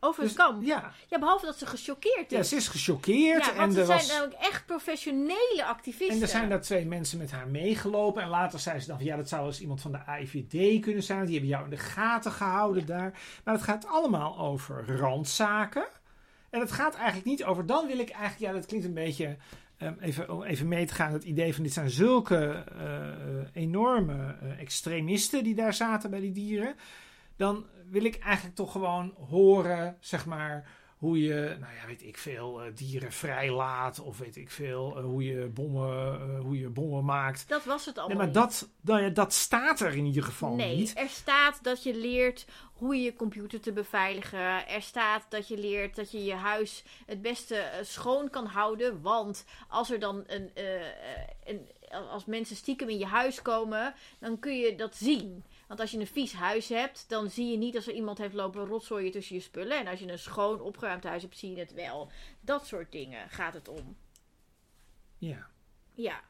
Over 0.00 0.22
het 0.22 0.36
dus, 0.36 0.44
kamp? 0.44 0.62
Ja. 0.62 0.92
ja. 1.08 1.18
Behalve 1.18 1.46
dat 1.46 1.58
ze 1.58 1.66
gechoqueerd 1.66 2.32
is. 2.32 2.36
Ja, 2.36 2.42
ze 2.42 2.56
is 2.56 2.68
gechoqueerd. 2.68 3.44
Ja, 3.44 3.54
want 3.54 3.74
en 3.74 3.80
er 3.80 3.86
zijn 3.86 4.06
namelijk 4.06 4.42
echt 4.42 4.66
professionele 4.66 5.64
activisten. 5.64 6.16
En 6.16 6.22
er 6.22 6.28
zijn 6.28 6.48
daar 6.48 6.60
twee 6.60 6.86
mensen 6.86 7.18
met 7.18 7.30
haar 7.30 7.48
meegelopen. 7.48 8.22
En 8.22 8.28
later 8.28 8.58
zei 8.58 8.80
ze 8.80 8.86
dan 8.86 8.96
van 8.96 9.06
ja, 9.06 9.16
dat 9.16 9.28
zou 9.28 9.46
eens 9.46 9.60
iemand 9.60 9.80
van 9.80 9.92
de 9.92 10.04
AIVD 10.06 10.80
kunnen 10.80 11.02
zijn. 11.02 11.24
Die 11.24 11.32
hebben 11.32 11.50
jou 11.50 11.64
in 11.64 11.70
de 11.70 11.76
gaten 11.76 12.32
gehouden 12.32 12.86
daar. 12.86 13.18
Maar 13.44 13.54
het 13.54 13.62
gaat 13.62 13.86
allemaal 13.86 14.38
over 14.38 14.96
randzaken. 14.98 15.86
En 16.50 16.60
het 16.60 16.72
gaat 16.72 16.94
eigenlijk 16.94 17.26
niet 17.26 17.44
over. 17.44 17.66
Dan 17.66 17.86
wil 17.86 17.98
ik 17.98 18.10
eigenlijk, 18.10 18.52
ja, 18.52 18.52
dat 18.52 18.66
klinkt 18.66 18.86
een 18.86 18.94
beetje. 18.94 19.36
Um, 19.82 19.96
even, 20.00 20.42
even 20.42 20.68
mee 20.68 20.86
te 20.86 20.94
gaan, 20.94 21.12
het 21.12 21.24
idee 21.24 21.54
van 21.54 21.62
dit 21.62 21.72
zijn 21.72 21.90
zulke 21.90 22.64
uh, 22.76 23.62
enorme 23.62 24.36
uh, 24.42 24.60
extremisten 24.60 25.44
die 25.44 25.54
daar 25.54 25.74
zaten 25.74 26.10
bij 26.10 26.20
die 26.20 26.32
dieren. 26.32 26.74
Dan 27.36 27.66
wil 27.90 28.04
ik 28.04 28.18
eigenlijk 28.18 28.56
toch 28.56 28.72
gewoon 28.72 29.14
horen, 29.28 29.96
zeg 30.00 30.26
maar, 30.26 30.68
hoe 30.96 31.22
je, 31.22 31.56
nou 31.60 31.74
ja, 31.74 31.86
weet 31.86 32.02
ik 32.02 32.18
veel, 32.18 32.66
uh, 32.66 32.70
dieren 32.74 33.12
vrijlaat 33.12 34.00
of 34.00 34.18
weet 34.18 34.36
ik 34.36 34.50
veel, 34.50 34.98
uh, 34.98 35.04
hoe, 35.04 35.24
je 35.24 35.46
bommen, 35.46 36.30
uh, 36.30 36.40
hoe 36.40 36.58
je 36.58 36.68
bommen 36.68 37.04
maakt. 37.04 37.48
Dat 37.48 37.64
was 37.64 37.86
het 37.86 37.98
allemaal. 37.98 38.16
Nee, 38.16 38.26
maar 38.26 38.34
dat, 38.34 38.68
dat, 38.80 39.14
dat 39.14 39.32
staat 39.32 39.80
er 39.80 39.94
in 39.94 40.04
ieder 40.04 40.22
geval 40.22 40.54
nee, 40.54 40.76
niet. 40.76 40.98
er 40.98 41.08
staat 41.08 41.58
dat 41.62 41.82
je 41.82 41.94
leert 41.94 42.46
hoe 42.72 42.96
je 42.96 43.02
je 43.02 43.14
computer 43.14 43.60
te 43.60 43.72
beveiligen. 43.72 44.68
Er 44.68 44.82
staat 44.82 45.26
dat 45.28 45.48
je 45.48 45.58
leert 45.58 45.96
dat 45.96 46.10
je 46.10 46.24
je 46.24 46.34
huis 46.34 46.84
het 47.06 47.22
beste 47.22 47.64
schoon 47.82 48.30
kan 48.30 48.46
houden, 48.46 49.02
want 49.02 49.44
als 49.68 49.90
er 49.90 49.98
dan 49.98 50.24
een, 50.26 50.50
een 51.44 51.68
als 52.10 52.24
mensen 52.24 52.56
stiekem 52.56 52.88
in 52.88 52.98
je 52.98 53.06
huis 53.06 53.42
komen, 53.42 53.94
dan 54.18 54.38
kun 54.38 54.58
je 54.58 54.74
dat 54.74 54.96
zien. 54.96 55.44
Want 55.66 55.80
als 55.80 55.90
je 55.90 55.98
een 55.98 56.06
vies 56.06 56.32
huis 56.32 56.68
hebt, 56.68 57.08
dan 57.08 57.30
zie 57.30 57.50
je 57.50 57.56
niet 57.56 57.76
als 57.76 57.86
er 57.86 57.94
iemand 57.94 58.18
heeft 58.18 58.34
lopen 58.34 58.66
rotzooien 58.66 59.12
tussen 59.12 59.36
je 59.36 59.42
spullen. 59.42 59.78
En 59.78 59.86
als 59.86 60.00
je 60.00 60.10
een 60.10 60.18
schoon 60.18 60.60
opgeruimd 60.60 61.04
huis 61.04 61.22
hebt, 61.22 61.38
zie 61.38 61.50
je 61.50 61.58
het 61.58 61.72
wel. 61.72 62.10
Dat 62.40 62.66
soort 62.66 62.92
dingen 62.92 63.30
gaat 63.30 63.54
het 63.54 63.68
om. 63.68 63.96
Ja. 65.18 65.50
Ja. 65.94 66.20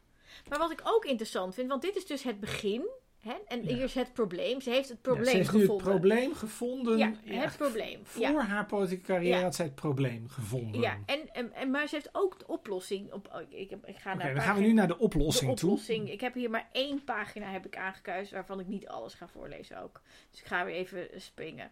Maar 0.49 0.59
wat 0.59 0.71
ik 0.71 0.81
ook 0.85 1.05
interessant 1.05 1.55
vind, 1.55 1.69
want 1.69 1.83
dit 1.83 1.97
is 1.97 2.07
dus 2.07 2.23
het 2.23 2.41
begin 2.41 2.89
Hè? 3.27 3.35
En 3.49 3.61
hier 3.61 3.83
is 3.83 3.95
het 3.95 4.13
probleem. 4.13 4.61
Ze 4.61 4.71
heeft 4.71 4.89
het 4.89 5.03
probleem 5.03 5.25
ja, 5.25 5.31
ze 5.31 5.37
heeft 5.37 5.49
gevonden. 5.49 5.77
Nu 5.77 5.83
het 5.83 6.01
probleem 6.01 6.35
gevonden. 6.35 6.99
Ja, 6.99 7.13
het 7.25 7.57
probleem. 7.57 8.01
Voor 8.03 8.41
haar 8.41 8.67
politieke 8.67 9.05
carrière 9.05 9.43
had 9.43 9.55
zij 9.55 9.65
het 9.65 9.75
probleem 9.75 10.29
gevonden. 10.29 10.81
Ja, 10.81 10.99
en, 11.07 11.55
en, 11.55 11.71
maar 11.71 11.89
ze 11.89 11.95
heeft 11.95 12.09
ook 12.13 12.39
de 12.39 12.47
oplossing. 12.47 13.13
Op, 13.13 13.29
oh, 13.33 13.41
ik, 13.61 13.71
ik 13.85 13.97
ga 13.97 14.15
naar 14.15 14.35
dan 14.35 14.43
gaan 14.43 14.57
we 14.57 14.61
nu 14.61 14.73
naar 14.73 14.89
de 14.89 14.99
oplossing, 14.99 15.55
de 15.55 15.67
oplossing. 15.67 16.11
Ik 16.11 16.21
heb 16.21 16.35
hier 16.35 16.51
maar 16.51 16.69
één 16.73 17.05
pagina 17.05 17.51
heb 17.51 17.67
ik 17.67 17.77
aangekuist 17.77 18.31
waarvan 18.31 18.61
ik 18.61 18.67
niet 18.67 18.89
alles 18.89 19.15
ga 19.15 19.29
voorlezen 19.29 19.83
ook. 19.83 20.01
Dus 20.31 20.41
ik 20.41 20.47
ga 20.47 20.65
weer 20.65 20.75
even 20.75 21.09
springen. 21.17 21.71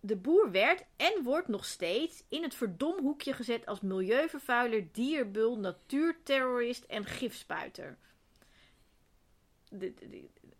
De 0.00 0.16
boer 0.16 0.50
werd 0.50 0.84
en 0.96 1.22
wordt 1.22 1.48
nog 1.48 1.64
steeds 1.64 2.24
in 2.28 2.42
het 2.42 2.54
verdomhoekje 2.54 3.32
gezet 3.32 3.66
als 3.66 3.80
milieuvervuiler, 3.80 4.92
dierbul, 4.92 5.58
natuurterrorist 5.58 6.84
en 6.84 7.04
gifspuiter. 7.04 7.98
de, 9.68 9.94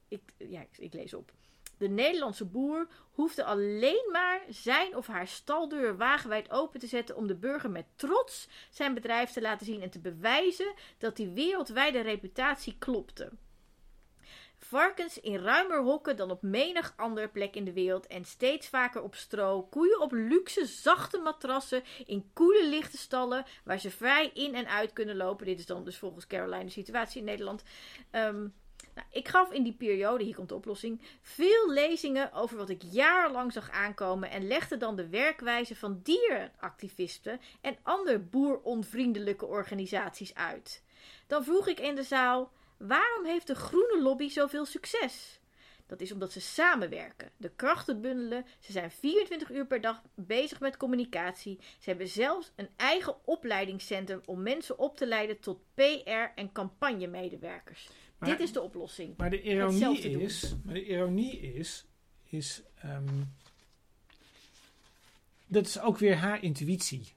ik, 0.09 0.21
ja, 0.37 0.67
ik, 0.77 0.93
lees 0.93 1.15
op. 1.15 1.33
De 1.79 1.89
Nederlandse 1.89 2.45
boer 2.45 2.89
hoefde 3.13 3.45
alleen 3.45 4.09
maar 4.13 4.41
zijn 4.49 4.97
of 4.97 5.07
haar 5.07 5.29
staldeur 5.29 5.97
wagenwijd 5.97 6.51
open 6.51 6.81
te 6.81 6.87
zetten 6.87 7.17
om 7.17 7.27
de 7.27 7.37
burger 7.37 7.71
met 7.71 7.87
trots 7.97 8.49
zijn 8.71 8.95
bedrijf 8.95 9.31
te 9.31 9.41
laten 9.41 9.67
zien 9.67 9.83
en 9.83 9.91
te 9.91 10.01
bewijzen 10.01 10.75
dat 10.99 11.17
die 11.17 11.29
wereldwijde 11.29 12.01
reputatie 12.01 12.77
klopte. 12.79 13.31
Varkens 14.59 15.21
in 15.21 15.37
ruimer 15.37 15.83
hokken 15.83 16.17
dan 16.17 16.31
op 16.31 16.43
menig 16.43 16.93
andere 16.97 17.29
plek 17.29 17.55
in 17.55 17.65
de 17.65 17.73
wereld 17.73 18.07
en 18.07 18.25
steeds 18.25 18.69
vaker 18.69 19.03
op 19.03 19.15
stro. 19.15 19.63
Koeien 19.63 20.01
op 20.01 20.13
luxe, 20.13 20.67
zachte 20.67 21.19
matrassen 21.19 21.83
in 22.07 22.31
koele 22.33 22.69
lichte 22.69 22.97
stallen 22.97 23.45
waar 23.65 23.79
ze 23.79 23.91
vrij 23.91 24.31
in 24.35 24.55
en 24.55 24.69
uit 24.69 24.93
kunnen 24.93 25.17
lopen. 25.17 25.47
Dit 25.47 25.59
is 25.59 25.67
dan 25.67 25.85
dus 25.85 25.97
volgens 25.97 26.27
Caroline 26.27 26.65
de 26.65 26.71
situatie 26.71 27.19
in 27.19 27.25
Nederland. 27.25 27.63
Um, 28.13 28.55
nou, 28.99 29.11
ik 29.13 29.29
gaf 29.29 29.53
in 29.53 29.63
die 29.63 29.73
periode, 29.73 30.25
hier 30.25 30.35
komt 30.35 30.49
de 30.49 30.55
oplossing, 30.55 31.01
veel 31.23 31.71
lezingen 31.71 32.33
over 32.33 32.57
wat 32.57 32.69
ik 32.69 32.83
jarenlang 32.83 33.53
zag 33.53 33.71
aankomen 33.71 34.31
en 34.31 34.47
legde 34.47 34.77
dan 34.77 34.97
de 34.97 35.09
werkwijze 35.09 35.77
van 35.77 36.01
dierenactivisten 36.03 37.41
en 37.61 37.77
andere 37.83 38.19
boeronvriendelijke 38.19 39.47
organisaties 39.47 40.35
uit. 40.35 40.83
Dan 41.27 41.45
vroeg 41.45 41.69
ik 41.69 41.81
in 41.81 41.95
de 41.95 42.03
zaal: 42.03 42.53
waarom 42.79 43.25
heeft 43.25 43.47
de 43.47 43.55
groene 43.55 44.03
lobby 44.03 44.29
zoveel 44.29 44.65
succes? 44.65 45.41
Dat 45.87 46.01
is 46.01 46.13
omdat 46.13 46.33
ze 46.33 46.41
samenwerken, 46.41 47.31
de 47.37 47.51
krachten 47.57 48.01
bundelen. 48.01 48.47
Ze 48.59 48.73
zijn 48.73 48.91
24 48.91 49.51
uur 49.51 49.67
per 49.67 49.81
dag 49.81 50.03
bezig 50.15 50.61
met 50.61 50.77
communicatie. 50.77 51.59
Ze 51.61 51.89
hebben 51.89 52.09
zelfs 52.09 52.53
een 52.57 52.69
eigen 52.77 53.27
opleidingscentrum 53.27 54.21
om 54.25 54.43
mensen 54.43 54.79
op 54.79 54.97
te 54.97 55.07
leiden 55.07 55.41
tot 55.41 55.61
PR- 55.75 56.33
en 56.35 56.53
campagnemedewerkers. 56.53 57.89
Dit 58.19 58.41
is 58.41 58.53
de 58.53 58.61
oplossing. 58.61 59.17
Maar 59.17 59.31
de 59.31 59.43
ironie 59.43 59.99
is, 60.01 60.55
maar 60.65 60.75
de 60.75 60.87
ironie 60.87 61.41
is, 61.41 61.87
is 62.25 62.63
um, 62.85 63.33
dat 65.47 65.67
is 65.67 65.81
ook 65.81 65.99
weer 65.99 66.17
haar 66.17 66.43
intuïtie. 66.43 67.13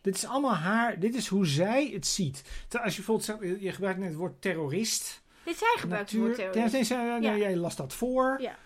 Dit 0.00 0.14
is 0.14 0.24
allemaal 0.24 0.54
haar, 0.54 0.98
dit 0.98 1.14
is 1.14 1.26
hoe 1.26 1.46
zij 1.46 1.90
het 1.92 2.06
ziet. 2.06 2.42
Als 2.70 2.96
je 2.96 3.02
bijvoorbeeld 3.02 3.24
zegt, 3.24 3.60
je 3.60 3.72
gebruikt 3.72 3.98
net 3.98 4.08
het 4.08 4.18
woord 4.18 4.42
terrorist. 4.42 5.22
Dit 5.44 5.56
zij 5.56 5.76
gebruikt 5.78 6.10
het 6.10 6.20
woord 6.20 6.34
terrorist. 6.34 6.88
Ja, 6.88 7.16
ja. 7.16 7.36
Jij 7.36 7.56
las 7.56 7.76
dat 7.76 7.92
voor. 7.92 8.38
Ja. 8.40 8.58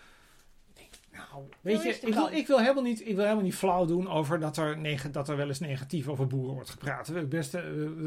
Nou, 1.17 1.43
weet 1.61 1.83
je, 1.83 1.89
ik 1.89 2.13
wil, 2.13 2.27
ik 2.31 2.47
wil, 2.47 2.59
helemaal 2.59 2.83
niet, 2.83 2.99
ik 2.99 3.15
wil 3.15 3.23
helemaal 3.23 3.43
niet 3.43 3.55
flauw 3.55 3.85
doen 3.85 4.09
over 4.09 4.39
dat 4.39 4.57
er, 4.57 5.11
dat 5.11 5.29
er 5.29 5.37
wel 5.37 5.47
eens 5.47 5.59
negatief 5.59 6.07
over 6.07 6.27
boeren 6.27 6.53
wordt 6.53 6.69
gepraat. 6.69 7.29
Best, 7.29 7.53
eh, 7.53 7.63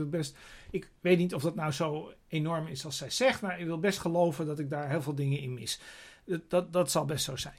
best, 0.06 0.36
ik 0.70 0.90
weet 1.00 1.18
niet 1.18 1.34
of 1.34 1.42
dat 1.42 1.54
nou 1.54 1.72
zo 1.72 2.12
enorm 2.28 2.66
is 2.66 2.84
als 2.84 2.96
zij 2.96 3.10
zegt, 3.10 3.40
maar 3.40 3.60
ik 3.60 3.66
wil 3.66 3.78
best 3.78 3.98
geloven 3.98 4.46
dat 4.46 4.58
ik 4.58 4.70
daar 4.70 4.90
heel 4.90 5.02
veel 5.02 5.14
dingen 5.14 5.40
in 5.40 5.54
mis. 5.54 5.80
Dat, 6.48 6.72
dat, 6.72 6.90
zal 6.90 7.04
best 7.04 7.24
zo 7.24 7.36
zijn. 7.36 7.58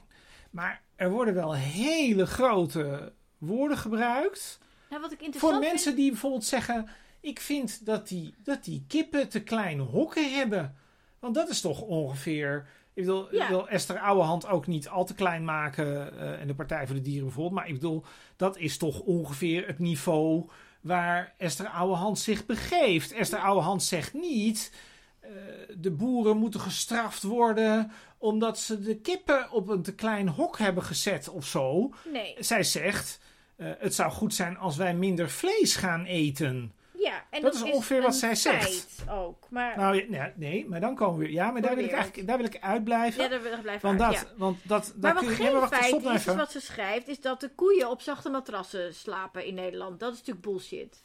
Maar 0.50 0.82
er 0.96 1.10
worden 1.10 1.34
wel 1.34 1.54
hele 1.54 2.26
grote 2.26 3.12
woorden 3.38 3.78
gebruikt. 3.78 4.58
Nou, 4.90 5.02
wat 5.02 5.12
ik 5.12 5.34
voor 5.34 5.58
mensen 5.58 5.96
die 5.96 6.10
bijvoorbeeld 6.10 6.44
zeggen: 6.44 6.88
Ik 7.20 7.40
vind 7.40 7.86
dat 7.86 8.08
die, 8.08 8.34
dat 8.42 8.64
die 8.64 8.84
kippen 8.88 9.28
te 9.28 9.42
kleine 9.42 9.82
hokken 9.82 10.34
hebben. 10.34 10.76
Want 11.18 11.34
dat 11.34 11.48
is 11.48 11.60
toch 11.60 11.80
ongeveer 11.80 12.68
ik 12.94 13.04
bedoel, 13.04 13.34
ja. 13.34 13.42
ik 13.42 13.48
wil 13.48 13.68
Esther 13.68 13.98
Ouwehand 13.98 14.46
ook 14.46 14.66
niet 14.66 14.88
al 14.88 15.04
te 15.04 15.14
klein 15.14 15.44
maken. 15.44 16.14
Uh, 16.14 16.40
en 16.40 16.46
de 16.46 16.54
Partij 16.54 16.86
voor 16.86 16.94
de 16.94 17.02
Dieren 17.02 17.24
bijvoorbeeld. 17.24 17.54
Maar 17.54 17.68
ik 17.68 17.74
bedoel, 17.74 18.04
dat 18.36 18.56
is 18.56 18.76
toch 18.76 19.00
ongeveer 19.00 19.66
het 19.66 19.78
niveau 19.78 20.48
waar 20.80 21.34
Esther 21.38 21.68
Ouwehand 21.68 22.18
zich 22.18 22.46
begeeft. 22.46 23.12
Esther 23.12 23.38
Ouwehand 23.38 23.82
zegt 23.82 24.14
niet. 24.14 24.72
eh, 25.20 25.30
de 25.78 25.90
boeren 25.90 26.36
moeten 26.36 26.60
gestraft 26.60 27.22
worden 27.22 27.90
omdat 28.18 28.58
ze 28.58 28.80
de 28.80 28.96
kippen 28.96 29.50
op 29.50 29.68
een 29.68 29.82
te 29.82 29.94
klein 29.94 30.28
hok 30.28 30.58
hebben 30.58 30.82
gezet 30.82 31.28
of 31.28 31.46
zo. 31.46 31.92
Nee. 32.12 32.34
Zij 32.38 32.62
zegt, 32.62 33.20
eh, 33.56 33.70
het 33.78 33.94
zou 33.94 34.10
goed 34.10 34.34
zijn 34.34 34.56
als 34.56 34.76
wij 34.76 34.94
minder 34.94 35.30
vlees 35.30 35.76
gaan 35.76 36.04
eten. 36.04 36.72
Ja, 37.02 37.24
en 37.30 37.42
Dat 37.42 37.52
dat, 37.52 37.66
is 37.66 37.72
ongeveer 37.72 38.02
wat 38.02 38.14
zij 38.14 38.34
zegt. 38.34 39.04
ook. 39.10 39.46
Maar 39.50 39.76
Nou 39.76 40.10
ja, 40.12 40.32
nee, 40.36 40.68
maar 40.68 40.80
dan 40.80 40.94
komen 40.94 41.18
we 41.18 41.24
weer. 41.24 41.34
Ja, 41.34 41.50
maar 41.50 41.62
daar 41.62 41.74
wil 41.74 41.84
ik 41.84 41.92
eigenlijk 41.92 42.26
daar 42.26 42.36
wil 42.36 42.46
ik 42.46 42.58
uitblijven. 42.60 43.22
ja, 43.22 43.28
daar 43.28 43.42
wil 43.42 43.52
ik 43.52 43.62
blijven 43.62 43.88
want 43.88 44.00
uit, 44.00 44.12
dat, 44.12 44.28
ja. 44.30 44.34
want 44.36 44.58
dat, 44.62 44.94
Maar 45.00 45.14
wat 45.14 45.22
kun 45.22 45.30
je, 45.30 45.36
geen 45.36 45.46
ja, 45.46 45.52
maar 45.52 45.60
wacht, 45.60 45.74
feit 45.74 45.84
stop 45.84 46.02
nou 46.02 46.14
is, 46.14 46.20
even. 46.20 46.36
wat 46.36 46.52
ze 46.52 46.60
schrijft, 46.60 47.08
is 47.08 47.20
dat 47.20 47.40
de 47.40 47.50
koeien 47.54 47.90
op 47.90 48.00
zachte 48.00 48.30
matrassen 48.30 48.94
slapen 48.94 49.44
in 49.46 49.54
Nederland. 49.54 50.00
Dat 50.00 50.12
is 50.12 50.18
natuurlijk 50.18 50.46
bullshit. 50.46 51.04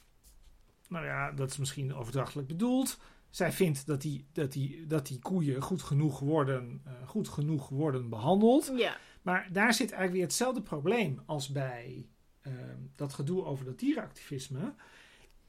Nou 0.90 1.06
ja, 1.06 1.32
dat 1.32 1.50
is 1.50 1.58
misschien 1.58 1.96
overdrachtelijk 1.96 2.48
bedoeld. 2.48 2.98
Zij 3.30 3.52
vindt 3.52 3.86
dat 3.86 4.02
die, 4.02 4.28
dat 4.34 4.52
die, 4.52 4.88
dat 4.88 5.08
die 5.08 5.20
koeien 5.20 5.62
goed 5.62 5.82
genoeg, 5.82 6.20
worden, 6.20 6.82
eh, 6.86 6.92
goed 7.08 7.28
genoeg 7.28 7.70
worden 7.70 8.10
behandeld. 8.10 8.72
Ja, 8.76 8.98
Maar 9.22 9.48
daar 9.52 9.74
zit 9.74 9.92
eigenlijk 9.92 10.14
weer 10.14 10.24
hetzelfde 10.24 10.62
probleem 10.62 11.22
als 11.26 11.50
bij 11.50 12.08
ehm, 12.42 12.56
dat 12.96 13.14
gedoe 13.14 13.44
over 13.46 13.66
dat 13.66 13.80
dierenactivisme. 13.80 14.74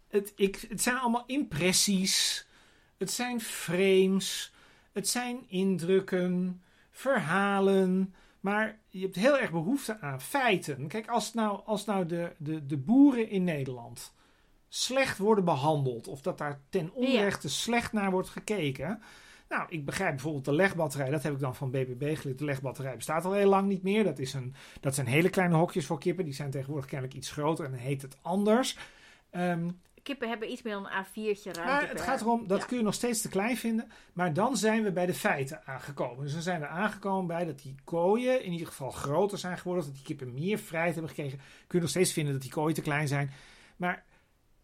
Het, 0.08 0.32
ik, 0.36 0.66
het 0.68 0.82
zijn 0.82 0.96
allemaal 0.96 1.24
impressies. 1.26 2.46
Het 2.96 3.10
zijn 3.10 3.40
frames. 3.40 4.52
Het 4.92 5.08
zijn 5.08 5.44
indrukken. 5.48 6.62
Verhalen. 6.90 8.14
Maar 8.40 8.78
je 8.88 9.00
hebt 9.00 9.16
heel 9.16 9.38
erg 9.38 9.50
behoefte 9.50 10.00
aan 10.00 10.20
feiten. 10.20 10.88
Kijk, 10.88 11.08
als 11.08 11.34
nou, 11.34 11.60
als 11.64 11.84
nou 11.84 12.06
de, 12.06 12.32
de, 12.36 12.66
de 12.66 12.76
boeren 12.76 13.28
in 13.30 13.44
Nederland 13.44 14.12
slecht 14.68 15.18
worden 15.18 15.44
behandeld. 15.44 16.08
Of 16.08 16.20
dat 16.20 16.38
daar 16.38 16.60
ten 16.68 16.92
onrechte 16.92 17.48
slecht 17.48 17.92
naar 17.92 18.10
wordt 18.10 18.28
gekeken. 18.28 19.02
Nou, 19.48 19.66
ik 19.68 19.84
begrijp 19.84 20.10
bijvoorbeeld 20.10 20.44
de 20.44 20.52
legbatterij. 20.52 21.10
Dat 21.10 21.22
heb 21.22 21.32
ik 21.32 21.38
dan 21.38 21.54
van 21.54 21.70
BBB 21.70 22.16
geleerd. 22.16 22.38
De 22.38 22.44
legbatterij 22.44 22.96
bestaat 22.96 23.24
al 23.24 23.32
heel 23.32 23.48
lang 23.48 23.68
niet 23.68 23.82
meer. 23.82 24.04
Dat, 24.04 24.18
is 24.18 24.34
een, 24.34 24.54
dat 24.80 24.94
zijn 24.94 25.06
hele 25.06 25.30
kleine 25.30 25.54
hokjes 25.54 25.86
voor 25.86 25.98
kippen. 25.98 26.24
Die 26.24 26.34
zijn 26.34 26.50
tegenwoordig 26.50 26.88
kennelijk 26.88 27.16
iets 27.16 27.30
groter 27.30 27.64
en 27.64 27.70
dan 27.70 27.80
heet 27.80 28.02
het 28.02 28.16
anders. 28.22 28.76
Ehm, 29.30 29.68
kippen 30.08 30.28
hebben 30.28 30.50
iets 30.52 30.62
meer 30.62 30.72
dan 30.74 30.86
een 30.86 31.04
A4'tje 31.04 31.42
ruimte. 31.42 31.60
maar 31.64 31.80
het 31.80 31.92
per- 31.92 31.98
gaat 32.04 32.20
erom, 32.20 32.46
dat 32.46 32.60
ja. 32.60 32.66
kun 32.66 32.76
je 32.76 32.82
nog 32.82 32.94
steeds 32.94 33.20
te 33.20 33.28
klein 33.28 33.56
vinden. 33.56 33.90
Maar 34.12 34.32
dan 34.32 34.56
zijn 34.56 34.82
we 34.82 34.92
bij 34.92 35.06
de 35.06 35.14
feiten 35.14 35.60
aangekomen. 35.66 36.24
Dus 36.24 36.32
dan 36.32 36.42
zijn 36.42 36.60
we 36.60 36.66
aangekomen 36.66 37.26
bij 37.26 37.44
dat 37.44 37.62
die 37.62 37.74
kooien 37.84 38.44
in 38.44 38.52
ieder 38.52 38.66
geval 38.66 38.90
groter 38.90 39.38
zijn 39.38 39.58
geworden. 39.58 39.84
Dat 39.84 39.94
die 39.94 40.02
kippen 40.04 40.34
meer 40.34 40.58
vrijheid 40.58 40.92
hebben 40.94 41.10
gekregen. 41.14 41.38
Kun 41.38 41.78
je 41.78 41.80
nog 41.80 41.90
steeds 41.90 42.12
vinden 42.12 42.32
dat 42.32 42.42
die 42.42 42.50
kooien 42.50 42.74
te 42.74 42.82
klein 42.82 43.08
zijn. 43.08 43.30
Maar 43.76 44.04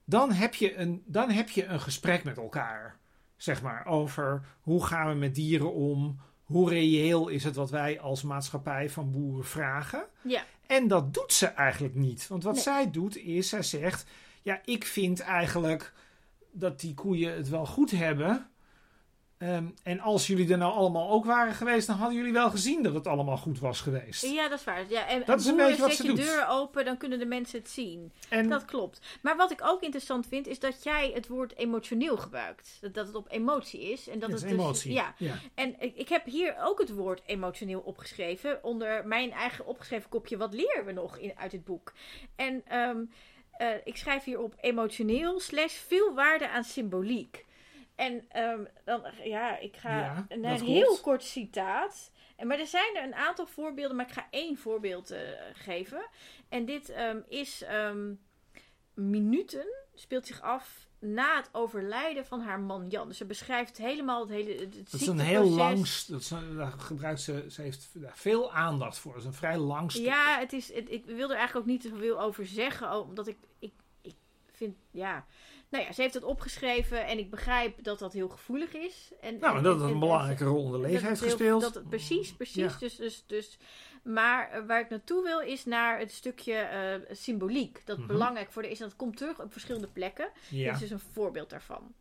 dan 0.04 0.32
heb 0.32 0.54
je 0.54 0.76
een, 0.76 1.02
dan 1.06 1.30
heb 1.30 1.48
je 1.50 1.64
een 1.64 1.80
gesprek 1.80 2.24
met 2.24 2.36
elkaar. 2.36 2.98
Zeg 3.36 3.62
maar 3.62 3.86
over 3.86 4.44
hoe 4.60 4.84
gaan 4.86 5.08
we 5.08 5.14
met 5.14 5.34
dieren 5.34 5.72
om. 5.72 6.20
Hoe 6.44 6.68
reëel 6.70 7.28
is 7.28 7.44
het 7.44 7.54
wat 7.54 7.70
wij 7.70 8.00
als 8.00 8.22
maatschappij 8.22 8.90
van 8.90 9.10
boeren 9.10 9.44
vragen. 9.44 10.04
Ja, 10.22 10.42
En 10.66 10.88
dat 10.88 11.14
doet 11.14 11.32
ze 11.32 11.46
eigenlijk 11.46 11.94
niet. 11.94 12.28
Want 12.28 12.42
wat 12.42 12.54
Nee. 12.54 12.62
zij 12.62 12.90
doet 12.90 13.16
is, 13.16 13.48
zij 13.48 13.62
zegt: 13.62 14.04
Ja, 14.44 14.60
ik 14.64 14.84
vind 14.84 15.20
eigenlijk 15.20 15.92
dat 16.52 16.80
die 16.80 16.94
koeien 16.94 17.34
het 17.36 17.48
wel 17.48 17.66
goed 17.66 17.90
hebben. 17.90 18.48
Ehm, 19.38 19.66
en 19.82 20.00
als 20.00 20.26
jullie 20.26 20.50
er 20.52 20.58
nou 20.58 20.72
allemaal 20.72 21.10
ook 21.10 21.24
waren 21.24 21.54
geweest, 21.54 21.86
dan 21.86 21.96
hadden 21.96 22.16
jullie 22.16 22.32
wel 22.32 22.50
gezien 22.50 22.82
dat 22.82 22.94
het 22.94 23.06
allemaal 23.06 23.36
goed 23.36 23.58
was 23.58 23.80
geweest. 23.80 24.22
ja, 24.22 24.48
dat 24.48 24.58
is 24.58 24.64
waar. 24.64 24.84
Ja, 24.88 25.08
en, 25.08 25.22
Dat 25.26 25.40
is 25.40 25.46
een 25.46 25.56
beetje 25.56 25.80
wat 25.80 25.88
zet 25.88 25.96
ze 25.96 26.02
je 26.02 26.08
doet. 26.08 26.18
deur 26.18 26.46
open, 26.48 26.84
dan 26.84 26.96
kunnen 26.96 27.18
de 27.18 27.26
mensen 27.26 27.58
het 27.58 27.68
zien. 27.70 28.12
En 28.28 28.48
Dat 28.48 28.64
klopt. 28.64 29.00
Maar 29.22 29.36
wat 29.36 29.50
ik 29.50 29.60
ook 29.64 29.82
interessant 29.82 30.26
vind, 30.26 30.46
is 30.46 30.58
dat 30.58 30.82
jij 30.84 31.10
het 31.14 31.28
woord 31.28 31.56
emotioneel 31.56 32.16
gebruikt. 32.16 32.78
Dat, 32.80 32.94
dat 32.94 33.06
het 33.06 33.16
op 33.16 33.26
emotie 33.30 33.92
is. 33.92 34.08
En 34.08 34.18
dat 34.18 34.30
dat 34.30 34.38
is 34.38 34.44
het 34.44 34.50
dus- 34.54 34.60
emotie. 34.60 34.92
ja, 34.92 35.14
ja. 35.18 35.34
En 35.54 35.74
ik, 35.80 35.96
ik 35.96 36.08
heb 36.08 36.24
hier 36.24 36.56
ook 36.60 36.78
het 36.78 36.90
woord 36.94 37.22
emotioneel 37.26 37.80
opgeschreven. 37.80 38.64
Onder 38.64 39.06
mijn 39.06 39.32
eigen 39.32 39.66
opgeschreven 39.66 40.08
kopje. 40.08 40.36
Wat 40.36 40.54
leren 40.54 40.84
we 40.84 40.92
nog 40.92 41.18
in, 41.18 41.32
uit 41.38 41.52
het 41.52 41.64
boek? 41.64 41.92
En 42.36 42.62
ehm, 42.66 42.98
eh, 43.58 43.68
ik 43.84 43.96
schrijf 43.96 44.24
hier 44.24 44.40
op 44.40 44.54
emotioneel 44.60 45.40
slash 45.40 45.72
veel 45.74 46.14
waarde 46.14 46.48
aan 46.48 46.64
symboliek. 46.64 47.44
En 47.94 48.24
ehm, 48.28 48.64
dan, 48.84 49.02
ja, 49.22 49.58
ik 49.58 49.76
ga 49.76 49.98
Ja, 49.98 50.26
naar 50.36 50.52
een 50.52 50.58
klopt. 50.58 50.72
heel 50.72 50.98
kort 51.02 51.22
citaat. 51.22 52.10
En, 52.36 52.46
maar 52.46 52.58
er 52.58 52.66
zijn 52.66 52.96
er 52.96 53.02
een 53.02 53.14
aantal 53.14 53.46
voorbeelden, 53.46 53.96
maar 53.96 54.06
ik 54.06 54.12
ga 54.12 54.26
één 54.30 54.56
voorbeeld 54.56 55.10
eh, 55.10 55.20
geven. 55.52 56.06
En 56.48 56.64
dit 56.64 56.88
ehm, 56.88 57.20
is 57.28 57.62
ehm, 57.62 58.12
minuten, 58.94 59.66
speelt 59.94 60.26
zich 60.26 60.40
af 60.40 60.86
na 60.98 61.36
het 61.36 61.48
overlijden 61.52 62.26
van 62.26 62.40
haar 62.40 62.60
man 62.60 62.88
Jan. 62.88 63.08
Dus 63.08 63.16
ze 63.16 63.24
beschrijft 63.24 63.76
helemaal 63.78 64.20
het 64.20 64.30
hele 64.30 64.54
het 64.60 64.90
Dat 64.90 65.00
is 65.00 65.06
een 65.06 65.18
heel 65.18 65.48
lang. 65.50 65.88
Dat 66.06 66.20
is, 66.20 66.28
daar 66.56 66.72
gebruikt 66.78 67.20
ze, 67.20 67.46
ze 67.50 67.62
heeft 67.62 67.88
daar 67.92 68.16
veel 68.16 68.52
aandacht 68.52 68.98
voor. 68.98 69.12
Dat 69.12 69.20
is 69.20 69.26
een 69.26 69.34
vrij 69.34 69.58
lang 69.58 69.90
stuk. 69.92 70.04
Ja, 70.04 70.38
het 70.38 70.52
is, 70.52 70.72
het, 70.72 70.90
ik 70.90 71.04
wil 71.06 71.30
er 71.30 71.36
eigenlijk 71.36 71.56
ook 71.66 71.72
niet 71.72 71.82
zoveel 71.82 72.20
over 72.20 72.46
zeggen, 72.46 72.92
oh, 72.92 73.08
omdat 73.08 73.26
ik, 73.26 73.36
ik, 73.58 73.72
ik 74.02 74.14
vind, 74.52 74.76
ja... 74.90 75.26
Nou 75.70 75.86
ja, 75.86 75.92
ze 75.92 76.02
heeft 76.02 76.14
het 76.14 76.24
opgeschreven 76.24 77.06
en 77.06 77.18
ik 77.18 77.30
begrijp 77.30 77.84
dat 77.84 77.98
dat 77.98 78.12
heel 78.12 78.28
gevoelig 78.28 78.72
is. 78.74 79.12
En, 79.20 79.38
Nou, 79.38 79.56
en- 79.56 79.62
dat 79.62 79.72
het 79.72 79.82
en- 79.82 79.88
een 79.88 79.94
en- 79.94 80.00
belangrijke 80.00 80.44
rol 80.44 80.66
in 80.66 80.72
de 80.72 80.78
leven 80.78 81.08
heeft 81.08 81.20
gespeeld. 81.20 81.62
Dat, 81.62 81.74
het- 81.74 81.88
precies, 81.88 82.32
precies. 82.34 82.54
Ja. 82.72 82.76
Dus, 82.78 82.96
dus, 82.96 83.24
dus, 83.26 83.58
maar 84.04 84.50
eh, 84.50 84.66
waar 84.66 84.80
ik 84.80 84.88
naartoe 84.88 85.22
wil 85.22 85.40
is 85.40 85.64
naar 85.64 85.98
het 85.98 86.12
stukje 86.12 86.54
eh, 86.54 87.14
symboliek. 87.16 87.82
Dat 87.84 87.98
Mhm. 87.98 88.06
belangrijk 88.06 88.52
voor 88.52 88.62
de 88.62 88.70
is. 88.70 88.80
En 88.80 88.88
dat 88.88 88.96
komt 88.96 89.16
terug 89.16 89.40
op 89.40 89.52
verschillende 89.52 89.88
plekken. 89.88 90.30
ja. 90.50 90.64
Dit 90.64 90.72
is 90.74 90.78
dus 90.80 90.90
een 90.90 91.12
voorbeeld 91.12 91.50
daarvan. 91.50 91.94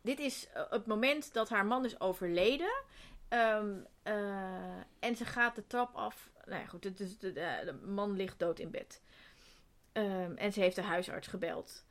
Dit 0.00 0.18
is 0.18 0.48
eh, 0.52 0.62
het 0.70 0.86
moment 0.86 1.32
dat 1.32 1.48
haar 1.48 1.66
man 1.66 1.84
is 1.84 2.00
overleden. 2.00 2.82
Ehm, 3.28 3.74
eh, 4.02 4.76
en 4.98 5.16
ze 5.16 5.24
gaat 5.24 5.54
de 5.54 5.66
trap 5.66 5.94
af. 5.94 6.30
Nou 6.44 6.60
ja, 6.60 6.66
goed. 6.66 6.82
de, 6.82 7.32
de 7.32 7.78
man 7.84 8.16
ligt 8.16 8.38
dood 8.38 8.58
in 8.58 8.70
bed. 8.70 9.02
Ehm, 9.92 10.32
en 10.36 10.52
ze 10.52 10.60
heeft 10.60 10.76
de 10.76 10.82
huisarts 10.82 11.26
gebeld. 11.28 11.84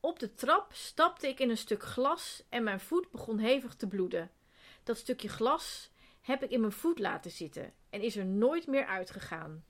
Op 0.00 0.18
de 0.18 0.34
trap 0.34 0.72
stapte 0.74 1.28
ik 1.28 1.38
in 1.40 1.50
een 1.50 1.56
stuk 1.56 1.82
glas 1.82 2.42
en 2.48 2.62
mijn 2.62 2.80
voet 2.80 3.10
begon 3.10 3.38
hevig 3.38 3.74
te 3.74 3.86
bloeden. 3.86 4.30
Dat 4.84 4.96
stukje 4.96 5.28
glas 5.28 5.90
heb 6.20 6.42
ik 6.42 6.50
in 6.50 6.60
mijn 6.60 6.72
voet 6.72 6.98
laten 6.98 7.30
zitten 7.30 7.72
en 7.90 8.00
is 8.00 8.16
er 8.16 8.26
nooit 8.26 8.66
meer 8.66 8.86
uitgegaan. 8.86 9.64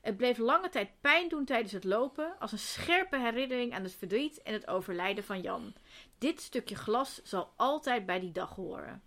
Het 0.00 0.16
bleef 0.16 0.38
lange 0.38 0.68
tijd 0.68 0.88
pijn 1.00 1.28
doen 1.28 1.44
tijdens 1.44 1.72
het 1.72 1.84
lopen, 1.84 2.38
als 2.38 2.52
een 2.52 2.58
scherpe 2.58 3.18
herinnering 3.18 3.72
aan 3.72 3.82
het 3.82 3.94
verdriet 3.94 4.42
en 4.42 4.52
het 4.52 4.68
overlijden 4.68 5.24
van 5.24 5.40
Jan. 5.40 5.74
Dit 6.18 6.40
stukje 6.40 6.74
glas 6.74 7.20
zal 7.22 7.52
altijd 7.56 8.06
bij 8.06 8.20
die 8.20 8.32
dag 8.32 8.54
horen. 8.54 9.02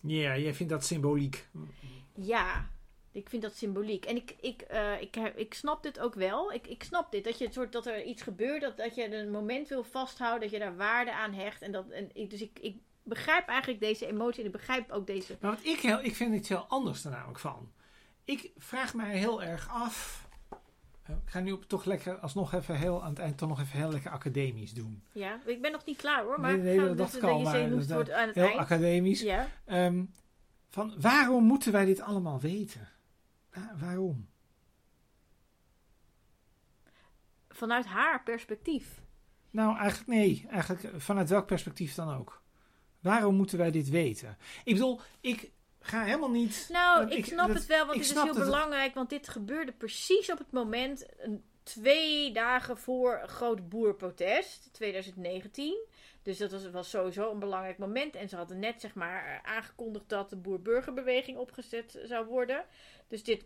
ja, 0.00 0.36
jij 0.36 0.54
vindt 0.54 0.72
dat 0.72 0.84
symboliek. 0.84 1.48
Ja, 2.14 2.70
ik 3.12 3.28
vind 3.28 3.42
dat 3.42 3.56
symboliek. 3.56 4.04
En 4.04 4.16
ik, 4.16 4.34
ik, 4.40 4.62
eh, 4.62 5.00
ik, 5.00 5.16
ik 5.16 5.54
snap 5.54 5.82
dit 5.82 6.00
ook 6.00 6.14
wel. 6.14 6.52
Ik, 6.52 6.66
ik 6.66 6.82
snap 6.82 7.12
dit. 7.12 7.24
Dat, 7.24 7.38
je 7.38 7.44
het 7.44 7.54
soort, 7.54 7.72
dat 7.72 7.86
er 7.86 8.02
iets 8.02 8.22
gebeurt, 8.22 8.60
dat, 8.60 8.76
dat 8.76 8.94
je 8.94 9.16
een 9.16 9.30
moment 9.30 9.68
wil 9.68 9.84
vasthouden, 9.84 10.40
dat 10.40 10.50
je 10.50 10.58
daar 10.58 10.76
waarde 10.76 11.12
aan 11.12 11.32
hecht. 11.32 11.62
En 11.62 11.72
dat, 11.72 11.90
en 11.90 12.10
ik, 12.12 12.30
dus 12.30 12.40
ik, 12.40 12.58
ik 12.60 12.76
begrijp 13.04 13.48
eigenlijk 13.48 13.80
deze 13.80 14.06
emotie 14.06 14.40
en 14.40 14.46
ik 14.46 14.52
begrijp 14.52 14.90
ook 14.90 15.06
deze. 15.06 15.36
Nou, 15.40 15.54
wat 15.54 15.64
ik, 15.64 15.80
heel, 15.80 16.02
ik 16.02 16.14
vind 16.16 16.34
het 16.34 16.48
heel 16.48 16.66
anders 16.68 17.04
er 17.04 17.10
namelijk 17.10 17.38
van. 17.38 17.72
Ik 18.24 18.50
vraag 18.56 18.94
mij 18.94 19.18
heel 19.18 19.42
erg 19.42 19.68
af. 19.70 20.28
eh, 21.02 21.14
Ik 21.24 21.30
ga 21.30 21.40
nu 21.40 21.52
op- 21.52 21.64
toch 21.64 21.84
lekker 21.84 22.18
alsnog 22.18 22.52
even 22.54 22.76
heel 22.76 23.02
aan 23.02 23.08
het 23.10 23.18
eind 23.18 23.38
toch 23.38 23.48
nog 23.48 23.60
even 23.60 23.78
heel 23.78 23.90
lekker 23.90 24.10
academisch 24.10 24.72
doen. 24.74 25.02
Ja, 25.12 25.40
ik 25.46 25.62
ben 25.62 25.72
nog 25.72 25.84
niet 25.84 25.96
klaar 25.96 26.22
hoor. 26.24 26.40
Maar 26.40 26.58
Nee, 26.58 26.76
nee, 26.78 26.94
dat 26.94 27.10
dus- 27.12 27.22
al, 27.22 27.38
je 27.38 27.44
maar 27.44 27.68
dat- 27.70 27.86
wordt 27.90 28.10
aan 28.10 28.26
het 28.26 28.34
Heel 28.34 28.44
eind. 28.46 28.58
academisch. 28.58 29.20
Ja. 29.20 29.48
Ehm, 29.64 30.04
van 30.68 30.94
waarom 31.00 31.44
moeten 31.44 31.72
wij 31.72 31.84
dit 31.84 32.00
allemaal 32.00 32.40
weten? 32.40 32.88
Wa- 33.52 33.74
waarom? 33.78 34.28
Vanuit 37.48 37.86
haar 37.86 38.22
perspectief. 38.22 39.02
Nou, 39.50 39.76
eigenlijk 39.76 40.08
nee. 40.08 40.46
Eigenlijk 40.50 40.82
eh, 40.82 40.90
vanuit 40.96 41.28
welk 41.28 41.46
perspectief 41.46 41.94
dan 41.94 42.14
ook. 42.18 42.42
Waarom 43.04 43.34
moeten 43.34 43.58
wij 43.58 43.70
dit 43.70 43.88
weten? 43.88 44.36
Ik 44.64 44.72
bedoel, 44.74 45.00
ik 45.20 45.50
ga 45.80 46.02
helemaal 46.04 46.30
niet. 46.30 46.66
Nou, 46.72 47.08
ik, 47.10 47.24
snap 47.24 47.46
dat- 47.46 47.56
het 47.56 47.66
wel, 47.66 47.86
want 47.86 47.98
dit 47.98 48.06
is 48.06 48.12
heel 48.12 48.26
het- 48.26 48.38
belangrijk. 48.38 48.94
Want 48.94 49.10
dit 49.10 49.28
gebeurde 49.28 49.72
precies 49.72 50.30
op 50.32 50.38
het 50.38 50.50
moment, 50.50 51.06
twee 51.62 52.32
dagen 52.32 52.78
voor 52.78 53.18
een 53.22 53.28
groot 53.28 53.68
boerprotest, 53.68 54.68
2019. 54.72 55.76
Dus 56.22 56.38
dat 56.38 56.50
was, 56.52 56.70
was 56.70 56.90
sowieso 56.90 57.30
een 57.32 57.38
belangrijk 57.38 57.78
moment. 57.78 58.14
En 58.16 58.28
ze 58.28 58.36
hadden 58.36 58.58
net 58.58 58.80
zeg 58.80 58.94
maar 58.94 59.40
aangekondigd 59.44 60.08
dat 60.08 60.30
de 60.30 60.36
boer-burgerbeweging 60.36 61.38
opgezet 61.38 61.98
zou 62.04 62.26
worden. 62.26 62.64
Dus 63.08 63.22
dit 63.24 63.44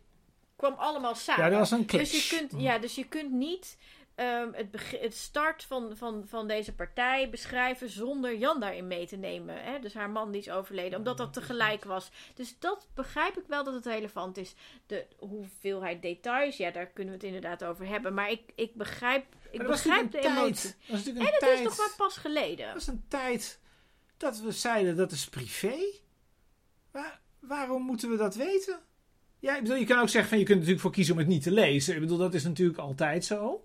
kwam 0.56 0.74
allemaal 0.74 1.14
samen. 1.14 1.44
Ja, 1.44 1.50
dat 1.50 1.58
was 1.58 1.70
een 1.70 1.86
clash. 1.86 2.10
Dus 2.10 2.30
je 2.30 2.36
kunt, 2.36 2.62
ja, 2.62 2.78
dus 2.78 2.94
je 2.94 3.08
kunt 3.08 3.32
niet 3.32 3.76
ehm, 4.18 4.48
het, 4.52 5.00
het 5.00 5.16
start 5.16 5.64
van, 5.64 5.96
van, 5.96 6.24
van 6.26 6.46
deze 6.48 6.74
partij 6.74 7.30
beschrijven 7.30 7.88
zonder 7.90 8.36
Jan 8.36 8.60
daarin 8.60 8.86
mee 8.86 9.06
te 9.06 9.16
nemen. 9.16 9.62
Hè? 9.64 9.78
Dus 9.78 9.94
haar 9.94 10.10
man 10.10 10.30
die 10.30 10.40
is 10.40 10.50
overleden, 10.50 10.98
omdat 10.98 11.16
dat 11.16 11.32
tegelijk 11.32 11.84
was. 11.84 12.10
Dus 12.34 12.58
dat 12.58 12.86
begrijp 12.94 13.36
ik 13.38 13.44
wel 13.46 13.64
dat 13.64 13.74
het 13.74 13.86
relevant 13.86 14.36
is. 14.36 14.54
De 14.86 15.06
hoeveelheid 15.18 16.02
details, 16.02 16.56
ja, 16.56 16.70
daar 16.70 16.86
kunnen 16.86 17.12
we 17.14 17.18
het 17.18 17.34
inderdaad 17.34 17.64
over 17.64 17.86
hebben. 17.86 18.14
Maar 18.14 18.30
ik, 18.30 18.40
ik 18.54 18.74
begrijp, 18.74 19.24
ik 19.50 19.58
Maar 19.58 19.66
dat 19.66 19.76
was 19.76 19.82
begrijp 19.82 20.10
de 20.10 20.16
natuurlijk 20.16 20.40
een 20.40 20.46
emotie. 20.46 20.74
tijd. 20.88 21.04
Dat 21.04 21.14
En 21.14 21.30
dat 21.30 21.38
tijd. 21.40 21.58
is 21.58 21.64
nog 21.64 21.76
maar 21.78 21.94
pas 21.96 22.16
geleden. 22.16 22.66
Dat 22.66 22.76
is 22.76 22.86
een 22.86 23.04
tijd 23.08 23.60
dat 24.16 24.40
we 24.40 24.52
zeiden 24.52 24.96
dat 24.96 25.12
is 25.12 25.28
privé. 25.28 25.76
Waar, 26.90 27.20
waarom 27.40 27.82
moeten 27.82 28.10
we 28.10 28.16
dat 28.16 28.34
weten? 28.34 28.78
Ja, 29.38 29.56
ik 29.56 29.62
bedoel, 29.62 29.76
je 29.78 29.84
kan 29.86 30.00
ook 30.00 30.08
zeggen 30.08 30.30
van 30.30 30.38
je 30.38 30.44
kunt 30.44 30.56
er 30.56 30.62
natuurlijk 30.64 30.82
voor 30.82 30.92
kiezen 30.92 31.12
om 31.14 31.18
het 31.20 31.28
niet 31.28 31.42
te 31.42 31.50
lezen. 31.50 31.94
Ik 31.94 32.00
bedoel, 32.00 32.18
dat 32.18 32.34
is 32.34 32.44
natuurlijk 32.44 32.78
altijd 32.78 33.24
zo. 33.24 33.64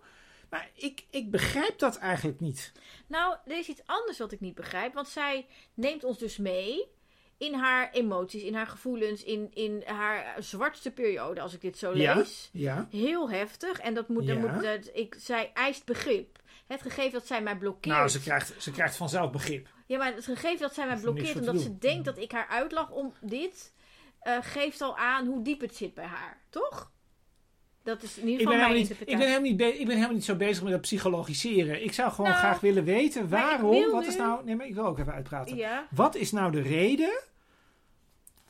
Maar 0.53 0.69
ik, 0.73 1.05
ik 1.09 1.31
begrijp 1.31 1.79
dat 1.79 1.97
eigenlijk 1.97 2.39
niet. 2.39 2.71
Nou, 3.07 3.35
er 3.45 3.57
is 3.57 3.67
iets 3.67 3.81
anders 3.85 4.17
wat 4.17 4.31
ik 4.31 4.39
niet 4.39 4.55
begrijp. 4.55 4.93
Want 4.93 5.07
zij 5.07 5.45
neemt 5.73 6.03
ons 6.03 6.17
dus 6.17 6.37
mee 6.37 6.87
in 7.37 7.53
haar 7.53 7.91
emoties, 7.91 8.43
in 8.43 8.53
haar 8.55 8.67
gevoelens, 8.67 9.23
in, 9.23 9.51
in 9.53 9.83
haar 9.85 10.35
zwartste 10.43 10.91
periode, 10.91 11.41
als 11.41 11.53
ik 11.53 11.61
dit 11.61 11.77
zo 11.77 11.95
Ja. 11.97 12.15
lees. 12.15 12.49
Ja, 12.51 12.87
Heel 12.91 13.29
heftig. 13.29 13.79
En 13.79 13.93
dat 13.93 14.07
moet, 14.07 14.27
dat 14.27 14.35
Ja. 14.37 14.41
moet 14.53 14.63
dat, 14.63 14.89
ik, 14.93 15.15
zij 15.19 15.51
eist 15.53 15.85
begrip. 15.85 16.39
Het 16.67 16.81
gegeven 16.81 17.11
dat 17.11 17.27
zij 17.27 17.41
mij 17.41 17.57
blokkeert. 17.57 17.95
nou, 17.95 18.07
ze 18.07 18.19
krijgt, 18.21 18.53
ze 18.57 18.71
krijgt 18.71 18.95
vanzelf 18.95 19.31
begrip. 19.31 19.67
Ja, 19.87 19.97
maar 19.97 20.13
het 20.13 20.25
gegeven 20.25 20.59
dat 20.59 20.73
zij 20.73 20.85
mij 20.85 20.95
er 20.95 21.01
blokkeert 21.01 21.35
omdat 21.39 21.61
ze 21.61 21.77
denkt 21.77 22.05
dat 22.05 22.17
ik 22.17 22.31
haar 22.31 22.47
uitlag 22.47 22.89
om 22.91 23.13
dit, 23.21 23.73
eh, 24.19 24.37
geeft 24.41 24.81
al 24.81 24.97
aan 24.97 25.25
hoe 25.27 25.41
diep 25.43 25.61
het 25.61 25.75
zit 25.75 25.93
bij 25.93 26.05
haar. 26.05 26.41
Toch? 26.49 26.91
Dat 27.83 28.03
is 28.03 28.17
in 28.17 28.27
ieder 28.27 28.41
Ik 28.41 28.47
geval 28.47 28.53
ben, 28.53 28.61
mijn 28.61 28.71
helemaal 28.71 28.97
niet, 28.99 29.09
ik, 29.09 29.17
ben 29.17 29.27
helemaal 29.27 29.49
niet 29.49 29.57
be- 29.57 29.79
ik 29.79 29.85
ben 29.85 29.95
helemaal 29.95 30.15
niet 30.15 30.25
zo 30.25 30.35
bezig 30.35 30.63
met 30.63 30.71
dat 30.71 30.81
psychologiseren. 30.81 31.83
Ik 31.83 31.93
zou 31.93 32.11
gewoon 32.11 32.29
Nou, 32.31 32.41
graag 32.41 32.59
willen 32.59 32.83
weten 32.83 33.29
waarom. 33.29 33.71
wil 33.71 33.91
Wat 33.91 34.01
nu- 34.01 34.07
is 34.07 34.15
nou. 34.15 34.43
Nee, 34.45 34.55
maar 34.55 34.65
ik 34.67 34.73
wil 34.73 34.85
ook 34.85 34.99
even 34.99 35.13
uitpraten. 35.13 35.55
Ja. 35.55 35.87
Wat 35.91 36.15
is 36.15 36.31
nou 36.31 36.51
de 36.51 36.61
reden 36.61 37.19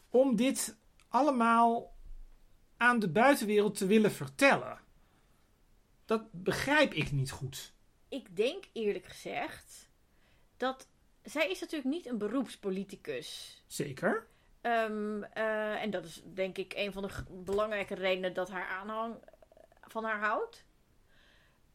om 0.09 0.35
dit 0.35 0.75
allemaal 1.09 1.93
aan 2.77 2.99
de 2.99 3.09
buitenwereld 3.09 3.77
te 3.77 3.85
willen 3.85 4.11
vertellen? 4.11 4.79
Dat 6.05 6.23
begrijp 6.31 6.93
ik 6.93 7.11
niet 7.11 7.31
goed. 7.31 7.73
Ik 8.09 8.35
denk 8.35 8.63
eerlijk 8.73 9.05
gezegd 9.05 9.89
dat 10.57 10.87
zij 11.23 11.49
is 11.49 11.59
natuurlijk 11.59 11.89
niet 11.89 12.05
een 12.07 12.17
beroepspoliticus. 12.17 13.61
Zeker. 13.67 14.27
Ehm, 14.63 15.23
eh, 15.23 15.81
en 15.83 15.89
dat 15.91 16.05
is 16.05 16.21
denk 16.33 16.57
ik 16.57 16.73
een 16.75 16.93
van 16.93 17.01
de 17.01 17.09
belangrijke 17.43 17.95
redenen 17.95 18.33
dat 18.33 18.49
haar 18.49 18.67
aanhang 18.67 19.15
van 19.87 20.03
haar 20.03 20.19
houdt. 20.19 20.65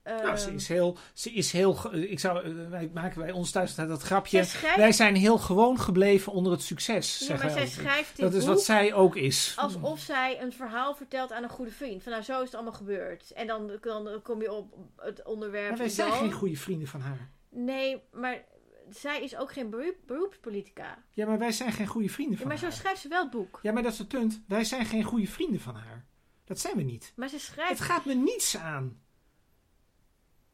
nou, 0.04 0.36
ze 0.36 0.46
Ehm, 0.46 0.54
is 0.56 0.68
heel. 0.68 0.96
Ze 1.12 1.30
is 1.32 1.52
heel 1.52 1.74
ge- 1.74 2.08
ik 2.08 2.20
zou, 2.20 2.42
eh, 2.44 2.68
wij 2.68 2.90
maken 2.94 3.20
bij 3.22 3.30
ons 3.32 3.50
thuis 3.50 3.74
dat 3.74 4.02
grapje. 4.02 4.44
schrijft, 4.44 4.76
Wij 4.76 4.92
zijn 4.92 5.14
heel 5.16 5.38
gewoon 5.38 5.80
gebleven 5.80 6.32
onder 6.32 6.52
het 6.52 6.62
succes. 6.62 7.18
ja, 7.28 7.36
maar 7.36 7.50
zij 7.50 7.66
schrijft 7.66 8.16
dit 8.16 8.24
dat 8.24 8.34
is 8.34 8.46
wat 8.46 8.62
zij 8.62 8.94
ook 8.94 9.16
is. 9.16 9.54
alsof 9.58 9.98
zij 10.00 10.40
een 10.42 10.52
verhaal 10.52 10.94
vertelt 10.94 11.32
aan 11.32 11.42
een 11.42 11.48
goede 11.48 11.70
vriend. 11.70 12.02
Van 12.02 12.12
nou, 12.12 12.24
zo 12.24 12.38
is 12.38 12.44
het 12.44 12.54
allemaal 12.54 12.72
gebeurd. 12.72 13.30
En 13.30 13.46
dan, 13.46 13.70
dan 13.82 14.22
kom 14.22 14.40
je 14.42 14.52
op 14.52 14.74
het 14.96 15.24
onderwerp. 15.24 15.68
Maar 15.68 15.78
wij 15.78 15.88
zijn 15.88 16.08
dan. 16.10 16.18
geen 16.18 16.32
goede 16.32 16.56
vrienden 16.56 16.88
van 16.88 17.00
haar. 17.00 17.30
Nee, 17.50 18.02
maar 18.12 18.44
zij 18.90 19.22
is 19.22 19.36
ook 19.36 19.52
geen 19.52 19.70
beroep, 19.70 19.96
beroepspolitica. 20.06 21.04
Ja, 21.10 21.26
maar 21.26 21.38
wij 21.38 21.52
zijn 21.52 21.72
geen 21.72 21.86
goede 21.86 22.08
vrienden 22.08 22.34
Ja, 22.34 22.38
van 22.40 22.48
maar 22.48 22.58
zo 22.58 22.64
haar. 22.64 22.72
schrijft 22.74 23.00
ze 23.00 23.08
wel 23.08 23.22
het 23.22 23.30
boek. 23.30 23.58
Ja, 23.62 23.72
maar 23.72 23.82
dat 23.82 23.92
is 23.92 23.98
het 23.98 24.08
punt. 24.08 24.42
Wij 24.48 24.64
zijn 24.64 24.86
geen 24.86 25.02
goede 25.04 25.26
vrienden 25.26 25.60
van 25.60 25.74
haar. 25.74 26.06
Dat 26.44 26.58
zijn 26.58 26.76
we 26.76 26.82
niet. 26.82 27.12
Maar 27.16 27.28
ze 27.28 27.34
Het 27.34 27.44
schrijft. 27.44 27.80
gaat 27.80 28.04
me 28.04 28.14
niets 28.14 28.56
aan. 28.56 29.00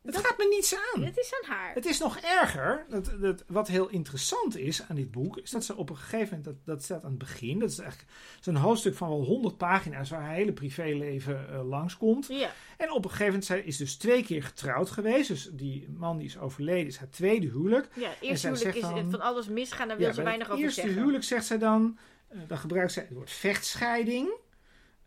Het 0.05 0.15
Dat- 0.15 0.25
gaat 0.27 0.39
me 0.39 0.47
niets 0.49 0.75
aan. 0.75 1.03
Het 1.03 1.17
is 1.19 1.33
aan 1.43 1.51
haar. 1.57 1.75
Het 1.75 1.85
is 1.87 1.99
nog 1.99 2.17
erger. 2.19 2.85
Dat, 2.89 3.11
dat, 3.21 3.45
wat 3.47 3.69
heel 3.69 3.89
interessant 3.89 4.57
is 4.57 4.83
aan 4.89 4.97
dit 4.97 5.11
boek, 5.11 5.37
is 5.39 5.51
dat 5.51 5.65
ze 5.65 5.77
op 5.77 5.91
een 5.91 5.97
gegeven 5.97 6.27
moment, 6.27 6.45
dat, 6.45 6.55
dat 6.65 6.83
staat 6.83 7.05
aan 7.05 7.11
het 7.11 7.19
begin, 7.19 7.59
dat 7.59 7.71
is 7.71 7.79
eigenlijk 7.79 8.11
zo'n 8.41 8.55
hoofdstuk 8.57 8.95
van 8.95 9.09
wel 9.09 9.23
100 9.25 9.57
pagina's 9.57 10.11
waar 10.11 10.21
haar 10.23 10.35
hele 10.35 10.53
privéleven 10.53 11.49
eh, 11.49 11.69
langskomt. 11.69 12.27
Ja. 12.29 12.51
En 12.77 12.91
op 12.91 12.97
een 13.05 13.11
gegeven 13.11 13.27
moment, 13.27 13.45
zij 13.45 13.61
is 13.61 13.77
dus 13.77 13.97
twee 13.97 14.25
keer 14.25 14.43
getrouwd 14.43 14.91
geweest. 14.91 15.29
Dus 15.29 15.49
die 15.53 15.89
man 15.91 16.17
die 16.19 16.27
is 16.27 16.39
overleden, 16.39 16.87
is 16.87 16.97
haar 16.97 17.11
tweede 17.11 17.47
huwelijk. 17.47 17.89
Ja, 17.95 18.01
zij 18.01 18.17
eerst 18.21 18.43
huwelijk 18.43 18.75
is 18.75 18.81
dan- 18.83 19.11
van 19.11 19.21
alles 19.21 19.49
misgaan, 19.49 19.89
daar 19.89 19.97
wil 19.97 20.15
ze 20.15 20.23
weinig 20.23 20.51
over 20.51 20.63
eerste 20.65 20.81
zeggen. 20.81 20.99
huwelijk 20.99 21.25
zegt 21.25 21.47
zij 21.47 21.59
dan, 21.59 21.99
eh, 22.29 22.39
dan 22.49 22.59
gebruikt 22.59 22.93
zij 22.93 23.03
het 23.03 23.13
woord 23.13 23.31
vechtscheiding. 23.31 24.33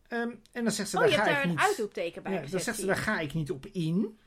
Ehm, 0.08 0.30
en 0.52 0.64
dan 0.64 0.72
zegt 0.72 0.90
ze, 0.90 0.96
Oh, 0.96 1.02
daar 1.02 1.12
je 1.12 1.18
ga 1.18 1.24
hebt 1.24 1.36
ik 1.36 1.42
daar 1.42 1.52
een 1.52 1.58
niet... 1.58 1.66
uitroepteken 1.68 2.24
bij 2.24 2.32
Ja, 2.34 2.40
dan 2.46 2.60
zegt 2.60 2.78
ze, 2.80 2.86
daar 2.86 2.96
ga 2.96 3.20
ik 3.20 3.34
niet 3.34 3.52
op 3.52 3.66
in. 3.66 4.20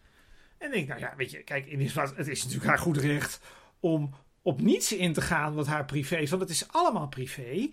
En 0.61 0.71
denk 0.71 0.89
nou 0.89 1.01
ja, 1.01 1.15
weet 1.17 1.31
je, 1.31 1.43
kijk, 1.43 1.67
in 1.67 1.79
dit 1.79 1.95
het 1.95 2.29
is 2.29 2.43
natuurlijk 2.43 2.71
haar 2.71 2.79
goed 2.79 2.97
recht 2.97 3.41
om 3.81 4.15
op 4.43 4.61
niets 4.61 4.93
in 4.93 5.13
te 5.13 5.21
gaan 5.21 5.55
wat 5.55 5.67
haar 5.67 5.85
privé 5.85 6.17
is, 6.17 6.31
want 6.31 6.43
het 6.43 6.51
is 6.51 6.69
allemaal 6.69 7.09
privé. 7.09 7.71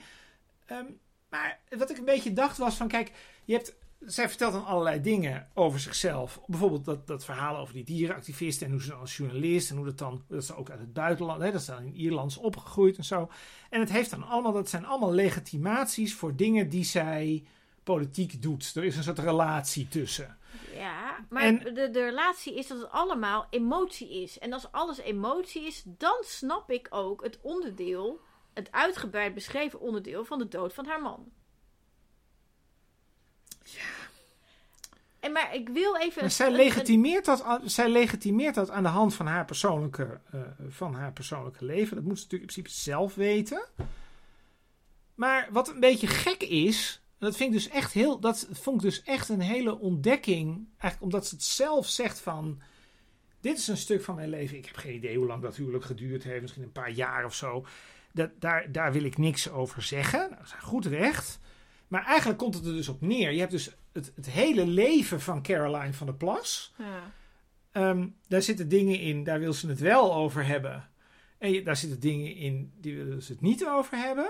Ehm, 0.66 0.86
maar 1.30 1.60
wat 1.78 1.90
ik 1.90 1.98
een 1.98 2.06
beetje 2.06 2.34
dacht 2.34 2.58
was 2.58 2.76
van, 2.76 2.88
kijk, 2.88 3.12
je 3.46 3.54
hebt, 3.54 3.76
zij 4.00 4.30
vertelt 4.30 4.54
dan 4.54 4.66
allerlei 4.66 5.02
dingen 5.02 5.48
over 5.54 5.80
zichzelf. 5.80 6.42
Bijvoorbeeld 6.46 6.86
dat, 6.86 7.08
dat 7.08 7.26
verhaal 7.26 7.58
over 7.58 7.74
die 7.74 7.84
dierenactivisten 7.84 8.66
en 8.66 8.72
hoe 8.72 8.82
ze 8.82 8.90
dan 8.90 9.00
als 9.00 9.18
journalist 9.18 9.70
en 9.70 9.76
hoe 9.76 9.86
dat 9.86 9.98
dan, 9.98 10.24
dat 10.28 10.46
ze 10.46 10.56
ook 10.56 10.70
uit 10.70 10.80
het 10.80 10.94
buitenland, 10.94 11.42
hè, 11.42 11.52
dat 11.52 11.64
ze 11.64 11.72
dan 11.72 11.84
in 11.84 11.96
Ierlands 11.96 12.38
opgegroeid 12.38 12.98
en 12.98 13.06
zo. 13.06 13.30
En 13.70 13.80
het 13.80 13.92
heeft 13.92 14.10
dan 14.10 14.24
allemaal, 14.24 14.54
dat 14.54 14.70
zijn 14.70 14.86
allemaal 14.86 15.14
legitimaties 15.14 16.16
voor 16.16 16.36
dingen 16.36 16.70
die 16.70 16.84
zij 16.84 17.44
politiek 17.84 18.42
doet. 18.42 18.76
Er 18.76 18.84
is 18.84 18.98
een 18.98 19.04
soort 19.04 19.20
relatie 19.20 19.88
tussen. 19.88 20.38
Ja, 20.78 21.25
maar 21.30 21.43
En- 21.43 21.73
de, 21.73 21.89
de 21.89 22.03
relatie 22.03 22.55
is 22.55 22.67
dat 22.67 22.78
het 22.80 22.89
allemaal 22.91 23.47
emotie 23.49 24.21
is. 24.21 24.39
En 24.39 24.53
als 24.53 24.71
alles 24.71 24.97
emotie 24.97 25.65
is, 25.65 25.84
dan 25.86 26.17
snap 26.21 26.71
ik 26.71 26.88
ook 26.89 27.23
het 27.23 27.39
onderdeel, 27.41 28.19
het 28.53 28.71
uitgebreid 28.71 29.34
beschreven 29.34 29.80
onderdeel 29.80 30.25
van 30.25 30.38
de 30.38 30.47
dood 30.47 30.73
van 30.73 30.86
haar 30.86 31.01
man. 31.01 31.32
Ja. 33.63 33.82
En 35.19 35.32
maar 35.32 35.55
ik 35.55 35.69
wil 35.69 35.95
even. 35.95 36.21
Maar 36.21 36.32
zij 36.32 36.47
een- 36.47 36.53
legitimeert, 36.55 37.25
dat, 37.25 37.41
aan- 37.41 37.69
zij 37.69 37.89
legitimeert 37.89 38.55
dat 38.55 38.69
aan 38.69 38.84
de 38.84 38.89
hand 38.89 39.13
van 39.15 39.25
haar, 39.28 39.45
persoonlijke, 39.45 40.19
eh, 40.32 40.39
van 40.67 40.93
haar 40.93 41.11
persoonlijke 41.13 41.65
leven. 41.65 41.95
Dat 41.95 42.05
moet 42.05 42.17
ze 42.17 42.23
natuurlijk 42.23 42.51
in 42.55 42.61
principe 42.63 42.89
zelf 42.89 43.15
weten. 43.15 43.65
Maar 45.15 45.47
wat 45.51 45.67
een 45.69 45.80
beetje 45.80 46.07
gek 46.07 46.41
is, 46.43 47.01
en 47.20 47.26
dat 47.26 47.36
vind 47.36 47.53
ik 47.53 47.59
dus 47.61 47.70
echt 47.70 47.93
heel, 47.93 48.20
dat 48.20 48.47
vond 48.51 48.76
ik 48.76 48.89
dus 48.89 49.03
echt 49.03 49.30
een 49.30 49.41
hele 49.41 49.80
ontdekking. 49.80 50.47
Eigenlijk 50.78 51.01
omdat 51.01 51.28
ze 51.28 51.36
het 51.36 51.43
zelf 51.43 51.88
zegt 51.88 52.20
van, 52.20 52.61
dit 53.41 53.57
is 53.57 53.68
een 53.68 53.78
stuk 53.78 54.03
van 54.03 54.15
mijn 54.15 54.30
leven. 54.30 54.57
Ik 54.57 54.65
heb 54.65 54.76
geen 54.76 54.95
idee 54.95 55.18
hoe 55.18 55.28
lang 55.28 55.41
dat 55.41 55.55
huwelijk 55.55 55.84
geduurd 55.84 56.24
heeft, 56.24 56.41
misschien 56.41 56.63
een 56.63 56.72
paar 56.72 56.91
jaar 56.91 57.26
of 57.26 57.34
zo. 57.36 57.65
Dat, 58.13 58.30
daar, 58.39 58.72
daar 58.72 58.91
wil 58.91 59.03
ik 59.03 59.18
niks 59.18 59.49
over 59.49 59.82
zeggen. 59.82 60.20
Nou, 60.20 60.36
dat 60.36 60.45
is 60.45 60.53
goed 60.53 60.86
recht. 60.86 61.39
Maar 61.88 62.05
eigenlijk 62.05 62.39
komt 62.39 62.53
het 62.55 62.65
er 62.65 62.74
dus 62.74 62.88
op 62.88 63.01
neer. 63.01 63.32
Je 63.32 63.39
hebt 63.39 63.51
dus 63.51 63.72
het, 63.93 64.11
het 64.15 64.30
hele 64.30 64.65
leven 64.65 65.22
van 65.22 65.41
Caroline 65.41 65.93
van 65.93 66.07
der 66.07 66.15
Plas. 66.15 66.74
Ja. 66.78 67.11
Ehm, 67.72 68.07
daar 68.28 68.41
zitten 68.41 68.70
dingen 68.70 68.99
in, 68.99 69.24
daar 69.24 69.39
wil 69.39 69.53
ze 69.53 69.68
het 69.68 69.80
wel 69.80 70.15
over 70.15 70.45
hebben. 70.45 70.89
En 71.38 71.51
je- 71.51 71.63
daar 71.63 71.76
zitten 71.78 71.99
dingen 71.99 72.36
in, 72.36 72.72
die 72.82 72.95
willen 72.95 73.24
ze 73.24 73.32
het 73.32 73.41
niet 73.41 73.65
over 73.68 73.97
hebben. 73.97 74.30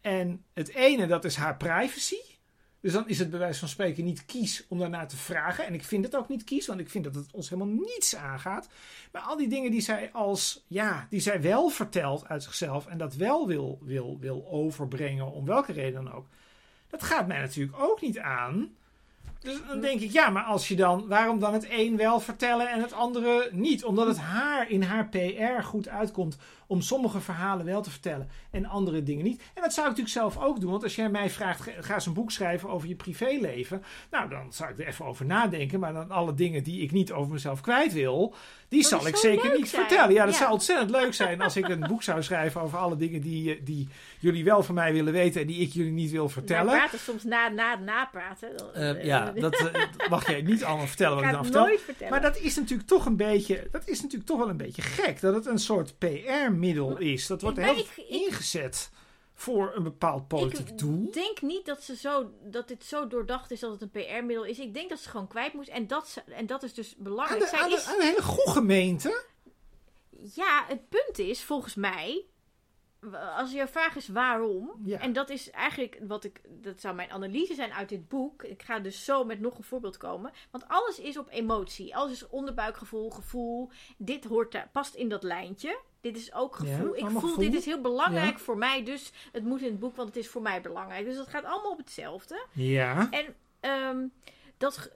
En 0.00 0.44
het 0.52 0.68
ene, 0.74 1.06
dat 1.06 1.24
is 1.24 1.36
haar 1.36 1.56
privacy. 1.56 2.20
Dus 2.80 2.92
dan 2.92 3.08
is 3.08 3.18
het 3.18 3.30
bij 3.30 3.38
wijze 3.38 3.58
van 3.58 3.68
spreken 3.68 4.04
niet 4.04 4.24
kies 4.24 4.64
om 4.68 4.78
daarnaar 4.78 5.08
te 5.08 5.16
vragen. 5.16 5.66
En 5.66 5.74
ik 5.74 5.84
vind 5.84 6.04
het 6.04 6.16
ook 6.16 6.28
niet 6.28 6.44
kies, 6.44 6.66
want 6.66 6.80
ik 6.80 6.90
vind 6.90 7.04
dat 7.04 7.14
het 7.14 7.32
ons 7.32 7.50
helemaal 7.50 7.74
niets 7.74 8.16
aangaat. 8.16 8.68
Maar 9.12 9.22
al 9.22 9.36
die 9.36 9.48
dingen 9.48 9.70
die 9.70 9.80
zij 9.80 10.10
als, 10.12 10.64
ja, 10.66 11.06
die 11.10 11.20
zij 11.20 11.42
wel 11.42 11.68
vertelt 11.68 12.28
uit 12.28 12.42
zichzelf. 12.42 12.86
En 12.86 12.98
dat 12.98 13.14
wel 13.14 13.46
wil, 13.46 13.78
wil, 13.82 14.16
wil 14.20 14.46
overbrengen, 14.50 15.32
om 15.32 15.44
welke 15.44 15.72
reden 15.72 16.04
dan 16.04 16.12
ook. 16.12 16.26
Dat 16.88 17.02
gaat 17.02 17.26
mij 17.26 17.40
natuurlijk 17.40 17.80
ook 17.80 18.00
niet 18.00 18.18
aan. 18.18 18.76
Dus 19.40 19.60
dan 19.66 19.80
denk 19.80 20.00
ik, 20.00 20.10
ja, 20.10 20.30
maar 20.30 20.42
als 20.42 20.68
je 20.68 20.76
dan, 20.76 21.08
waarom 21.08 21.38
dan 21.38 21.52
het 21.52 21.66
een 21.70 21.96
wel 21.96 22.20
vertellen 22.20 22.70
en 22.70 22.80
het 22.80 22.92
andere 22.92 23.48
niet? 23.52 23.84
Omdat 23.84 24.06
het 24.06 24.18
haar 24.18 24.70
in 24.70 24.82
haar 24.82 25.08
PR 25.08 25.62
goed 25.62 25.88
uitkomt 25.88 26.38
om 26.70 26.80
sommige 26.80 27.20
verhalen 27.20 27.64
wel 27.66 27.82
te 27.82 27.90
vertellen 27.90 28.28
en 28.50 28.64
andere 28.66 29.02
dingen 29.02 29.24
niet. 29.24 29.40
En 29.54 29.62
dat 29.62 29.72
zou 29.72 29.88
ik 29.90 29.96
natuurlijk 29.96 30.08
zelf 30.32 30.44
ook 30.46 30.60
doen, 30.60 30.70
want 30.70 30.82
als 30.82 30.94
jij 30.96 31.08
mij 31.10 31.30
vraagt, 31.30 31.70
ga- 31.80 31.94
eens 31.94 32.06
een 32.06 32.12
boek 32.12 32.30
schrijven 32.30 32.68
over 32.68 32.88
je 32.88 32.94
privéleven. 32.94 33.82
Nou, 34.10 34.28
dan 34.28 34.52
zou 34.52 34.70
ik 34.70 34.78
er 34.78 34.86
even 34.86 35.04
over 35.04 35.26
nadenken, 35.26 35.80
maar 35.80 35.92
dan 35.92 36.10
alle 36.10 36.34
dingen 36.34 36.62
die 36.62 36.80
ik 36.82 36.90
niet 36.92 37.12
over 37.12 37.32
mezelf 37.32 37.60
kwijt 37.60 37.92
wil, 37.92 38.34
die 38.68 38.80
Dat 38.80 38.90
zal 38.90 39.06
ik 39.06 39.16
zeker 39.16 39.56
niet 39.56 39.68
zijn. 39.68 39.86
vertellen. 39.86 40.14
Ja, 40.14 40.24
dat 40.24 40.32
Ja. 40.34 40.40
zou 40.40 40.52
ontzettend 40.52 40.90
leuk 40.90 41.14
zijn 41.14 41.40
als 41.40 41.56
ik 41.56 41.68
een 41.68 41.84
boek 41.88 42.02
zou 42.02 42.22
schrijven 42.22 42.60
over 42.60 42.78
alle 42.78 42.96
dingen 42.96 43.20
die, 43.20 43.54
eh, 43.54 43.60
die 43.64 43.88
jullie 44.18 44.44
wel 44.44 44.62
van 44.62 44.74
mij 44.74 44.92
willen 44.92 45.12
weten 45.12 45.40
en 45.40 45.46
die 45.46 45.60
ik 45.60 45.72
jullie 45.72 45.92
niet 45.92 46.10
wil 46.10 46.28
vertellen. 46.28 46.72
praten 46.76 46.98
soms 46.98 47.24
na, 47.24 47.48
na, 47.48 47.76
napraten. 47.76 48.74
Eh, 48.74 49.04
ja, 49.04 49.30
dat 49.40 49.70
mag 50.10 50.26
jij 50.30 50.42
niet 50.42 50.64
allemaal 50.64 50.86
vertellen 50.86 51.16
wat 51.16 51.24
ik 51.24 51.30
dan 51.32 51.44
vertel. 51.44 51.64
nooit 51.64 51.80
vertellen. 51.80 52.12
Maar 52.12 52.22
dat 52.22 52.38
is 52.38 52.56
natuurlijk 52.56 52.88
toch 52.88 53.06
een 53.06 53.16
beetje, 53.16 53.68
dat 53.70 53.88
is 53.88 54.00
natuurlijk 54.00 54.28
toch 54.28 54.38
wel 54.38 54.48
een 54.48 54.56
beetje 54.56 54.82
gek. 54.82 55.20
Dat 55.20 55.34
het 55.34 55.46
een 55.46 55.58
soort 55.58 55.98
PR-middel 56.58 56.96
is. 56.98 57.26
Dat 57.26 57.42
wordt 57.42 57.58
Ik- 57.58 57.64
heel 57.64 57.76
ik- 57.78 57.96
ik- 57.96 58.08
ingezet 58.08 58.90
voor 59.34 59.72
een 59.74 59.82
bepaald 59.82 60.28
politiek 60.28 60.68
ik 60.68 60.78
doel. 60.78 61.10
denk 61.10 61.42
niet 61.42 61.66
dat, 61.66 61.82
ze 61.82 61.96
zo, 61.96 62.30
dat 62.44 62.68
dit 62.68 62.84
zo 62.84 63.06
doordacht 63.06 63.50
is 63.50 63.60
dat 63.60 63.70
het 63.70 63.82
een 63.82 63.90
PR-middel 63.90 64.44
is. 64.44 64.58
Ik 64.58 64.74
denk 64.74 64.88
dat 64.88 64.98
ze 64.98 65.08
gewoon 65.08 65.28
kwijt 65.28 65.52
moest. 65.52 65.68
En 65.68 65.86
dat, 65.86 66.08
ze, 66.08 66.20
en 66.22 66.46
dat 66.46 66.62
is 66.62 66.74
dus 66.74 66.94
Aan 66.98 67.02
belangrijk. 67.04 67.40
de, 67.40 67.46
Zij 67.48 67.58
aan, 67.58 67.68
de, 67.70 67.76
is, 67.76 67.86
aan 67.86 67.98
de 67.98 68.04
hele 68.04 68.22
goede 68.22 68.50
gemeente. 68.50 69.24
Ja, 70.34 70.64
het 70.68 70.88
punt 70.88 71.18
is, 71.18 71.42
volgens 71.42 71.74
mij, 71.74 72.24
als 73.36 73.52
je 73.52 73.66
vraag 73.68 73.96
is 73.96 74.08
waarom, 74.08 74.70
Ja. 74.84 74.98
en 75.00 75.12
dat 75.12 75.30
is 75.30 75.50
eigenlijk 75.50 75.98
wat 76.02 76.24
ik, 76.24 76.40
dat 76.48 76.80
zou 76.80 76.94
mijn 76.94 77.10
analyse 77.10 77.54
zijn 77.54 77.72
uit 77.72 77.88
dit 77.88 78.08
boek. 78.08 78.42
Ik 78.42 78.62
ga 78.62 78.78
dus 78.78 79.04
zo 79.04 79.24
met 79.24 79.40
nog 79.40 79.58
een 79.58 79.64
voorbeeld 79.64 79.96
komen. 79.96 80.32
Want 80.50 80.68
alles 80.68 80.98
is 80.98 81.18
op 81.18 81.28
emotie. 81.30 81.96
Alles 81.96 82.12
is 82.12 82.28
onderbuikgevoel, 82.28 83.10
gevoel. 83.10 83.70
Dit 83.96 84.24
hoort 84.24 84.52
daar, 84.52 84.68
past 84.72 84.94
in 84.94 85.08
dat 85.08 85.22
lijntje. 85.22 85.80
Dit 86.00 86.16
is 86.16 86.32
ook 86.32 86.58
Ja, 86.62 86.76
gevoel. 86.76 86.96
ik 86.96 87.06
voel, 87.06 87.20
gevoel. 87.20 87.36
dit 87.36 87.54
is 87.54 87.64
heel 87.64 87.80
belangrijk 87.80 88.36
Ja. 88.36 88.38
voor 88.38 88.58
mij. 88.58 88.84
Dus 88.84 89.12
het 89.32 89.44
moet 89.44 89.60
in 89.62 89.70
het 89.70 89.78
boek, 89.78 89.96
want 89.96 90.08
het 90.08 90.16
is 90.16 90.28
voor 90.28 90.42
mij 90.42 90.60
belangrijk. 90.60 91.04
Dus 91.04 91.16
dat 91.16 91.28
gaat 91.28 91.44
allemaal 91.44 91.70
op 91.72 91.78
hetzelfde. 91.78 92.46
Ja. 92.52 93.10
En 93.10 93.34
ehm, 93.60 94.06
dat, 94.56 94.90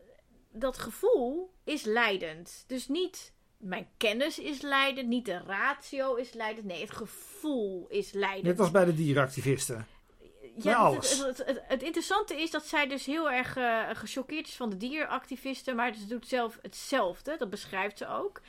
dat 0.53 0.79
gevoel 0.79 1.53
is 1.65 1.85
leidend. 1.85 2.65
Dus 2.67 2.89
niet 2.89 3.33
mijn 3.63 3.89
kennis 3.97 4.39
is 4.39 4.61
leidend, 4.61 5.09
niet 5.09 5.25
de 5.25 5.39
ratio 5.39 6.15
is 6.15 6.33
leidend. 6.33 6.67
Nee, 6.67 6.81
het 6.81 6.91
gevoel 6.91 7.87
is 7.89 8.13
leidend. 8.13 8.45
Net 8.45 8.61
als 8.61 8.71
bij 8.71 8.85
de 8.85 8.95
dierenactivisten. 8.95 9.87
Bij 10.19 10.51
Ja, 10.57 10.77
alles. 10.77 11.19
Het, 11.19 11.39
het, 11.39 11.47
het, 11.47 11.63
het 11.67 11.83
interessante 11.83 12.41
is 12.41 12.51
dat 12.51 12.67
zij 12.67 12.89
dus 12.89 13.07
heel 13.07 13.31
erg 13.31 13.57
eh, 13.57 13.89
gechoqueerd 13.93 14.49
is 14.49 14.57
van 14.57 14.71
de 14.71 14.77
dierenactivisten, 14.77 15.77
maar 15.77 15.95
ze 15.95 16.07
doet 16.07 16.29
zelf 16.29 16.59
hetzelfde. 16.63 17.37
Dat 17.37 17.51
beschrijft 17.51 17.99
ze 17.99 18.09
ook. 18.09 18.41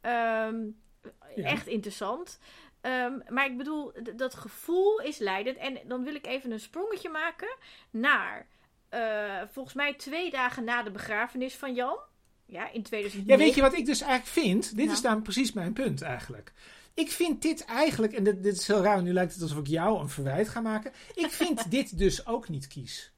Ehm, 0.00 0.66
Ja. 1.34 1.44
Echt 1.44 1.66
interessant. 1.66 2.38
Ehm, 2.80 3.18
maar 3.28 3.46
ik 3.46 3.56
bedoel, 3.56 3.92
dat 4.16 4.34
gevoel 4.34 5.00
is 5.00 5.18
leidend. 5.18 5.56
En 5.56 5.78
dan 5.84 6.04
wil 6.04 6.14
ik 6.14 6.26
even 6.26 6.50
een 6.50 6.60
sprongetje 6.60 7.08
maken 7.08 7.56
naar 7.90 8.46
eh, 8.88 9.42
volgens 9.50 9.74
mij 9.74 9.94
twee 9.94 10.30
dagen 10.30 10.64
na 10.64 10.82
de 10.82 10.90
begrafenis 10.90 11.56
van 11.56 11.74
Jan. 11.74 11.98
Ja, 12.50 12.72
in 12.72 12.82
2009. 12.82 13.38
Ja, 13.38 13.44
weet 13.46 13.54
je 13.54 13.60
wat 13.60 13.78
ik 13.78 13.86
dus 13.86 14.00
eigenlijk 14.00 14.30
vind? 14.32 14.76
Dit 14.76 14.90
is 14.90 15.00
dan 15.00 15.22
precies 15.22 15.52
mijn 15.52 15.72
punt 15.72 16.02
eigenlijk. 16.02 16.52
Ik 16.94 17.10
vind 17.10 17.42
dit 17.42 17.64
eigenlijk, 17.64 18.12
en 18.12 18.24
dit, 18.24 18.42
dit 18.42 18.56
is 18.56 18.66
heel 18.66 18.82
raar, 18.82 19.02
nu 19.02 19.12
lijkt 19.12 19.32
het 19.32 19.42
alsof 19.42 19.58
ik 19.58 19.66
jou 19.66 20.00
een 20.00 20.08
verwijt 20.08 20.48
ga 20.48 20.60
maken. 20.60 20.92
Ik 21.14 21.30
vind 21.30 21.64
dit 21.70 21.98
dus 21.98 22.26
ook 22.26 22.48
niet 22.48 22.66
kies. 22.66 23.12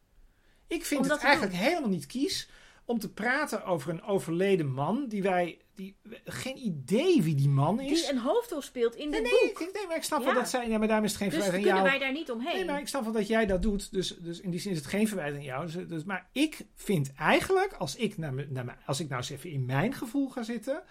Ik 0.66 0.84
vind 0.84 1.08
het 1.08 1.18
eigenlijk 1.18 1.56
helemaal 1.56 1.88
niet 1.88 2.06
kies 2.06 2.48
om 2.84 2.98
te 2.98 3.12
praten 3.12 3.64
over 3.64 3.90
een 3.90 4.02
overleden 4.02 4.72
man 4.72 5.08
die 5.08 5.22
wij, 5.22 5.58
die, 5.80 5.96
geen 6.24 6.56
idee 6.56 7.22
wie 7.22 7.34
die 7.34 7.48
man 7.48 7.80
is. 7.80 8.00
Die 8.00 8.10
een 8.10 8.18
hoofdrol 8.18 8.62
speelt 8.62 8.94
in 8.96 9.10
dit 9.10 9.22
nee, 9.22 9.30
boek. 9.30 9.58
nee, 9.58 9.68
ik- 9.68 9.74
nee, 9.74 9.86
maar 9.86 9.96
ik 9.96 10.02
snap 10.02 10.24
wel 10.24 10.34
dat 10.34 10.48
zij, 10.48 10.68
ja, 10.68 10.78
maar 10.78 10.86
daarom 10.88 11.04
is 11.06 11.12
het 11.12 11.20
geen 11.20 11.30
Dus 11.30 11.38
verwijt 11.42 11.56
aan 11.66 11.68
kunnen 11.72 11.82
jou. 11.88 11.98
wij 11.98 12.06
daar 12.08 12.18
niet 12.18 12.30
omheen. 12.30 12.56
Nee, 12.56 12.64
maar 12.64 12.80
ik 12.80 12.88
snap 12.88 13.02
wel 13.04 13.12
dat 13.12 13.26
jij 13.26 13.46
dat 13.46 13.62
doet. 13.62 13.92
Dus, 13.92 14.08
dus 14.18 14.40
in 14.40 14.50
die 14.50 14.60
zin 14.60 14.70
is 14.72 14.78
het 14.78 14.86
geen 14.86 15.08
verwijt 15.08 15.34
aan 15.34 15.42
jou. 15.42 15.66
Dus, 15.66 15.86
dus, 15.88 16.04
maar 16.04 16.28
ik 16.32 16.66
vind 16.74 17.12
eigenlijk, 17.14 17.72
als 17.72 17.96
ik, 17.96 18.18
naar, 18.18 18.34
me- 18.34 18.46
naar 18.48 18.64
me- 18.64 18.74
als 18.86 19.00
ik 19.00 19.08
nou 19.08 19.20
eens 19.20 19.30
even 19.30 19.50
in 19.50 19.64
mijn 19.66 19.94
gevoel 19.94 20.28
ga 20.28 20.42
zitten, 20.42 20.82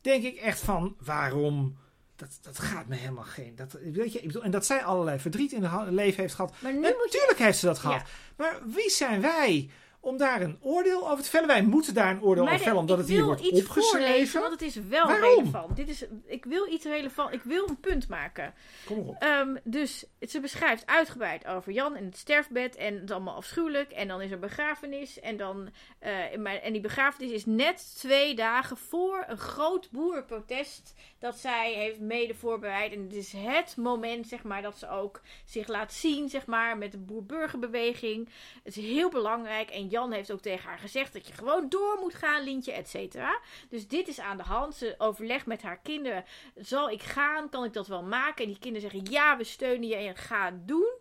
denk 0.00 0.24
ik 0.24 0.36
echt 0.36 0.60
van 0.60 0.96
waarom. 1.04 1.76
Dat, 2.16 2.38
dat 2.42 2.58
gaat 2.58 2.86
me 2.86 2.94
helemaal 2.96 3.24
geen. 3.24 3.54
Dat, 3.56 3.72
weet 3.72 4.12
je, 4.12 4.18
ik 4.20 4.26
bedoel, 4.26 4.42
en 4.42 4.50
dat 4.50 4.66
zij 4.66 4.84
allerlei 4.84 5.18
verdriet 5.18 5.52
in 5.52 5.62
haar 5.62 5.92
leven 5.92 6.20
heeft 6.20 6.34
gehad. 6.34 6.54
Maar 6.62 6.72
nu 6.72 6.78
moet 6.78 6.86
je... 6.88 7.00
Natuurlijk 7.04 7.38
heeft 7.38 7.58
ze 7.58 7.66
dat 7.66 7.78
gehad. 7.78 8.00
Ja. 8.00 8.06
Maar 8.36 8.60
wie 8.66 8.90
zijn 8.90 9.20
wij 9.20 9.70
om 10.04 10.16
daar 10.16 10.42
een 10.42 10.58
oordeel 10.60 11.10
over 11.10 11.24
te 11.24 11.30
vellen? 11.30 11.46
Wij 11.46 11.62
moeten 11.62 11.94
daar 11.94 12.10
een 12.10 12.22
oordeel 12.22 12.44
Maar 12.44 12.52
over 12.52 12.64
vellen, 12.64 12.80
omdat 12.80 12.98
het 12.98 13.08
hier 13.08 13.24
wordt 13.24 13.40
iets 13.40 13.60
opgeschreven. 13.60 14.08
voorlezen, 14.08 14.40
want 14.40 14.52
het 14.52 14.62
is 14.62 14.74
wel 14.74 15.06
Waarom? 15.06 15.38
relevant. 15.38 15.76
Dit 15.76 15.88
is, 15.88 16.04
ik 16.26 16.44
wil 16.44 16.72
iets 16.72 16.84
relevant. 16.84 17.32
Ik 17.32 17.42
wil 17.42 17.68
een 17.68 17.80
punt 17.80 18.08
maken. 18.08 18.54
Kom 18.84 18.98
op. 18.98 19.16
Ehm, 19.18 19.56
dus 19.64 20.04
ze 20.28 20.40
beschrijft 20.40 20.86
uitgebreid 20.86 21.46
over 21.46 21.72
Jan 21.72 21.96
en 21.96 22.04
het 22.04 22.16
sterfbed. 22.16 22.76
En 22.76 22.94
het 23.00 23.10
allemaal 23.10 23.34
afschuwelijk. 23.34 23.90
En 23.90 24.08
dan 24.08 24.20
is 24.20 24.30
er 24.30 24.38
begrafenis. 24.38 25.20
En, 25.20 25.36
dan, 25.36 25.68
eh, 25.98 26.12
maar, 26.38 26.54
en 26.54 26.72
die 26.72 26.80
begrafenis 26.80 27.30
is 27.30 27.46
net 27.46 27.94
twee 27.96 28.34
dagen 28.34 28.76
voor 28.76 29.24
een 29.26 29.38
groot 29.38 29.90
boerenprotest. 29.90 30.94
Dat 31.18 31.38
zij 31.38 31.72
heeft 31.72 32.00
mede 32.00 32.34
voorbereid. 32.34 32.92
En 32.92 33.02
het 33.02 33.14
is 33.14 33.32
het 33.36 33.76
moment, 33.76 34.28
zeg 34.28 34.42
maar, 34.42 34.62
dat 34.62 34.78
ze 34.78 34.88
ook 34.88 35.20
zich 35.44 35.68
laat 35.68 35.92
zien, 35.92 36.28
zeg 36.28 36.46
maar, 36.46 36.78
met 36.78 36.92
de 36.92 36.98
boer-burgerbeweging. 36.98 38.28
Het 38.62 38.76
is 38.76 38.84
heel 38.84 39.10
belangrijk. 39.10 39.70
En 39.70 39.88
Jan 39.94 40.12
heeft 40.12 40.32
ook 40.32 40.40
tegen 40.40 40.68
haar 40.68 40.78
gezegd 40.78 41.12
dat 41.12 41.26
je 41.26 41.32
gewoon 41.32 41.68
door 41.68 41.98
moet 42.00 42.14
gaan, 42.14 42.44
Lientje, 42.44 42.72
et 42.72 42.88
cetera. 42.88 43.40
Dus 43.68 43.88
dit 43.88 44.08
is 44.08 44.20
aan 44.20 44.36
de 44.36 44.42
hand. 44.42 44.74
Ze 44.74 44.94
overlegt 44.98 45.46
met 45.46 45.62
haar 45.62 45.78
kinderen. 45.78 46.24
Zal 46.56 46.90
ik 46.90 47.02
gaan? 47.02 47.48
Kan 47.48 47.64
ik 47.64 47.72
dat 47.72 47.86
wel 47.86 48.02
maken? 48.02 48.44
En 48.44 48.50
die 48.50 48.58
kinderen 48.58 48.90
zeggen 48.90 49.12
ja, 49.12 49.36
we 49.36 49.44
steunen 49.44 49.88
je 49.88 49.94
en 49.94 50.16
ga 50.16 50.44
het 50.44 50.68
doen. 50.68 50.92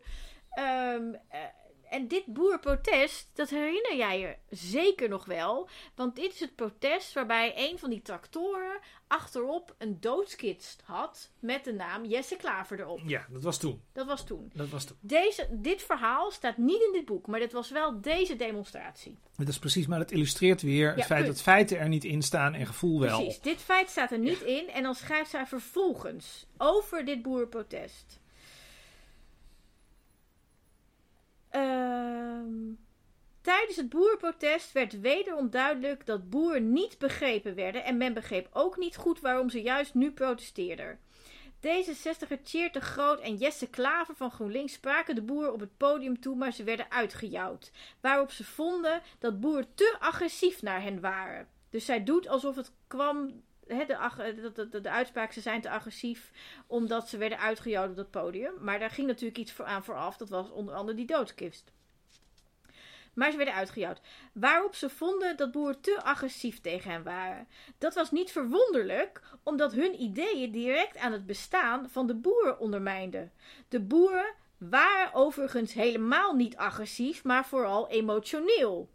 Eh, 0.49 0.95
en 1.93 2.07
dit 2.07 2.25
boerprotest, 2.25 3.29
dat 3.33 3.49
herinner 3.49 3.95
jij 3.95 4.19
je 4.19 4.35
zeker 4.49 5.09
nog 5.09 5.25
wel. 5.25 5.69
Want 5.95 6.15
dit 6.15 6.33
is 6.33 6.39
het 6.39 6.55
protest 6.55 7.13
waarbij 7.13 7.53
een 7.55 7.79
van 7.79 7.89
die 7.89 8.01
tractoren 8.01 8.79
achterop 9.07 9.75
een 9.77 9.99
doodskist 9.99 10.81
had 10.85 11.31
met 11.39 11.63
de 11.63 11.73
naam 11.73 12.05
Jesse 12.05 12.35
Klaver 12.35 12.79
erop. 12.79 12.99
Ja, 13.05 13.25
dat 13.29 13.43
was 13.43 13.57
toen. 13.57 13.81
Dat 13.91 14.07
was 14.07 14.25
toen. 14.25 14.51
Dat 14.53 14.69
was 14.69 14.85
toen. 14.85 14.97
Deze, 14.99 15.47
dit 15.51 15.81
verhaal 15.81 16.31
staat 16.31 16.57
niet 16.57 16.81
in 16.81 16.91
dit 16.93 17.05
boek, 17.05 17.27
maar 17.27 17.39
dit 17.39 17.51
was 17.51 17.69
wel 17.71 18.01
deze 18.01 18.35
demonstratie. 18.35 19.17
Dat 19.35 19.47
is 19.47 19.59
precies, 19.59 19.87
maar 19.87 19.99
dat 19.99 20.11
illustreert 20.11 20.61
weer 20.61 20.95
het 20.95 21.05
feit 21.05 21.23
punt. 21.23 21.33
dat 21.33 21.43
feiten 21.43 21.79
er 21.79 21.87
niet 21.87 22.03
in 22.03 22.21
staan 22.21 22.53
en 22.53 22.65
gevoel 22.65 22.99
wel. 22.99 23.19
Precies, 23.21 23.41
dit 23.41 23.61
feit 23.61 23.89
staat 23.89 24.11
er 24.11 24.19
niet 24.19 24.41
in. 24.41 24.69
En 24.69 24.83
dan 24.83 24.95
schrijft 24.95 25.29
zij 25.29 25.45
vervolgens 25.45 26.45
over 26.57 27.05
dit 27.05 27.21
boerenprotest. 27.21 28.21
Ehm, 31.53 32.73
tijdens 33.41 33.75
het 33.75 33.89
boerenprotest 33.89 34.71
werd 34.71 34.99
wederom 34.99 35.49
duidelijk 35.49 36.05
dat 36.05 36.29
boeren 36.29 36.73
niet 36.73 36.97
begrepen 36.97 37.55
werden. 37.55 37.83
En 37.83 37.97
men 37.97 38.13
begreep 38.13 38.47
ook 38.51 38.77
niet 38.77 38.95
goed 38.95 39.19
waarom 39.19 39.49
ze 39.49 39.61
juist 39.61 39.93
nu 39.93 40.11
protesteerden. 40.11 40.99
D66er 41.67 42.41
Tjeerd 42.43 42.73
de 42.73 42.81
Groot 42.81 43.19
en 43.19 43.35
Jesse 43.35 43.69
Klaver 43.69 44.15
van 44.15 44.31
GroenLinks 44.31 44.73
spraken 44.73 45.15
de 45.15 45.21
boeren 45.21 45.53
op 45.53 45.59
het 45.59 45.77
podium 45.77 46.19
toe, 46.19 46.35
maar 46.35 46.51
ze 46.51 46.63
werden 46.63 46.91
uitgejouwd. 46.91 47.71
Waarop 48.01 48.31
ze 48.31 48.43
vonden 48.43 49.01
dat 49.19 49.39
boeren 49.39 49.67
te 49.75 49.95
agressief 49.99 50.61
naar 50.61 50.81
hen 50.81 50.99
waren. 50.99 51.47
Dus 51.69 51.85
zij 51.85 52.03
doet 52.03 52.27
alsof 52.27 52.55
het 52.55 52.71
kwam. 52.87 53.43
De, 53.77 54.67
de, 54.69 54.81
de 54.81 54.89
uitspraak, 54.89 55.31
ze 55.31 55.41
zijn 55.41 55.61
te 55.61 55.69
agressief 55.69 56.31
omdat 56.67 57.09
ze 57.09 57.17
werden 57.17 57.39
uitgejouwd 57.39 57.89
op 57.89 57.95
dat 57.95 58.11
podium. 58.11 58.53
Maar 58.59 58.79
daar 58.79 58.89
ging 58.89 59.07
natuurlijk 59.07 59.37
iets 59.37 59.51
voor 59.51 59.65
aan 59.65 59.83
vooraf. 59.83 60.17
Dat 60.17 60.29
was 60.29 60.51
onder 60.51 60.75
andere 60.75 60.97
die 60.97 61.05
doodskist. 61.05 61.71
Maar 63.13 63.31
ze 63.31 63.37
werden 63.37 63.55
uitgejouwd. 63.55 64.01
Waarop 64.33 64.75
ze 64.75 64.89
vonden 64.89 65.37
dat 65.37 65.51
boeren 65.51 65.81
te 65.81 66.03
agressief 66.03 66.61
tegen 66.61 66.91
hen 66.91 67.03
waren. 67.03 67.47
Dat 67.77 67.93
was 67.93 68.11
niet 68.11 68.31
verwonderlijk, 68.31 69.21
omdat 69.43 69.73
hun 69.73 70.01
ideeën 70.01 70.51
direct 70.51 70.97
aan 70.97 71.11
het 71.11 71.25
bestaan 71.25 71.89
van 71.89 72.07
de 72.07 72.15
boeren 72.15 72.59
ondermijnden. 72.59 73.31
De 73.67 73.79
boeren 73.79 74.33
waren 74.57 75.13
overigens 75.13 75.73
helemaal 75.73 76.33
niet 76.33 76.57
agressief, 76.57 77.23
maar 77.23 77.45
vooral 77.45 77.89
emotioneel. 77.89 78.89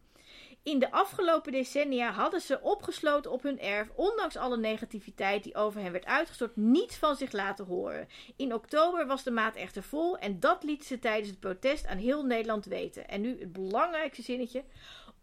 In 0.68 0.78
de 0.78 0.90
afgelopen 0.90 1.52
decennia 1.52 2.12
hadden 2.12 2.40
ze 2.40 2.60
opgesloten 2.60 3.30
op 3.30 3.42
hun 3.42 3.60
erf, 3.60 3.88
ondanks 3.94 4.36
alle 4.36 4.56
negativiteit 4.56 5.44
die 5.44 5.54
over 5.54 5.80
hen 5.80 5.92
werd 5.92 6.04
uitgestort, 6.04 6.56
niets 6.56 6.96
van 6.96 7.16
zich 7.16 7.32
laten 7.32 7.64
horen. 7.64 8.08
In 8.36 8.54
oktober 8.54 9.06
was 9.06 9.22
de 9.22 9.30
maat 9.30 9.56
echter 9.56 9.82
vol 9.82 10.18
en 10.18 10.40
dat 10.40 10.62
liet 10.62 10.84
ze 10.84 10.98
tijdens 10.98 11.28
het 11.28 11.40
protest 11.40 11.86
aan 11.86 11.96
heel 11.96 12.24
Nederland 12.24 12.64
weten. 12.64 13.08
En 13.08 13.20
nu 13.20 13.40
het 13.40 13.52
belangrijkste 13.52 14.22
zinnetje. 14.22 14.64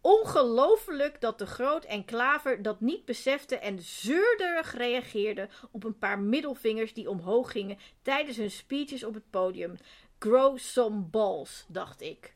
Ongelooflijk 0.01 1.21
dat 1.21 1.39
de 1.39 1.45
Groot 1.45 1.85
en 1.85 2.05
Klaver 2.05 2.61
dat 2.61 2.81
niet 2.81 3.05
beseften 3.05 3.61
en 3.61 3.79
zeurderig 3.81 4.73
reageerden 4.73 5.49
op 5.71 5.83
een 5.83 5.97
paar 5.97 6.19
middelvingers 6.19 6.93
die 6.93 7.09
omhoog 7.09 7.51
gingen 7.51 7.77
tijdens 8.01 8.37
hun 8.37 8.51
speeches 8.51 9.03
op 9.03 9.13
het 9.13 9.29
podium. 9.29 9.75
Grow 10.19 10.57
some 10.57 11.01
balls, 11.01 11.65
dacht 11.67 12.01
ik. 12.01 12.34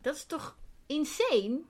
Dat 0.00 0.14
is 0.14 0.24
toch 0.24 0.56
insane? 0.86 1.60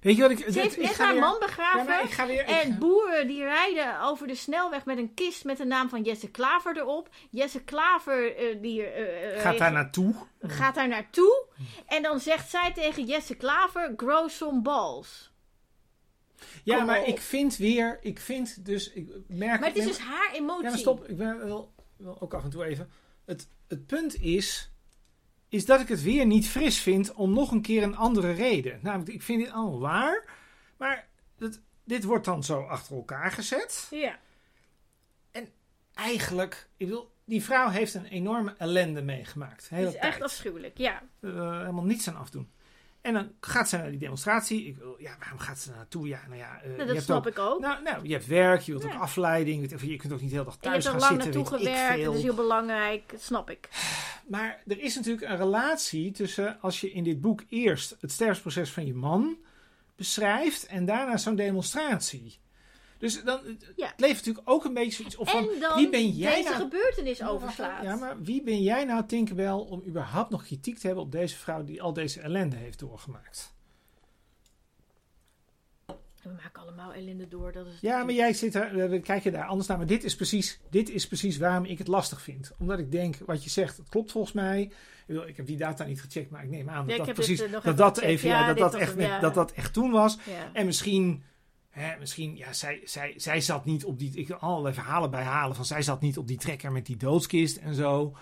Weet 0.00 0.16
je 0.16 0.22
wat 0.22 0.30
ik... 0.30 0.38
Ze 0.38 0.60
heeft 0.60 0.76
net 0.76 0.94
ga 0.94 1.04
haar 1.04 1.12
weer- 1.12 1.22
man 1.22 1.38
begraven. 1.40 2.04
ik 2.04 2.10
ga 2.10 2.26
weer... 2.26 2.40
ik 2.40 2.48
En 2.48 2.72
ga- 2.72 2.78
boeren 2.78 3.26
die 3.26 3.42
rijden 3.42 4.00
over 4.00 4.26
de 4.26 4.34
snelweg 4.34 4.84
met 4.84 4.98
een 4.98 5.14
kist 5.14 5.44
met 5.44 5.56
de 5.56 5.64
naam 5.64 5.88
van 5.88 6.02
Jesse 6.02 6.30
Klaver 6.30 6.76
erop. 6.76 7.08
Jesse 7.30 7.62
Klaver 7.64 8.36
eh, 8.36 8.62
die, 8.62 8.82
eh, 8.82 9.34
eh, 9.36 9.40
gaat 9.40 9.58
daar 9.58 9.72
naartoe. 9.72 10.14
gaat 10.40 10.74
daar 10.74 10.88
naartoe. 10.88 11.44
En 11.86 12.02
dan 12.02 12.20
zegt 12.20 12.50
zij 12.50 12.72
tegen 12.72 13.04
Jesse 13.04 13.34
Klaver: 13.34 13.92
Grow 13.96 14.28
some 14.28 14.60
balls. 14.62 15.32
Ja, 16.64 16.76
Kom 16.76 16.86
maar 16.86 17.00
op. 17.00 17.06
ik 17.06 17.20
vind 17.20 17.56
weer... 17.56 17.98
Ik 18.02 18.18
vind 18.20 18.64
dus... 18.64 18.92
Ik 18.92 19.08
merk... 19.28 19.60
Maar 19.60 19.68
het 19.68 19.78
is 19.78 19.86
dus 19.86 19.98
haar 19.98 20.30
emotie. 20.32 20.62
Ja, 20.64 20.68
maar 20.70 20.78
stop. 20.78 21.08
Ik 21.08 21.16
ben 21.16 21.38
wel, 21.46 21.72
wel 21.96 22.20
ook 22.20 22.34
af 22.34 22.44
en 22.44 22.50
toe 22.50 22.64
even. 22.64 22.90
Het, 23.24 23.48
het 23.68 23.86
punt 23.86 24.20
is, 24.20 24.70
is 25.48 25.66
dat 25.66 25.80
ik 25.80 25.88
het 25.88 26.02
weer 26.02 26.26
niet 26.26 26.48
fris 26.48 26.80
vind 26.80 27.14
om 27.14 27.32
nog 27.32 27.50
een 27.50 27.62
keer 27.62 27.82
een 27.82 27.96
andere 27.96 28.32
reden. 28.32 28.78
Namelijk, 28.82 29.10
ik 29.10 29.22
vind 29.22 29.42
dit 29.42 29.52
allemaal 29.52 29.80
waar, 29.80 30.24
maar 30.76 31.08
dit 31.84 32.04
wordt 32.04 32.24
dan 32.24 32.44
zo 32.44 32.62
achter 32.62 32.96
elkaar 32.96 33.30
gezet. 33.30 33.86
Ja. 33.90 34.18
Eigenlijk, 35.94 36.68
ik 36.76 36.86
bedoel, 36.86 37.10
die 37.24 37.44
vrouw 37.44 37.68
heeft 37.68 37.94
een 37.94 38.04
enorme 38.04 38.54
ellende 38.58 39.02
meegemaakt. 39.02 39.68
Het 39.68 39.88
is 39.88 39.94
echt 39.94 40.22
afschuwelijk. 40.22 40.78
Ja. 40.78 41.02
Helemaal 41.20 41.84
niets 41.84 42.08
aan 42.08 42.16
afdoen. 42.16 42.50
En 43.06 43.12
dan 43.14 43.30
gaat 43.40 43.68
ze 43.68 43.76
naar 43.76 43.90
die 43.90 43.98
demonstratie. 43.98 44.66
Ik, 44.66 44.76
wil- 44.76 44.96
ja, 44.98 45.16
waarom 45.20 45.38
gaat 45.38 45.58
ze 45.58 45.70
naartoe? 45.70 46.08
Ja, 46.08 46.20
nou 46.26 46.38
ja, 46.38 46.56
eh, 46.56 46.62
Nou, 46.62 46.70
je 46.72 46.76
dat 46.78 46.88
hebt 46.88 47.02
snap 47.02 47.16
ook, 47.18 47.26
ik 47.32 47.38
ook. 47.38 47.60
Nou, 47.60 47.82
nou, 47.82 48.06
je 48.06 48.12
hebt 48.12 48.26
werk, 48.26 48.60
je 48.60 48.72
wilt 48.72 48.84
Ja. 48.84 48.94
ook 48.94 49.00
afleiding. 49.00 49.70
weet- 49.70 49.80
Je 49.80 49.96
kunt 49.96 50.12
ook 50.12 50.20
niet 50.20 50.30
de 50.30 50.36
hele 50.36 50.44
dag 50.48 50.54
en 50.54 50.60
je 50.62 50.68
thuis 50.68 50.84
hebt 50.84 50.96
er 50.96 51.02
gaan 51.02 51.10
lang 51.10 51.22
zitten. 51.22 51.40
naartoe 51.42 51.58
gewerkt, 51.58 52.04
dat 52.04 52.14
is 52.14 52.22
heel 52.22 52.34
belangrijk. 52.34 53.10
Dat 53.10 53.20
snap 53.22 53.50
ik. 53.50 53.68
Maar 54.28 54.62
er 54.66 54.78
is 54.80 54.94
natuurlijk 54.94 55.30
een 55.30 55.36
relatie 55.36 56.10
tussen 56.10 56.60
als 56.60 56.80
je 56.80 56.90
in 56.92 57.04
dit 57.04 57.20
boek 57.20 57.42
eerst 57.48 57.96
het 58.00 58.12
sterfproces 58.12 58.70
van 58.70 58.86
je 58.86 58.94
man 58.94 59.36
beschrijft 59.96 60.66
en 60.66 60.84
daarna 60.84 61.16
zo'n 61.16 61.34
demonstratie. 61.36 62.38
Dus 62.98 63.24
dan 63.24 63.40
Ja. 63.76 63.86
het 63.86 64.00
levert 64.00 64.26
natuurlijk 64.26 64.50
ook 64.50 64.64
een 64.64 64.74
beetje 64.74 64.92
zoiets 64.92 65.16
op 65.16 65.28
van 65.28 65.48
en 65.50 65.60
dan 65.60 65.76
wie 65.76 65.88
ben 65.88 66.08
jij 66.08 66.34
deze 66.34 66.48
nou? 66.48 66.62
gebeurtenis 66.62 67.22
overslaat. 67.22 67.82
Ja, 67.82 67.96
maar 67.96 68.22
wie 68.22 68.42
ben 68.42 68.62
jij 68.62 68.84
nou, 68.84 69.06
Tinkerbell, 69.06 69.50
om 69.50 69.82
überhaupt 69.86 70.30
nog 70.30 70.44
kritiek 70.44 70.78
te 70.78 70.86
hebben 70.86 71.04
op 71.04 71.12
deze 71.12 71.36
vrouw 71.36 71.64
die 71.64 71.82
al 71.82 71.92
deze 71.92 72.20
ellende 72.20 72.56
heeft 72.56 72.78
doorgemaakt? 72.78 73.54
We 76.26 76.32
maken 76.42 76.62
allemaal 76.62 76.92
ellende 76.92 77.28
door. 77.28 77.52
Dat 77.52 77.66
is 77.66 77.80
Ja, 77.80 78.04
maar 78.04 78.14
jij 78.14 78.32
zit 78.32 78.54
er, 78.54 78.80
eh, 78.80 78.88
we 78.88 79.00
kijken 79.00 79.32
daar 79.32 79.44
anders 79.44 79.68
naar. 79.68 79.76
Maar 79.78 79.86
dit 79.86 80.04
is, 80.04 80.16
precies, 80.16 80.60
dit 80.70 80.90
is 80.90 81.06
precies 81.06 81.36
waarom 81.38 81.64
ik 81.64 81.78
het 81.78 81.86
lastig 81.86 82.22
vind. 82.22 82.52
Omdat 82.58 82.78
ik 82.78 82.90
denk, 82.90 83.16
wat 83.26 83.44
je 83.44 83.50
zegt, 83.50 83.76
het 83.76 83.88
klopt 83.88 84.12
volgens 84.12 84.32
mij. 84.32 84.62
Ik 84.62 84.72
bedoel, 85.06 85.26
Ik 85.26 85.36
heb 85.36 85.46
die 85.46 85.56
data 85.56 85.84
niet 85.84 86.00
gecheckt, 86.00 86.30
maar 86.30 86.42
ik 86.44 86.50
neem 86.50 86.68
aan 86.68 86.86
dat 86.86 86.96
dat 86.96 87.12
precies 87.12 87.38
dit, 87.38 87.46
eh, 87.46 87.52
dat 87.52 87.64
even 87.64 87.76
dat 87.76 87.98
even, 88.02 88.28
ja, 88.28 88.46
dat, 88.46 88.58
dat, 88.58 88.74
echt, 88.74 88.98
ja. 88.98 89.20
dat 89.20 89.34
dat 89.34 89.52
echt 89.52 89.72
toen 89.72 89.90
was. 89.90 90.18
Ja. 90.26 90.50
En 90.52 90.66
misschien, 90.66 91.22
misschien 91.98 92.36
ja, 92.36 92.52
zij, 92.52 92.80
zij, 92.84 93.14
zij 93.16 93.40
zat 93.40 93.64
niet 93.64 93.84
op 93.84 93.98
die. 93.98 94.14
Ik 94.14 94.28
wil 94.28 94.36
allerlei 94.36 94.74
verhalen 94.74 95.10
bij 95.10 95.22
halen 95.22 95.56
van 95.56 95.64
zij 95.64 95.82
zat 95.82 96.00
niet 96.00 96.18
op 96.18 96.28
die 96.28 96.38
trekker 96.38 96.72
met 96.72 96.86
die 96.86 96.96
doodskist 96.96 97.56
en 97.56 97.74
zo. 97.74 98.16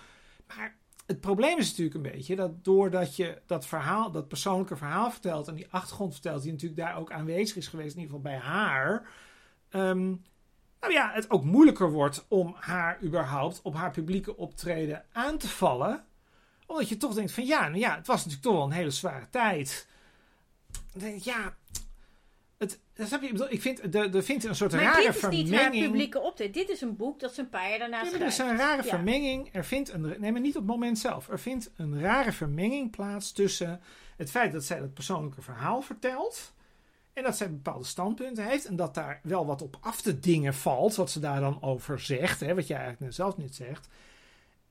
Maar 0.47 0.77
het 1.07 1.21
probleem 1.21 1.59
is 1.59 1.69
natuurlijk 1.69 1.97
een 1.97 2.13
beetje 2.13 2.37
dat 2.37 2.65
doordat 2.65 3.17
je 3.17 3.43
dat 3.47 3.67
verhaal, 3.67 4.11
dat 4.11 4.29
persoonlijke 4.29 4.77
verhaal 4.77 5.11
vertelt 5.11 5.49
en 5.49 5.55
die 5.55 5.67
achtergrond 5.71 6.13
vertelt, 6.13 6.43
die 6.43 6.53
natuurlijk 6.53 6.81
daar 6.81 6.99
ook 6.99 7.13
aanwezig 7.13 7.57
is 7.57 7.69
geweest, 7.69 7.95
in 7.95 8.01
ieder 8.01 8.17
geval 8.17 8.33
bij 8.33 8.41
haar. 8.41 9.09
ehm, 9.69 10.15
nou 10.81 10.93
ja, 10.93 11.11
het 11.13 11.31
ook 11.31 11.45
moeilijker 11.45 11.91
wordt 11.91 12.25
om 12.29 12.55
haar 12.59 13.03
überhaupt 13.03 13.63
op 13.63 13.75
haar 13.75 13.91
publieke 13.91 14.37
optreden 14.37 15.05
aan 15.13 15.39
te 15.39 15.49
vallen. 15.49 16.05
Omdat 16.67 16.89
je 16.89 16.97
toch 16.97 17.15
denkt 17.15 17.33
van 17.33 17.47
ja, 17.47 17.69
nou 17.69 17.79
ja, 17.79 17.97
het 17.97 18.07
was 18.07 18.17
natuurlijk 18.17 18.43
toch 18.43 18.55
wel 18.55 18.65
een 18.65 18.71
hele 18.71 18.91
zware 18.91 19.31
tijd. 19.31 19.89
Ja, 21.23 21.55
dat 22.95 23.07
snap 23.07 23.21
je, 23.21 23.27
ik, 23.27 23.33
bedoel, 23.33 23.51
ik 23.53 23.61
vind, 23.61 23.95
er, 23.95 24.15
er 24.17 24.23
vindt 24.23 24.45
een 24.45 24.55
soort 24.55 24.73
Maar 24.73 24.83
rare 24.83 24.97
dit 25.13 25.15
is 25.17 25.23
niet 25.29 25.51
haar 25.51 25.61
vermenging. 25.61 25.85
publieke 25.85 26.21
optreden. 26.21 26.53
Dit 26.53 26.71
is 26.71 26.81
een 26.81 26.97
boek 26.97 27.21
dat 27.21 27.35
ze 27.35 27.41
een 27.41 27.49
paar 27.49 27.69
jaar 27.71 27.79
daarna 27.79 27.97
Ja, 27.97 28.03
maar 28.03 28.13
er 28.13 28.19
schrijft. 28.33 28.39
is 28.39 28.59
een 28.61 28.67
rare 28.67 28.83
Ja. 28.83 28.89
vermenging. 28.89 29.49
Er 29.53 29.65
vindt 29.65 29.93
een, 29.93 30.15
nee, 30.19 30.33
maar 30.33 30.41
niet 30.41 30.57
op 30.57 30.63
het 30.63 30.71
moment 30.71 30.99
zelf. 30.99 31.29
Er 31.29 31.41
vindt 31.41 31.71
een 31.77 32.01
rare 32.01 32.33
vermenging 32.33 32.91
plaats 32.91 33.33
tussen 33.33 33.81
het 34.17 34.31
feit 34.31 34.53
dat 34.53 34.65
zij 34.65 34.79
dat 34.81 34.95
persoonlijke 34.95 35.43
verhaal 35.43 35.81
vertelt. 35.83 36.53
En 37.13 37.23
dat 37.23 37.37
zij 37.37 37.51
bepaalde 37.51 37.85
standpunten 37.85 38.45
heeft. 38.45 38.65
En 38.67 38.77
dat 38.77 38.95
daar 38.95 39.21
wel 39.23 39.47
wat 39.47 39.63
op 39.63 39.77
af 39.81 40.01
te 40.01 40.19
dingen 40.21 40.55
valt. 40.55 40.95
Wat 40.95 41.11
ze 41.11 41.21
daar 41.21 41.41
dan 41.41 41.63
over 41.63 42.01
zegt. 42.01 42.41
Hè, 42.41 42.55
wat 42.55 42.67
jij 42.67 42.79
eigenlijk 42.79 43.15
zelf 43.15 43.37
niet 43.37 43.55
zegt. 43.55 43.89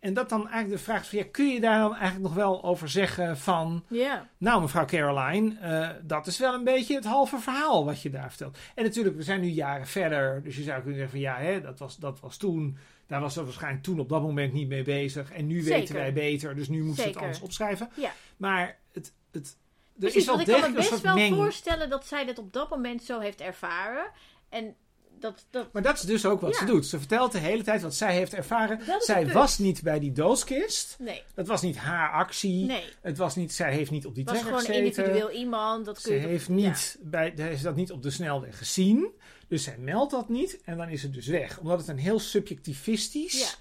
En 0.03 0.13
dat 0.13 0.29
dan 0.29 0.47
eigenlijk 0.47 0.69
de 0.77 0.83
vraag 0.83 1.01
is: 1.01 1.09
ja, 1.11 1.23
kun 1.31 1.47
je 1.47 1.59
daar 1.59 1.79
dan 1.79 1.95
eigenlijk 1.95 2.23
nog 2.23 2.33
wel 2.33 2.63
over 2.63 2.89
zeggen 2.89 3.37
van. 3.37 3.83
Ja. 3.87 4.29
Nou, 4.37 4.61
mevrouw 4.61 4.85
Caroline, 4.85 5.59
eh, 5.59 5.89
dat 6.01 6.27
is 6.27 6.37
wel 6.37 6.53
een 6.53 6.63
beetje 6.63 6.95
het 6.95 7.05
halve 7.05 7.39
verhaal 7.39 7.85
wat 7.85 8.01
je 8.01 8.09
daar 8.09 8.29
vertelt. 8.29 8.57
En 8.75 8.83
natuurlijk, 8.83 9.15
we 9.15 9.23
zijn 9.23 9.41
nu 9.41 9.47
jaren 9.47 9.87
verder. 9.87 10.43
Dus 10.43 10.55
je 10.55 10.63
zou 10.63 10.81
kunnen 10.81 10.99
zeggen 10.99 11.19
van 11.19 11.29
ja, 11.29 11.37
hè, 11.37 11.61
dat, 11.61 11.79
was, 11.79 11.97
dat 11.97 12.19
was 12.19 12.37
toen. 12.37 12.77
Daar 13.07 13.21
was 13.21 13.33
ze 13.33 13.43
waarschijnlijk 13.43 13.83
toen 13.83 13.99
op 13.99 14.09
dat 14.09 14.21
moment 14.21 14.53
niet 14.53 14.67
mee 14.67 14.83
bezig. 14.83 15.31
En 15.31 15.47
nu 15.47 15.63
weten 15.63 15.95
wij 15.95 16.13
beter. 16.13 16.55
Dus 16.55 16.67
nu 16.67 16.83
moeten 16.83 17.03
ze 17.03 17.09
het 17.09 17.17
anders 17.17 17.41
opschrijven. 17.41 17.89
Ja. 17.95 18.11
Maar 18.37 18.79
het, 18.91 19.13
het, 19.31 19.57
er 19.93 19.99
Precies, 19.99 20.15
is 20.17 20.25
wel 20.25 20.35
want 20.35 20.47
ik 20.47 20.53
kan 20.61 20.71
me 20.71 20.77
best 20.77 21.01
wel 21.01 21.15
meng. 21.15 21.35
voorstellen 21.35 21.89
dat 21.89 22.05
zij 22.05 22.25
dit 22.25 22.37
op 22.39 22.53
dat 22.53 22.69
moment 22.69 23.03
zo 23.03 23.19
heeft 23.19 23.41
ervaren. 23.41 24.05
En 24.49 24.75
dat, 25.23 25.45
dat 25.49 25.73
Maar 25.73 25.81
dat 25.81 25.95
is 25.95 26.01
dus 26.01 26.25
ook 26.25 26.41
wat 26.41 26.53
Ja. 26.53 26.59
ze 26.59 26.65
doet. 26.65 26.85
Ze 26.85 26.97
vertelt 26.99 27.31
de 27.31 27.37
hele 27.37 27.63
tijd 27.63 27.81
wat 27.81 27.95
zij 27.95 28.13
heeft 28.15 28.33
ervaren. 28.33 28.79
Zij 28.99 29.27
was 29.31 29.57
niet 29.57 29.81
bij 29.81 29.99
die 29.99 30.11
doodskist. 30.11 30.95
nee, 30.99 31.23
Dat 31.35 31.47
was 31.47 31.61
niet 31.61 31.77
haar 31.77 32.11
actie. 32.11 32.65
nee. 32.65 32.83
Het 33.01 33.17
was 33.17 33.35
niet, 33.35 33.53
zij 33.53 33.73
heeft 33.73 33.91
niet 33.91 34.05
op 34.05 34.15
die 34.15 34.23
Het 34.23 34.33
was 34.33 34.41
trekker 34.41 34.61
gewoon 34.61 34.75
gezeten. 34.75 35.03
individueel 35.03 35.31
iemand. 35.39 35.85
Dat 35.85 36.01
kun 36.01 36.13
Ze 36.13 36.19
je 36.21 36.27
heeft, 36.27 36.47
ja. 36.47 36.53
niet 36.53 36.97
bij, 37.01 37.33
ze 37.35 37.41
heeft 37.41 37.63
dat 37.63 37.75
niet 37.75 37.91
op 37.91 38.01
de 38.03 38.11
snelweg 38.11 38.57
gezien. 38.57 39.11
Dus 39.47 39.63
zij 39.63 39.77
meldt 39.77 40.11
dat 40.11 40.29
niet. 40.29 40.61
En 40.65 40.77
dan 40.77 40.89
is 40.89 41.03
het 41.03 41.13
dus 41.13 41.27
weg. 41.27 41.59
Omdat 41.59 41.79
het 41.79 41.87
een 41.87 41.97
heel 41.97 42.19
subjectivistisch, 42.19 43.57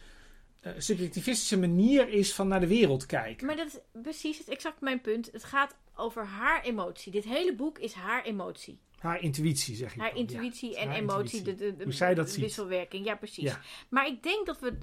eh, 0.60 0.72
subjectivistische 0.78 1.58
manier 1.58 2.08
is 2.08 2.32
van 2.34 2.48
naar 2.48 2.60
de 2.60 2.66
wereld 2.66 3.06
kijken. 3.06 3.46
Maar 3.46 3.56
dat 3.56 3.66
is 3.66 3.78
precies 4.02 4.38
het 4.38 4.48
exact 4.48 4.80
mijn 4.80 5.00
punt. 5.00 5.28
Het 5.32 5.44
gaat 5.44 5.74
over 5.96 6.24
haar 6.26 6.62
emotie. 6.62 7.12
Dit 7.12 7.24
hele 7.24 7.54
boek 7.54 7.78
is 7.78 7.92
haar 7.92 8.24
emotie. 8.24 8.78
Haar 9.03 9.20
intuïtie, 9.20 9.74
zeg 9.76 9.94
je. 9.94 10.00
Haar 10.00 10.11
dan. 10.11 10.18
intuïtie 10.18 10.70
Ja, 10.70 10.78
en 10.80 10.86
haar 10.88 10.96
emotie. 10.96 11.38
intuïtie. 11.38 11.64
De, 11.66 11.70
de, 11.70 11.76
de 11.76 11.84
Hoe 11.84 11.92
zij 11.92 12.14
dat 12.14 12.30
ziet. 12.30 12.40
wisselwerking. 12.40 13.05
Ja, 13.05 13.14
precies. 13.14 13.44
Ja. 13.44 13.61
Maar 13.88 14.07
ik 14.07 14.22
denk 14.22 14.46
dat 14.46 14.59
we 14.61 14.78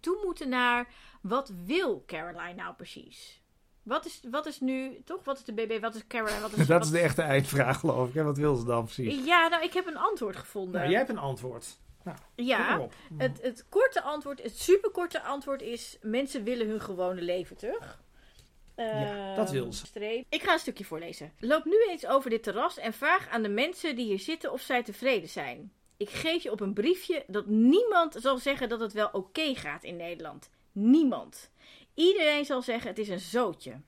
toe 0.00 0.20
moeten 0.24 0.48
naar 0.48 0.88
wat 1.22 1.52
wil 1.66 2.02
Caroline 2.06 2.54
nou 2.54 2.74
precies? 2.74 3.42
Wat 3.82 4.06
is, 4.06 4.20
wat 4.30 4.46
is 4.46 4.60
nu, 4.60 5.00
toch? 5.04 5.24
Wat 5.24 5.36
is 5.38 5.44
de 5.44 5.52
BB? 5.52 5.80
Wat 5.80 5.94
is 5.94 6.06
Caroline? 6.06 6.40
Wat 6.40 6.50
is, 6.52 6.56
Dat 6.66 6.66
wat 6.68 6.84
is 6.84 6.90
de 6.90 6.98
echte 6.98 7.22
eindvraag, 7.22 7.78
geloof 7.80 8.08
ik. 8.08 8.14
hè. 8.14 8.22
Wat 8.22 8.36
wil 8.38 8.54
ze 8.56 8.64
dan 8.64 8.84
precies? 8.84 9.24
Ja, 9.24 9.48
nou, 9.48 9.62
ik 9.62 9.72
heb 9.72 9.86
een 9.86 9.96
antwoord 9.96 10.36
gevonden. 10.36 10.74
Nou, 10.74 10.88
jij 10.88 10.98
hebt 10.98 11.10
een 11.10 11.18
antwoord. 11.18 11.78
Kom 12.04 12.14
ja, 12.34 12.88
het, 13.16 13.42
het 13.42 13.66
korte 13.68 14.02
antwoord, 14.02 14.42
het 14.42 14.58
superkorte 14.58 15.22
antwoord 15.22 15.62
is: 15.62 15.98
mensen 16.02 16.44
willen 16.44 16.68
hun 16.68 16.80
gewone 16.80 17.22
leven 17.22 17.56
terug. 17.56 18.02
Ja, 18.78 19.28
Ehm, 19.28 19.36
dat 19.36 19.50
wil 19.50 19.72
ze. 19.72 19.86
streep. 19.86 20.24
Ik 20.28 20.42
ga 20.42 20.52
een 20.52 20.58
stukje 20.58 20.84
voorlezen. 20.84 21.32
Loop 21.38 21.64
nu 21.64 21.76
eens 21.88 22.06
over 22.06 22.30
dit 22.30 22.42
terras 22.42 22.78
en 22.78 22.92
vraag 22.92 23.28
aan 23.28 23.42
de 23.42 23.48
mensen 23.48 23.96
die 23.96 24.04
hier 24.06 24.18
zitten 24.18 24.52
of 24.52 24.60
zij 24.60 24.82
tevreden 24.82 25.28
zijn. 25.28 25.72
Ik 25.96 26.10
geef 26.10 26.42
je 26.42 26.50
op 26.52 26.60
een 26.60 26.72
briefje 26.74 27.24
dat 27.26 27.46
niemand 27.46 28.16
zal 28.18 28.38
zeggen 28.38 28.68
dat 28.68 28.80
het 28.80 28.92
wel 28.92 29.08
oké 29.12 29.54
gaat 29.54 29.84
in 29.84 29.96
Nederland. 29.96 30.50
Niemand. 30.72 31.50
Iedereen 31.94 32.44
zal 32.44 32.62
zeggen 32.62 32.88
het 32.88 32.98
is 32.98 33.08
een 33.08 33.20
zootje. 33.20 33.80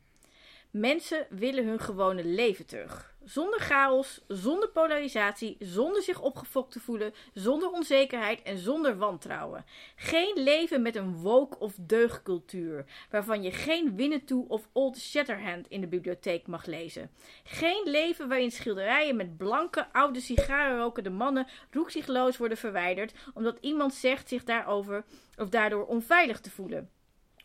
Mensen 0.71 1.27
willen 1.31 1.67
hun 1.67 1.79
gewone 1.79 2.25
leven 2.25 2.67
terug. 2.67 3.15
Zonder 3.25 3.61
chaos, 3.61 4.25
zonder 4.29 4.69
polarisatie, 4.69 5.57
zonder 5.59 6.03
zich 6.03 6.21
opgefokt 6.21 6.73
te 6.73 6.81
voelen, 6.81 7.15
zonder 7.35 7.71
onzekerheid 7.71 8.43
en 8.43 8.59
zonder 8.59 8.97
wantrouwen. 8.97 9.65
Geen 9.97 10.33
leven 10.43 10.83
met 10.83 10.97
een 10.97 11.17
woke 11.17 11.59
of 11.59 11.75
deugdcultuur, 11.81 12.85
waarvan 13.11 13.43
je 13.43 13.51
geen 13.51 13.97
Winnetou 13.97 14.45
of 14.49 14.69
Old 14.73 14.99
Shatterhand 14.99 15.69
in 15.69 15.81
de 15.81 15.87
bibliotheek 15.87 16.47
mag 16.47 16.67
lezen. 16.67 17.11
Geen 17.45 17.83
leven 17.85 18.29
waarin 18.29 18.51
schilderijen 18.51 19.17
met 19.17 19.37
blanke, 19.37 19.93
oude 19.93 20.21
sigarenrokende 20.21 21.11
mannen 21.11 21.47
roekzichtloos 21.71 22.37
worden 22.37 22.59
verwijderd, 22.59 23.15
omdat 23.35 23.59
iemand 23.61 23.95
zegt 23.95 24.29
zich 24.29 24.45
daarover 24.45 25.05
of 25.37 25.49
daardoor 25.49 25.87
onveilig 25.87 26.41
te 26.41 26.51
voelen. 26.51 26.91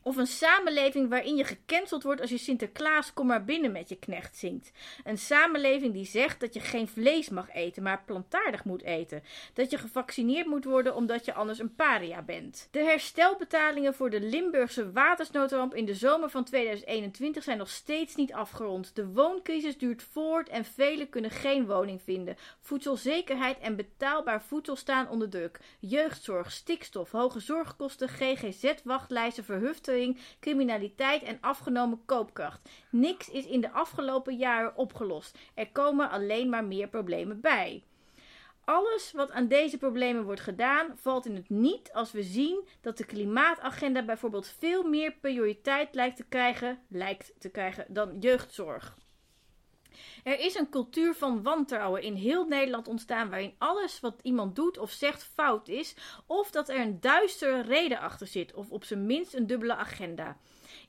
Of 0.08 0.18
een 0.18 0.28
samenleving 0.28 1.10
waarin 1.10 1.36
je 1.36 1.44
gecanceld 1.44 2.04
wordt 2.04 2.22
als 2.22 2.30
je 2.30 2.38
Sinterklaas 2.38 3.14
kom 3.14 3.28
maar 3.28 3.44
binnen 3.44 3.72
met 3.72 3.90
je 3.90 3.96
knecht 3.96 4.38
zingt. 4.38 4.72
Een 5.04 5.18
samenleving 5.18 5.94
die 5.94 6.06
zegt 6.06 6.40
dat 6.40 6.54
je 6.54 6.60
geen 6.60 6.88
vlees 6.88 7.30
mag 7.30 7.54
eten, 7.54 7.84
maar 7.84 8.04
plantaardig 8.06 8.64
moet 8.64 8.84
eten. 8.84 9.24
Dat 9.54 9.72
je 9.72 9.78
gevaccineerd 9.78 10.46
moet 10.46 10.66
worden 10.66 10.96
omdat 10.96 11.26
je 11.26 11.34
anders 11.34 11.60
een 11.60 11.76
paria 11.76 12.22
bent. 12.22 12.68
De 12.72 12.80
herstelbetalingen 12.80 13.94
voor 13.94 14.10
de 14.10 14.22
Limburgse 14.22 14.92
watersnoodramp 14.92 15.76
in 15.76 15.86
de 15.86 15.96
zomer 15.96 16.30
van 16.30 16.44
2021 16.44 17.44
zijn 17.44 17.58
nog 17.58 17.70
steeds 17.70 18.16
niet 18.16 18.34
afgerond. 18.34 18.96
De 18.96 19.08
wooncrisis 19.08 19.78
duurt 19.78 20.04
voort 20.04 20.50
en 20.50 20.66
velen 20.66 21.10
kunnen 21.10 21.32
geen 21.32 21.66
woning 21.66 22.02
vinden. 22.02 22.38
Voedselzekerheid 22.60 23.60
en 23.60 23.76
betaalbaar 23.76 24.42
voedsel 24.42 24.76
staan 24.76 25.10
onder 25.10 25.30
druk. 25.30 25.60
Jeugdzorg, 25.80 26.52
stikstof, 26.52 27.12
hoge 27.12 27.40
zorgkosten, 27.40 28.10
GGZ-wachtlijsten, 28.10 29.44
criminaliteit 30.40 31.24
en 31.24 31.38
afgenomen 31.42 32.02
koopkracht. 32.06 32.70
Niks 32.90 33.30
is 33.30 33.46
in 33.46 33.62
de 33.62 33.72
afgelopen 33.72 34.36
jaren 34.36 34.78
opgelost. 34.78 35.38
Er 35.54 35.72
komen 35.72 36.10
alleen 36.10 36.50
maar 36.50 36.66
meer 36.66 36.88
problemen 36.88 37.42
bij. 37.42 37.84
Alles 38.66 39.12
wat 39.12 39.32
aan 39.32 39.48
deze 39.48 39.78
problemen 39.78 40.24
wordt 40.24 40.42
gedaan, 40.42 40.94
valt 40.96 41.26
in 41.26 41.36
het 41.36 41.50
niet 41.50 41.94
als 41.94 42.12
we 42.12 42.24
zien 42.24 42.68
dat 42.82 42.98
de 42.98 43.06
klimaatagenda 43.06 44.04
bijvoorbeeld 44.04 44.48
veel 44.60 44.84
meer 44.84 45.14
prioriteit 45.22 45.96
lijkt 45.96 46.16
te 46.18 46.26
krijgen, 46.30 46.80
lijkt 46.88 47.34
te 47.40 47.50
krijgen 47.50 47.86
dan 47.88 48.20
jeugdzorg. 48.20 48.96
Er 50.24 50.40
is 50.40 50.56
een 50.56 50.70
cultuur 50.70 51.16
van 51.16 51.44
wantrouwen 51.44 52.02
in 52.02 52.14
heel 52.14 52.46
Nederland 52.46 52.88
ontstaan 52.88 53.30
waarin 53.30 53.56
alles 53.58 54.00
wat 54.00 54.20
iemand 54.22 54.56
doet 54.56 54.78
of 54.78 54.92
zegt 54.92 55.24
fout 55.34 55.68
is, 55.68 55.96
of 56.26 56.52
dat 56.52 56.70
er 56.70 56.80
een 56.80 57.00
duistere 57.00 57.62
reden 57.62 58.00
achter 58.00 58.28
zit, 58.28 58.54
of 58.54 58.72
op 58.72 58.84
zijn 58.84 59.06
minst 59.06 59.34
een 59.34 59.48
dubbele 59.48 59.76
agenda. 59.76 60.38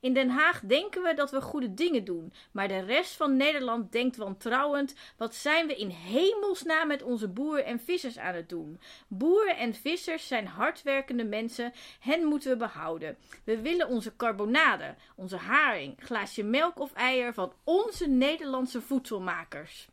In 0.01 0.15
Den 0.15 0.29
Haag 0.29 0.61
denken 0.61 1.03
we 1.03 1.15
dat 1.15 1.31
we 1.31 1.41
goede 1.41 1.75
dingen 1.75 2.05
doen, 2.05 2.33
maar 2.51 2.69
de 2.69 2.79
rest 2.79 3.17
van 3.17 3.37
Nederland 3.37 3.93
denkt 3.93 4.17
wantrouwend: 4.17 4.95
wat 5.17 5.35
zijn 5.35 5.67
we 5.67 5.77
in 5.77 5.89
hemelsnaam 5.89 6.89
met 6.89 7.03
onze 7.03 7.29
boeren 7.29 7.65
en 7.65 7.81
vissers 7.81 8.19
aan 8.19 8.35
het 8.35 8.49
doen? 8.49 8.81
Boeren 9.09 9.57
en 9.57 9.75
vissers 9.75 10.27
zijn 10.27 10.47
hardwerkende 10.47 11.25
mensen, 11.25 11.73
hen 12.01 12.25
moeten 12.25 12.51
we 12.51 12.57
behouden. 12.57 13.17
We 13.45 13.61
willen 13.61 13.89
onze 13.89 14.17
carbonade, 14.17 14.95
onze 15.15 15.37
haring, 15.37 15.95
glaasje 15.99 16.43
melk 16.43 16.79
of 16.79 16.93
eier 16.93 17.35
van 17.35 17.53
onze 17.65 18.09
Nederlandse 18.09 18.81
voedselmakers. 18.81 19.89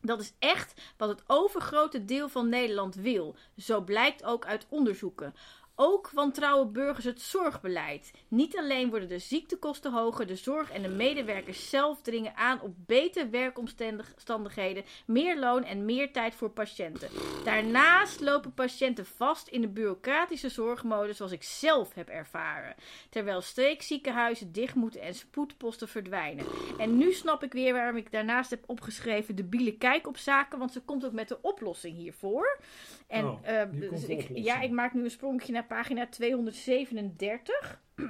Dat 0.00 0.20
is 0.20 0.32
echt 0.38 0.80
wat 0.96 1.08
het 1.08 1.22
overgrote 1.26 2.04
deel 2.04 2.28
van 2.28 2.48
Nederland 2.48 2.94
wil. 2.94 3.36
Zo 3.56 3.80
blijkt 3.80 4.24
ook 4.24 4.46
uit 4.46 4.66
onderzoeken. 4.68 5.34
Ook 5.80 6.10
wantrouwen 6.10 6.72
burgers 6.72 7.04
het 7.04 7.20
zorgbeleid. 7.20 8.12
Niet 8.28 8.56
alleen 8.56 8.90
worden 8.90 9.08
de 9.08 9.18
ziektekosten 9.18 9.92
hoger, 9.92 10.26
de 10.26 10.36
zorg 10.36 10.70
en 10.70 10.82
de 10.82 10.88
medewerkers 10.88 11.70
zelf 11.70 12.00
dringen 12.00 12.36
aan 12.36 12.60
op 12.60 12.74
betere 12.86 13.28
werkomstandigheden, 13.28 14.84
meer 15.06 15.38
loon 15.38 15.64
en 15.64 15.84
meer 15.84 16.12
tijd 16.12 16.34
voor 16.34 16.50
patiënten. 16.50 17.08
Daarnaast 17.44 18.20
lopen 18.20 18.54
patiënten 18.54 19.06
vast 19.06 19.48
in 19.48 19.60
de 19.60 19.68
bureaucratische 19.68 20.48
zorgmodus 20.48 21.16
zoals 21.16 21.32
ik 21.32 21.42
zelf 21.42 21.94
heb 21.94 22.08
ervaren. 22.08 22.74
Terwijl 23.10 23.40
streekziekenhuizen 23.40 24.52
dicht 24.52 24.74
moeten 24.74 25.00
en 25.00 25.14
spoedposten 25.14 25.88
verdwijnen. 25.88 26.46
En 26.78 26.96
nu 26.96 27.12
snap 27.12 27.42
ik 27.42 27.52
weer 27.52 27.72
waarom 27.72 27.96
ik 27.96 28.12
daarnaast 28.12 28.50
heb 28.50 28.64
opgeschreven 28.66 29.36
de 29.36 29.44
biele 29.44 29.76
kijk 29.76 30.06
op 30.06 30.16
zaken, 30.16 30.58
want 30.58 30.72
ze 30.72 30.80
komt 30.80 31.04
ook 31.04 31.12
met 31.12 31.28
de 31.28 31.42
oplossing 31.42 31.96
hiervoor. 31.96 32.58
En 33.06 33.26
Oh, 33.28 33.38
eh, 33.42 33.68
dus 33.70 34.04
ik, 34.04 34.28
ja, 34.34 34.60
ik 34.60 34.70
maak 34.70 34.94
nu 34.94 35.04
een 35.04 35.10
sprongetje 35.10 35.52
naar 35.52 35.66
pagina 35.68 36.08
237. 36.08 37.80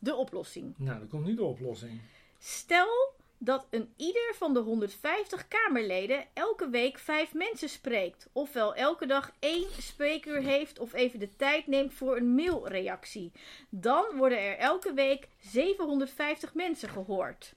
De 0.00 0.14
oplossing. 0.14 0.74
Nou, 0.76 0.98
dan 0.98 1.08
komt 1.08 1.26
nu 1.26 1.34
de 1.34 1.44
oplossing. 1.44 2.00
Stel 2.38 3.14
dat 3.38 3.66
een 3.70 3.92
ieder 3.96 4.34
van 4.34 4.54
de 4.54 4.60
150 4.60 5.48
Kamerleden 5.48 6.24
elke 6.32 6.68
week 6.68 6.98
vijf 6.98 7.34
mensen 7.34 7.68
spreekt. 7.68 8.28
Ofwel 8.32 8.74
elke 8.74 9.06
dag 9.06 9.32
één 9.38 9.68
spreekuur 9.78 10.42
heeft 10.42 10.78
of 10.78 10.92
even 10.94 11.18
de 11.18 11.36
tijd 11.36 11.66
neemt 11.66 11.94
voor 11.94 12.16
een 12.16 12.34
mailreactie. 12.34 13.32
Dan 13.68 14.04
worden 14.16 14.38
er 14.38 14.56
elke 14.56 14.92
week 14.92 15.28
750 15.38 16.54
mensen 16.54 16.88
gehoord. 16.88 17.54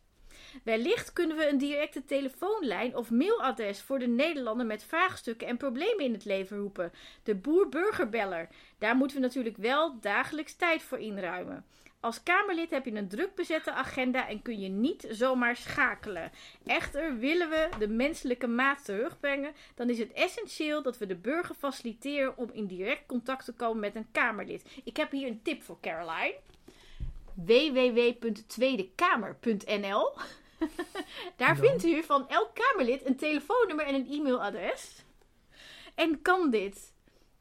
Wellicht 0.63 1.13
kunnen 1.13 1.37
we 1.37 1.49
een 1.49 1.57
directe 1.57 2.05
telefoonlijn 2.05 2.95
of 2.95 3.11
mailadres 3.11 3.81
voor 3.81 3.99
de 3.99 4.07
Nederlander 4.07 4.65
met 4.65 4.83
vraagstukken 4.83 5.47
en 5.47 5.57
problemen 5.57 6.05
in 6.05 6.13
het 6.13 6.25
leven 6.25 6.57
roepen. 6.57 6.91
De 7.23 7.35
boer-burgerbeller. 7.35 8.47
Daar 8.77 8.95
moeten 8.95 9.17
we 9.17 9.23
natuurlijk 9.23 9.57
wel 9.57 9.99
dagelijks 9.99 10.55
tijd 10.55 10.83
voor 10.83 10.99
inruimen. 10.99 11.65
Als 11.99 12.23
Kamerlid 12.23 12.69
heb 12.69 12.85
je 12.85 12.95
een 12.95 13.07
druk 13.07 13.35
bezette 13.35 13.71
agenda 13.71 14.27
en 14.27 14.41
kun 14.41 14.59
je 14.59 14.69
niet 14.69 15.07
zomaar 15.09 15.55
schakelen. 15.55 16.31
Echter, 16.65 17.17
willen 17.17 17.49
we 17.49 17.69
de 17.79 17.87
menselijke 17.87 18.47
maat 18.47 18.85
terugbrengen, 18.85 19.53
dan 19.75 19.89
is 19.89 19.99
het 19.99 20.11
essentieel 20.11 20.81
dat 20.81 20.97
we 20.97 21.05
de 21.05 21.15
burger 21.15 21.55
faciliteren 21.55 22.37
om 22.37 22.49
in 22.53 22.65
direct 22.65 23.05
contact 23.05 23.45
te 23.45 23.53
komen 23.53 23.79
met 23.79 23.95
een 23.95 24.11
Kamerlid. 24.11 24.65
Ik 24.83 24.97
heb 24.97 25.11
hier 25.11 25.27
een 25.27 25.41
tip 25.41 25.63
voor 25.63 25.77
Caroline 25.81 26.35
www.tweedekamer.nl. 27.35 30.11
Daar 31.37 31.55
Dan? 31.57 31.65
vindt 31.65 31.85
u 31.85 32.03
van 32.03 32.29
elk 32.29 32.49
Kamerlid 32.53 33.05
een 33.05 33.15
telefoonnummer 33.15 33.85
en 33.85 33.93
een 33.95 34.07
e-mailadres. 34.11 35.03
En 35.95 36.21
kan 36.21 36.49
dit? 36.51 36.93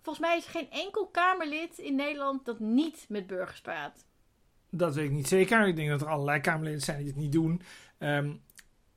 Volgens 0.03 0.27
mij 0.27 0.37
is 0.37 0.45
er 0.45 0.51
geen 0.51 0.71
enkel 0.71 1.07
Kamerlid 1.07 1.79
in 1.79 1.95
Nederland 1.95 2.45
dat 2.45 2.59
niet 2.61 3.05
met 3.09 3.27
burgers 3.27 3.61
praat. 3.61 4.05
Dat 4.71 4.95
weet 4.95 5.05
ik 5.05 5.11
niet 5.11 5.29
zeker. 5.29 5.67
Ik 5.67 5.77
denk 5.77 5.89
dat 5.89 6.01
er 6.01 6.09
allerlei 6.09 6.41
Kamerleden 6.41 6.81
zijn 6.81 6.99
die 6.99 7.07
het 7.07 7.17
niet 7.17 7.33
doen. 7.33 7.63
Ehm, 7.99 8.33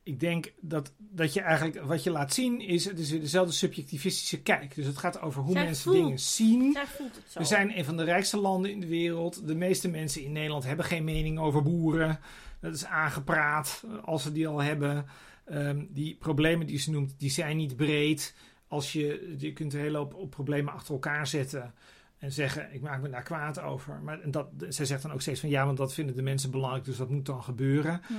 ik 0.02 0.20
denk 0.20 0.52
dat, 0.60 0.92
dat 0.98 1.32
je 1.32 1.40
eigenlijk 1.40 1.82
wat 1.82 2.02
je 2.02 2.10
laat 2.10 2.34
zien 2.34 2.60
is, 2.60 2.84
het 2.84 2.98
is 2.98 3.10
weer 3.10 3.20
dezelfde 3.20 3.52
subjectivistische 3.52 4.42
kijk. 4.42 4.74
Dus 4.74 4.86
het 4.86 4.98
gaat 4.98 5.20
over 5.20 5.42
hoe 5.42 5.52
Zij 5.52 5.64
mensen 5.64 5.82
voelt- 5.82 5.96
dingen 5.96 6.18
zien. 6.18 6.72
Zij 6.72 6.86
voelt 6.86 7.14
het 7.16 7.24
zo. 7.32 7.38
We 7.38 7.44
zijn 7.44 7.78
een 7.78 7.84
van 7.84 7.96
de 7.96 8.04
rijkste 8.04 8.36
landen 8.36 8.70
in 8.70 8.80
de 8.80 8.86
wereld. 8.86 9.46
De 9.46 9.54
meeste 9.54 9.88
mensen 9.88 10.22
in 10.22 10.32
Nederland 10.32 10.64
hebben 10.64 10.84
geen 10.84 11.04
mening 11.04 11.38
over 11.38 11.62
boeren. 11.62 12.20
Dat 12.64 12.74
is 12.74 12.84
aangepraat 12.84 13.84
als 14.04 14.22
ze 14.22 14.32
die 14.32 14.48
al 14.48 14.62
hebben. 14.62 15.06
Ehm, 15.44 15.84
die 15.88 16.16
problemen 16.16 16.66
die 16.66 16.78
ze 16.78 16.90
noemt, 16.90 17.14
die 17.18 17.30
zijn 17.30 17.56
niet 17.56 17.76
breed. 17.76 18.34
Als 18.68 18.92
je, 18.92 19.34
je 19.38 19.52
kunt 19.52 19.74
een 19.74 19.80
hele 19.80 19.96
hoop 19.96 20.14
op 20.14 20.30
problemen 20.30 20.72
achter 20.72 20.94
elkaar 20.94 21.26
zetten 21.26 21.74
en 22.18 22.32
zeggen, 22.32 22.74
ik 22.74 22.80
maak 22.80 23.02
me 23.02 23.08
daar 23.08 23.22
kwaad 23.22 23.60
over. 23.60 24.00
Maar 24.02 24.20
en 24.20 24.30
dat, 24.30 24.48
zij 24.68 24.84
zegt 24.84 25.02
dan 25.02 25.12
ook 25.12 25.20
steeds 25.20 25.40
van, 25.40 25.48
ja, 25.48 25.64
want 25.66 25.76
dat 25.76 25.94
vinden 25.94 26.16
de 26.16 26.22
mensen 26.22 26.50
belangrijk, 26.50 26.84
dus 26.84 26.96
dat 26.96 27.10
moet 27.10 27.26
dan 27.26 27.42
gebeuren. 27.42 28.00
Hm. 28.06 28.14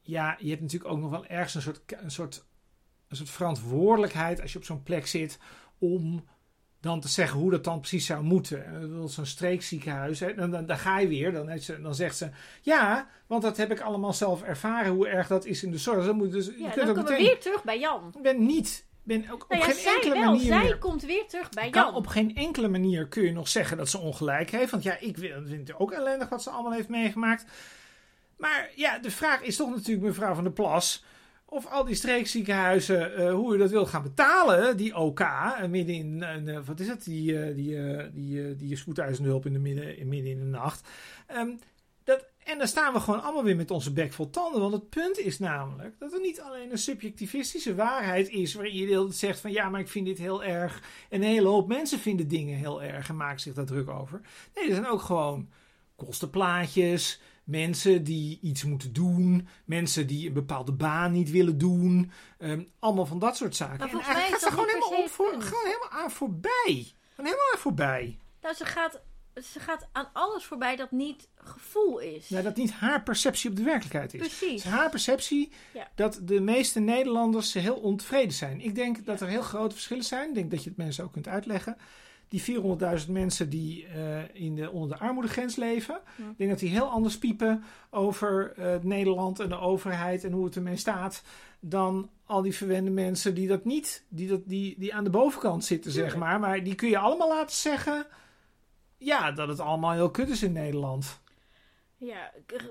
Ja, 0.00 0.36
je 0.40 0.48
hebt 0.48 0.62
natuurlijk 0.62 0.90
ook 0.90 1.00
nog 1.00 1.10
wel 1.10 1.26
ergens 1.26 1.54
een 1.54 1.62
soort, 1.62 1.80
een 1.86 2.10
soort, 2.10 2.44
een 3.08 3.16
soort 3.16 3.30
verantwoordelijkheid 3.30 4.40
als 4.40 4.52
je 4.52 4.58
op 4.58 4.64
zo'n 4.64 4.82
plek 4.82 5.06
zit 5.06 5.38
om 5.78 6.24
dan 6.80 7.00
te 7.00 7.08
zeggen 7.08 7.38
hoe 7.40 7.50
dat 7.50 7.64
dan 7.64 7.78
precies 7.80 8.06
zou 8.06 8.22
moeten. 8.22 8.90
Wil 8.94 9.08
Zo'n 9.08 9.26
streekziekenhuis, 9.26 10.20
hè, 10.20 10.34
dan, 10.34 10.50
dan, 10.50 10.66
dan 10.66 10.78
ga 10.78 10.98
je 10.98 11.08
weer, 11.08 11.32
dan, 11.32 11.58
ze, 11.58 11.80
dan 11.80 11.94
zegt 11.94 12.16
ze, 12.16 12.28
ja, 12.62 13.08
want 13.26 13.42
dat 13.42 13.56
heb 13.56 13.70
ik 13.70 13.80
allemaal 13.80 14.12
zelf 14.12 14.42
ervaren, 14.42 14.92
hoe 14.92 15.08
erg 15.08 15.26
dat 15.26 15.44
is 15.44 15.62
in 15.62 15.70
de 15.70 15.78
zorg. 15.78 16.04
Dan 16.06 16.16
moet 16.16 16.32
dus, 16.32 16.46
je 16.46 16.52
Ja, 16.58 16.70
kunt 16.70 16.74
dan 16.74 16.88
ook 16.88 16.94
komen 16.94 17.10
we 17.12 17.16
weer 17.26 17.38
terug 17.40 17.64
bij 17.64 17.78
Jan. 17.78 18.12
ik 18.16 18.22
ben 18.22 18.46
niet, 18.46 18.86
ben 19.02 19.20
ook 19.30 19.44
Nou 19.48 19.60
op 19.62 19.66
ja, 19.68 19.72
geen 19.72 19.82
zij 19.82 19.94
enkele 19.94 20.14
wel. 20.14 20.24
manier 20.24 20.40
Zij 20.46 20.62
meer- 20.62 20.78
komt 20.78 21.02
weer 21.02 21.26
terug 21.26 21.48
bij 21.48 21.70
Jan. 21.70 21.94
op 21.94 22.06
geen 22.06 22.36
enkele 22.36 22.68
manier 22.68 23.06
kun 23.08 23.22
je 23.22 23.32
nog 23.32 23.48
zeggen 23.48 23.76
dat 23.76 23.88
ze 23.88 23.98
ongelijk 23.98 24.50
heeft. 24.50 24.70
Want 24.70 24.82
ja, 24.82 24.96
ik 25.00 25.16
vind 25.18 25.68
het 25.68 25.78
ook 25.78 25.92
ellendig 25.92 26.28
wat 26.28 26.42
ze 26.42 26.50
allemaal 26.50 26.72
heeft 26.72 26.88
meegemaakt. 26.88 27.44
Maar 28.36 28.70
ja, 28.74 28.98
de 28.98 29.10
vraag 29.10 29.42
is 29.42 29.56
toch 29.56 29.70
natuurlijk, 29.74 30.06
mevrouw 30.06 30.34
van 30.34 30.44
der 30.44 30.52
Plas. 30.52 31.04
Of 31.50 31.66
al 31.66 31.84
die 31.84 31.94
streekziekenhuizen, 31.94 33.16
eh, 33.16 33.32
hoe 33.32 33.52
je 33.52 33.58
dat 33.58 33.70
wil 33.70 33.86
gaan 33.86 34.02
betalen, 34.02 34.76
die 34.76 34.96
OK, 34.96 35.20
eh, 35.20 35.64
midden 35.68 35.94
in, 35.94 36.22
eh, 36.22 36.58
wat 36.66 36.80
is 36.80 36.88
het, 36.88 37.04
die, 37.04 37.54
die, 37.54 38.10
die, 38.12 38.56
die 38.56 38.76
spoedeisende 38.76 39.28
hulp 39.28 39.46
in 39.46 39.52
de 39.52 39.58
midden, 39.58 39.98
in, 39.98 40.08
midden 40.08 40.30
in 40.30 40.38
de 40.38 40.44
nacht. 40.44 40.88
Ehm, 41.26 41.50
dat, 42.04 42.26
en 42.44 42.58
dan 42.58 42.66
staan 42.66 42.92
we 42.92 43.00
gewoon 43.00 43.22
allemaal 43.22 43.44
weer 43.44 43.56
met 43.56 43.70
onze 43.70 43.92
bek 43.92 44.12
vol 44.12 44.30
tanden. 44.30 44.60
Want 44.60 44.72
het 44.72 44.88
punt 44.88 45.18
is 45.18 45.38
namelijk 45.38 45.98
dat 45.98 46.12
er 46.12 46.20
niet 46.20 46.40
alleen 46.40 46.70
een 46.70 46.78
subjectivistische 46.78 47.74
waarheid 47.74 48.28
is. 48.28 48.54
waarin 48.54 48.74
je 48.74 48.86
de 48.86 48.92
hele 48.92 49.04
tijd 49.04 49.16
zegt 49.16 49.40
van 49.40 49.52
ja, 49.52 49.68
maar 49.68 49.80
ik 49.80 49.88
vind 49.88 50.06
dit 50.06 50.18
heel 50.18 50.44
erg. 50.44 50.82
En 51.08 51.22
een 51.22 51.28
hele 51.28 51.48
hoop 51.48 51.68
mensen 51.68 51.98
vinden 51.98 52.28
dingen 52.28 52.56
heel 52.56 52.82
erg 52.82 53.08
en 53.08 53.16
maken 53.16 53.40
zich 53.40 53.54
daar 53.54 53.66
druk 53.66 53.88
over. 53.88 54.20
Nee, 54.54 54.68
er 54.68 54.74
zijn 54.74 54.86
ook 54.86 55.02
gewoon 55.02 55.48
kostenplaatjes. 55.96 57.20
Mensen 57.48 58.04
die 58.04 58.38
iets 58.42 58.64
moeten 58.64 58.92
doen. 58.92 59.48
Mensen 59.64 60.06
die 60.06 60.26
een 60.26 60.32
bepaalde 60.32 60.72
baan 60.72 61.12
niet 61.12 61.30
willen 61.30 61.58
doen. 61.58 62.10
ehm, 62.38 62.62
allemaal 62.78 63.06
van 63.06 63.18
dat 63.18 63.36
soort 63.36 63.56
zaken. 63.56 63.78
Maar 63.78 63.88
en 63.88 63.94
eigenlijk 64.00 64.28
gaat 64.28 64.40
ze 64.40 64.48
gewoon 64.50 64.66
helemaal, 64.66 65.02
om 65.02 65.08
voor, 65.08 65.26
gewoon 65.42 65.64
helemaal 65.66 65.90
aan 65.90 66.10
voorbij. 66.10 66.52
Gewoon 67.14 67.30
helemaal 67.30 67.52
aan 67.54 67.58
voorbij. 67.60 68.18
Nou, 68.42 68.54
ze 68.54 68.64
gaat, 68.64 69.00
ze 69.52 69.60
gaat 69.60 69.88
aan 69.92 70.08
alles 70.12 70.44
voorbij 70.44 70.76
dat 70.76 70.90
niet 70.90 71.28
gevoel 71.34 71.98
is. 71.98 72.28
Ja, 72.28 72.42
dat 72.42 72.56
niet 72.56 72.72
haar 72.72 73.02
perceptie 73.02 73.50
op 73.50 73.56
de 73.56 73.62
werkelijkheid 73.62 74.14
is. 74.14 74.20
Precies. 74.20 74.64
is 74.64 74.70
haar 74.70 74.90
perceptie 74.90 75.52
Ja. 75.74 75.88
dat 75.94 76.18
de 76.22 76.40
meeste 76.40 76.80
Nederlanders 76.80 77.52
heel 77.52 77.76
ontevreden 77.76 78.32
zijn. 78.34 78.60
Ik 78.60 78.74
denk 78.74 79.04
dat 79.06 79.20
er 79.20 79.28
heel 79.28 79.42
grote 79.42 79.74
verschillen 79.74 80.04
zijn. 80.04 80.28
Ik 80.28 80.34
denk 80.34 80.50
dat 80.50 80.62
je 80.62 80.68
het 80.68 80.78
mensen 80.78 81.04
ook 81.04 81.12
kunt 81.12 81.28
uitleggen. 81.28 81.76
Die 82.28 82.42
400.000 83.06 83.10
mensen 83.10 83.48
die 83.50 83.86
eh, 83.86 84.34
in 84.34 84.54
de, 84.54 84.70
onder 84.70 84.98
de 84.98 85.04
armoedegrens 85.04 85.56
leven. 85.56 86.00
Ja. 86.16 86.24
Ik 86.30 86.38
denk 86.38 86.50
dat 86.50 86.58
die 86.58 86.68
heel 86.70 86.88
anders 86.88 87.18
piepen 87.18 87.64
over 87.90 88.52
eh, 88.56 88.76
Nederland 88.82 89.40
en 89.40 89.48
de 89.48 89.58
overheid 89.58 90.24
en 90.24 90.32
hoe 90.32 90.44
het 90.44 90.56
ermee 90.56 90.76
staat. 90.76 91.22
Dan 91.60 92.10
al 92.26 92.42
die 92.42 92.54
verwende 92.54 92.90
mensen 92.90 93.34
die 93.34 93.48
dat 93.48 93.64
niet, 93.64 94.04
die, 94.08 94.28
dat, 94.28 94.40
die, 94.44 94.74
die 94.78 94.94
aan 94.94 95.04
de 95.04 95.10
bovenkant 95.10 95.64
zitten, 95.64 95.90
zeg 95.92 96.16
maar. 96.16 96.40
Maar 96.40 96.62
die 96.64 96.74
kun 96.74 96.88
je 96.88 96.98
allemaal 96.98 97.28
laten 97.28 97.56
zeggen. 97.56 98.06
Ja, 98.98 99.32
dat 99.32 99.48
het 99.48 99.60
allemaal 99.60 99.92
heel 99.92 100.10
kut 100.10 100.28
is 100.28 100.42
in 100.42 100.52
Nederland. 100.52 101.20
Ja, 101.96 102.32
k- 102.46 102.64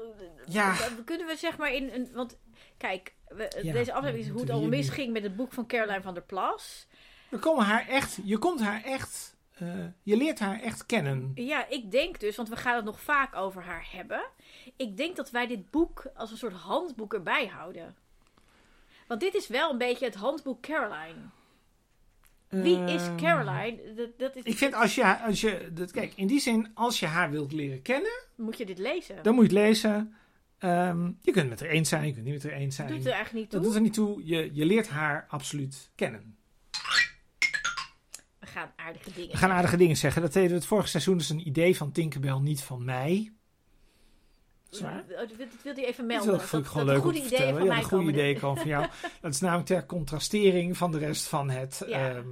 Ja. 0.48 0.76
kunnen 1.06 1.28
we 1.28 1.36
zeg 1.38 1.58
maar 1.58 1.74
in 1.74 1.90
een. 1.94 2.08
Want 2.14 2.38
kijk, 2.78 3.14
we, 3.28 3.60
Ja, 3.64 3.74
deze 3.74 3.94
aflevering 3.94 4.26
is 4.26 4.32
hoe 4.32 4.42
het 4.42 4.50
al 4.50 4.62
misging 4.68 5.14
met 5.14 5.24
het 5.24 5.36
boek 5.36 5.54
van 5.54 5.68
Caroline 5.68 6.02
van 6.02 6.14
der 6.14 6.24
Plas. 6.24 6.88
We 7.30 7.38
komen 7.38 7.66
haar 7.66 7.88
echt, 7.88 8.18
je 8.24 8.38
komt 8.38 8.62
haar 8.62 8.84
echt, 8.84 9.36
eh, 9.60 9.68
je 10.04 10.18
leert 10.18 10.40
haar 10.40 10.60
echt 10.62 10.86
kennen. 10.86 11.32
Ja, 11.36 11.68
ik 11.70 11.92
denk 11.92 12.20
dus, 12.20 12.36
want 12.36 12.50
we 12.50 12.56
gaan 12.56 12.76
het 12.76 12.86
nog 12.86 13.00
vaak 13.02 13.36
over 13.36 13.64
haar 13.64 13.88
hebben. 13.92 14.22
Ik 14.76 14.98
denk 14.98 15.16
dat 15.16 15.30
wij 15.32 15.48
dit 15.48 15.70
boek 15.72 16.06
als 16.16 16.32
een 16.32 16.38
soort 16.38 16.54
handboek 16.54 17.14
erbij 17.14 17.48
houden. 17.48 17.96
Want 19.08 19.20
dit 19.22 19.34
is 19.36 19.48
wel 19.48 19.72
een 19.72 19.78
beetje 19.78 20.06
het 20.06 20.16
handboek 20.16 20.62
Caroline. 20.62 21.20
Wie 22.50 22.80
is 22.80 23.02
Ehm, 23.02 23.18
Caroline? 23.18 23.94
Dat, 23.94 24.10
dat 24.20 24.36
is, 24.36 24.44
Ik 24.44 24.58
vind 24.58 24.74
als 24.74 24.96
je, 24.96 25.18
als 25.18 25.42
je, 25.42 25.70
dat, 25.74 25.92
kijk, 25.92 26.14
in 26.16 26.28
die 26.28 26.40
zin, 26.40 26.72
als 26.74 27.00
je 27.00 27.06
haar 27.06 27.32
wilt 27.32 27.52
leren 27.52 27.82
kennen, 27.82 28.12
Moet 28.36 28.58
je 28.58 28.66
dit 28.66 28.78
lezen? 28.78 29.24
dan 29.24 29.36
moet 29.36 29.52
je 29.52 29.58
het 29.58 29.66
lezen. 29.68 30.16
Ehm, 30.58 31.06
je 31.06 31.32
kunt 31.32 31.36
het 31.36 31.50
met 31.50 31.60
haar 31.60 31.70
eens 31.70 31.90
zijn, 31.90 32.06
je 32.06 32.14
kunt 32.14 32.26
niet 32.26 32.34
met 32.34 32.44
haar 32.44 32.52
eens 32.62 32.76
zijn. 32.76 32.88
doet 32.88 33.06
er 33.06 33.12
eigenlijk 33.12 33.34
niet 33.34 33.50
toe. 33.50 33.60
dat 33.60 33.64
doet 33.68 33.76
er 33.76 33.82
niet 33.82 33.94
toe. 33.94 34.26
Je, 34.26 34.50
je 34.54 34.66
leert 34.66 34.88
haar 34.90 35.26
absoluut 35.30 35.90
kennen. 35.96 36.37
Gaan 38.58 38.72
aardige 38.76 39.12
dingen. 39.14 39.32
We 39.32 39.38
gaan 39.38 39.52
aardige 39.52 39.78
dingen 39.78 39.98
zeggen. 39.98 40.22
Dat 40.22 40.34
deden 40.34 40.50
we 40.50 40.56
het 40.56 40.66
vorige 40.66 40.88
seizoen. 40.88 41.14
Dat 41.14 41.24
is 41.24 41.30
een 41.30 41.48
idee 41.48 41.78
van 41.78 41.92
Tinkerbell, 41.92 42.40
niet 42.40 42.62
van 42.64 42.86
mij. 42.86 43.32
Zwaar. 44.70 45.04
Dat 45.08 45.08
wil- 45.36 45.38
dat 45.38 45.48
wilde 45.64 45.82
je 45.82 45.88
even 45.88 46.08
Dat 46.08 46.16
melden. 46.18 46.38
wil- 46.38 46.48
vond 46.48 46.64
ik 46.66 46.70
gewoon 46.72 46.86
dat 46.88 46.96
leuk 46.96 47.06
om 47.06 47.14
te 47.14 47.22
vertellen. 47.22 47.54
van 47.54 47.64
Ja, 47.64 47.68
mij 47.74 47.80
de 47.80 47.88
goede 47.88 48.10
ideeën 48.12 48.40
komen 48.40 48.58
van 48.58 48.68
jou. 48.68 48.86
Dat 49.22 49.34
is 49.34 49.40
namelijk 49.40 49.68
ter 49.68 49.86
contrastering 49.86 50.78
van 50.78 50.92
de 50.92 50.98
rest 50.98 51.28
van 51.28 51.50
het... 51.50 51.84
Ja. 51.88 52.10
ehm, 52.10 52.28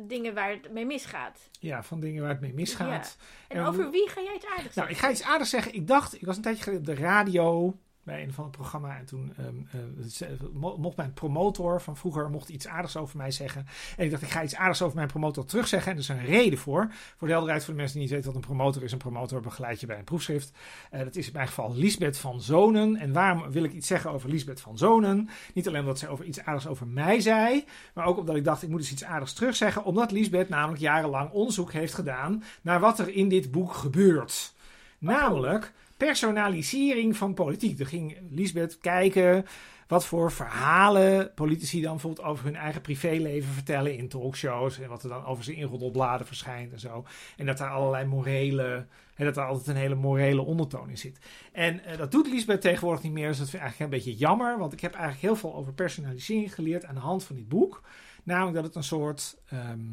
dingen 0.00 0.34
waar 0.34 0.50
het 0.50 0.72
mee 0.72 0.86
misgaat. 0.86 1.38
ja, 1.60 1.82
van 1.82 2.00
dingen 2.00 2.22
waar 2.22 2.30
het 2.30 2.40
mee 2.40 2.54
misgaat. 2.54 3.16
En 3.48 3.56
En 3.56 3.64
over 3.66 3.90
wie 3.90 4.08
ga 4.08 4.20
jij 4.22 4.32
het 4.34 4.44
aardig 4.46 4.62
Nou, 4.62 4.72
zeggen? 4.72 4.90
ik 4.94 4.98
ga 4.98 5.10
iets 5.10 5.22
aardigs 5.22 5.50
zeggen. 5.50 5.74
Ik 5.74 5.86
dacht, 5.86 6.14
ik 6.14 6.26
was 6.26 6.36
een 6.36 6.42
tijdje 6.42 6.62
geleden 6.62 6.88
op 6.90 6.96
de 6.96 7.02
radio 7.02 7.78
bij 8.06 8.22
een 8.22 8.32
van 8.32 8.44
het 8.44 8.52
programma. 8.52 8.98
En 8.98 9.06
toen 9.06 9.32
ehm, 9.36 9.80
eh, 10.20 10.76
mocht 10.76 10.96
mijn 10.96 11.12
promotor 11.12 11.80
van 11.80 11.96
vroeger 11.96 12.30
mocht 12.30 12.48
iets 12.48 12.66
aardigs 12.66 12.96
over 12.96 13.16
mij 13.16 13.30
zeggen. 13.30 13.66
En 13.96 14.04
ik 14.04 14.10
dacht, 14.10 14.22
ik 14.22 14.30
ga 14.30 14.42
iets 14.42 14.56
aardigs 14.56 14.82
over 14.82 14.96
mijn 14.96 15.08
promotor 15.08 15.44
terugzeggen. 15.44 15.90
En 15.90 15.96
er 15.96 16.02
is 16.02 16.08
een 16.08 16.24
reden 16.24 16.58
voor. 16.58 16.88
Voor 17.16 17.26
de 17.26 17.32
helderheid 17.32 17.64
voor 17.64 17.74
de 17.74 17.80
mensen 17.80 17.98
die 17.98 18.06
niet 18.06 18.16
weten 18.16 18.32
wat 18.32 18.42
een 18.42 18.48
promotor 18.48 18.82
is. 18.82 18.92
Een 18.92 18.98
promotor 18.98 19.40
begeleidt 19.40 19.80
je 19.80 19.86
bij 19.86 19.98
een 19.98 20.04
proefschrift. 20.04 20.52
Eh, 20.90 21.00
dat 21.00 21.16
is 21.16 21.26
in 21.26 21.32
mijn 21.32 21.46
geval 21.46 21.74
Lisbeth 21.74 22.18
van 22.18 22.40
Zonen. 22.40 22.96
En 22.96 23.12
waarom 23.12 23.50
wil 23.50 23.64
ik 23.64 23.72
iets 23.72 23.86
zeggen 23.86 24.10
over 24.10 24.28
Lisbeth 24.28 24.60
van 24.60 24.78
Zonen? 24.78 25.28
Niet 25.54 25.68
alleen 25.68 25.80
omdat 25.80 25.98
zij 25.98 26.08
over 26.08 26.24
iets 26.24 26.40
aardigs 26.40 26.66
over 26.66 26.86
mij 26.86 27.20
zei. 27.20 27.64
Maar 27.94 28.06
ook 28.06 28.18
omdat 28.18 28.36
ik 28.36 28.44
dacht, 28.44 28.62
ik 28.62 28.68
moet 28.68 28.80
eens 28.80 28.92
iets 28.92 29.04
aardigs 29.04 29.32
terugzeggen. 29.32 29.84
Omdat 29.84 30.10
Lisbeth 30.10 30.48
namelijk 30.48 30.80
jarenlang 30.80 31.30
onderzoek 31.30 31.72
heeft 31.72 31.94
gedaan 31.94 32.42
naar 32.62 32.80
wat 32.80 32.98
er 32.98 33.08
in 33.08 33.28
dit 33.28 33.50
boek 33.50 33.74
gebeurt. 33.74 34.54
Namelijk 34.98 35.72
personalisering 35.96 37.16
van 37.16 37.34
politiek. 37.34 37.80
Er 37.80 37.86
ging 37.86 38.18
Lisbeth 38.30 38.78
kijken 38.78 39.44
wat 39.86 40.06
voor 40.06 40.32
verhalen 40.32 41.34
politici 41.34 41.80
dan 41.80 41.92
bijvoorbeeld 41.92 42.26
over 42.26 42.44
hun 42.44 42.56
eigen 42.56 42.80
privéleven 42.80 43.52
vertellen 43.52 43.96
in 43.96 44.08
talkshows. 44.08 44.78
En 44.78 44.88
wat 44.88 45.02
er 45.02 45.08
dan 45.08 45.24
over 45.24 45.44
ze 45.44 45.56
in 45.56 45.66
roddelbladen 45.66 46.26
verschijnt 46.26 46.72
en 46.72 46.80
zo. 46.80 47.04
En 47.36 47.46
dat 47.46 47.58
daar 47.58 47.70
allerlei 47.70 48.04
morele, 48.04 48.86
hè, 49.14 49.24
dat 49.24 49.34
daar 49.34 49.46
altijd 49.46 49.66
een 49.66 49.82
hele 49.82 49.94
morele 49.94 50.42
ondertoon 50.42 50.90
in 50.90 50.98
zit. 50.98 51.18
En 51.52 51.84
eh, 51.84 51.98
dat 51.98 52.10
doet 52.10 52.28
Lisbeth 52.28 52.60
tegenwoordig 52.60 53.02
niet 53.02 53.12
meer. 53.12 53.28
Dus 53.28 53.38
dat 53.38 53.50
vind 53.50 53.62
ik 53.62 53.68
eigenlijk 53.68 53.92
een 53.92 53.98
beetje 53.98 54.18
jammer. 54.18 54.58
Want 54.58 54.72
ik 54.72 54.80
heb 54.80 54.92
eigenlijk 54.92 55.22
heel 55.22 55.36
veel 55.36 55.54
over 55.54 55.72
personalisering 55.72 56.54
geleerd 56.54 56.84
aan 56.84 56.94
de 56.94 57.00
hand 57.00 57.24
van 57.24 57.36
dit 57.36 57.48
boek. 57.48 57.82
Namelijk 58.22 58.54
dat 58.54 58.64
het 58.64 58.74
een 58.74 58.82
soort, 58.82 59.38
ehm, 59.48 59.90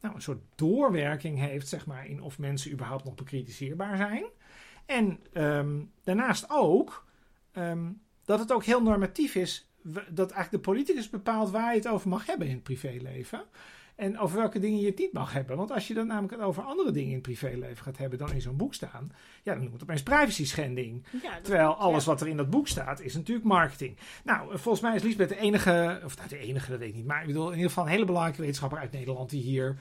nou, 0.00 0.14
een 0.14 0.22
soort 0.22 0.42
doorwerking 0.54 1.38
heeft, 1.38 1.68
zeg 1.68 1.86
maar, 1.86 2.06
in 2.06 2.22
of 2.22 2.38
mensen 2.38 2.72
überhaupt 2.72 3.04
nog 3.04 3.14
bekritiseerbaar 3.14 3.96
zijn. 3.96 4.24
En 4.90 5.18
ehm, 5.32 5.80
daarnaast 6.04 6.44
ook 6.48 7.06
ehm, 7.52 7.90
dat 8.24 8.38
het 8.38 8.52
ook 8.52 8.64
heel 8.64 8.82
normatief 8.82 9.34
is. 9.34 9.70
Dat 10.08 10.30
eigenlijk 10.30 10.50
de 10.50 10.70
politicus 10.70 11.10
bepaalt 11.10 11.50
waar 11.50 11.70
je 11.70 11.78
het 11.78 11.88
over 11.88 12.08
mag 12.08 12.26
hebben 12.26 12.46
in 12.46 12.54
het 12.54 12.62
privéleven. 12.62 13.42
En 13.94 14.18
over 14.18 14.38
welke 14.38 14.58
dingen 14.58 14.80
je 14.80 14.86
het 14.86 14.98
niet 14.98 15.12
mag 15.12 15.32
hebben. 15.32 15.56
Want 15.56 15.70
als 15.72 15.88
je 15.88 15.94
dan 15.94 16.06
namelijk 16.06 16.32
het 16.32 16.42
over 16.42 16.62
andere 16.62 16.90
dingen 16.90 17.08
in 17.08 17.14
het 17.14 17.22
privéleven 17.22 17.84
gaat 17.84 17.98
hebben 17.98 18.18
dan 18.18 18.32
in 18.32 18.40
zo'n 18.40 18.56
boek 18.56 18.74
staan. 18.74 19.12
Ja, 19.42 19.52
dan 19.52 19.60
noemt 19.60 19.72
het 19.72 19.82
opeens 19.82 20.02
privacy 20.02 20.46
schending. 20.46 21.04
Ja, 21.22 21.40
Terwijl 21.40 21.74
alles 21.74 22.04
ja. 22.04 22.10
wat 22.10 22.20
er 22.20 22.28
in 22.28 22.36
dat 22.36 22.50
boek 22.50 22.68
staat 22.68 23.00
is 23.00 23.14
natuurlijk 23.14 23.46
marketing. 23.46 23.96
Nou, 24.24 24.52
eh, 24.52 24.58
volgens 24.58 24.84
mij 24.84 24.94
is 24.94 25.02
Lisbeth 25.02 25.28
de 25.28 25.36
enige, 25.36 26.00
of 26.04 26.16
nou 26.16 26.28
de 26.28 26.38
enige, 26.38 26.70
dat 26.70 26.78
weet 26.78 26.88
ik 26.88 26.94
niet. 26.94 27.06
Maar 27.06 27.20
ik 27.20 27.26
bedoel 27.26 27.46
in 27.46 27.54
ieder 27.54 27.68
geval 27.68 27.84
een 27.84 27.90
hele 27.90 28.04
belangrijke 28.04 28.40
wetenschapper 28.40 28.78
uit 28.78 28.92
Nederland 28.92 29.30
die 29.30 29.42
hier 29.42 29.78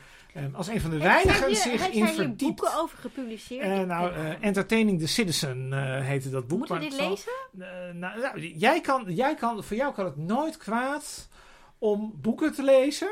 als 0.54 0.68
een 0.68 0.82
van 0.82 0.90
de 0.90 0.96
En 0.96 1.02
weinigen 1.02 1.56
zich 1.56 1.86
in 1.88 1.92
hier 1.92 2.08
verdiept. 2.08 2.38
boeken 2.38 2.76
over 2.80 2.98
gepubliceerd? 2.98 3.64
Eh, 3.64 3.80
nou, 3.82 4.14
eh, 4.14 4.44
Entertaining 4.44 5.00
the 5.00 5.08
Citizen 5.08 5.74
eh, 5.74 6.06
heette 6.06 6.30
dat 6.30 6.48
boek. 6.48 6.58
Moeten 6.58 6.78
we 6.80 6.84
dit 6.84 6.94
zal- 6.94 7.10
lezen? 7.10 7.32
Nou, 7.52 8.20
nou, 8.20 8.40
jij 8.48 8.82
kan, 8.82 9.04
jij 9.08 9.36
kan, 9.36 9.64
voor 9.64 9.78
jou 9.78 9.94
kan 9.94 10.06
het 10.06 10.18
nooit 10.18 10.58
kwaad 10.58 11.30
om 11.78 12.14
boeken 12.22 12.54
te 12.54 12.64
lezen. 12.64 13.10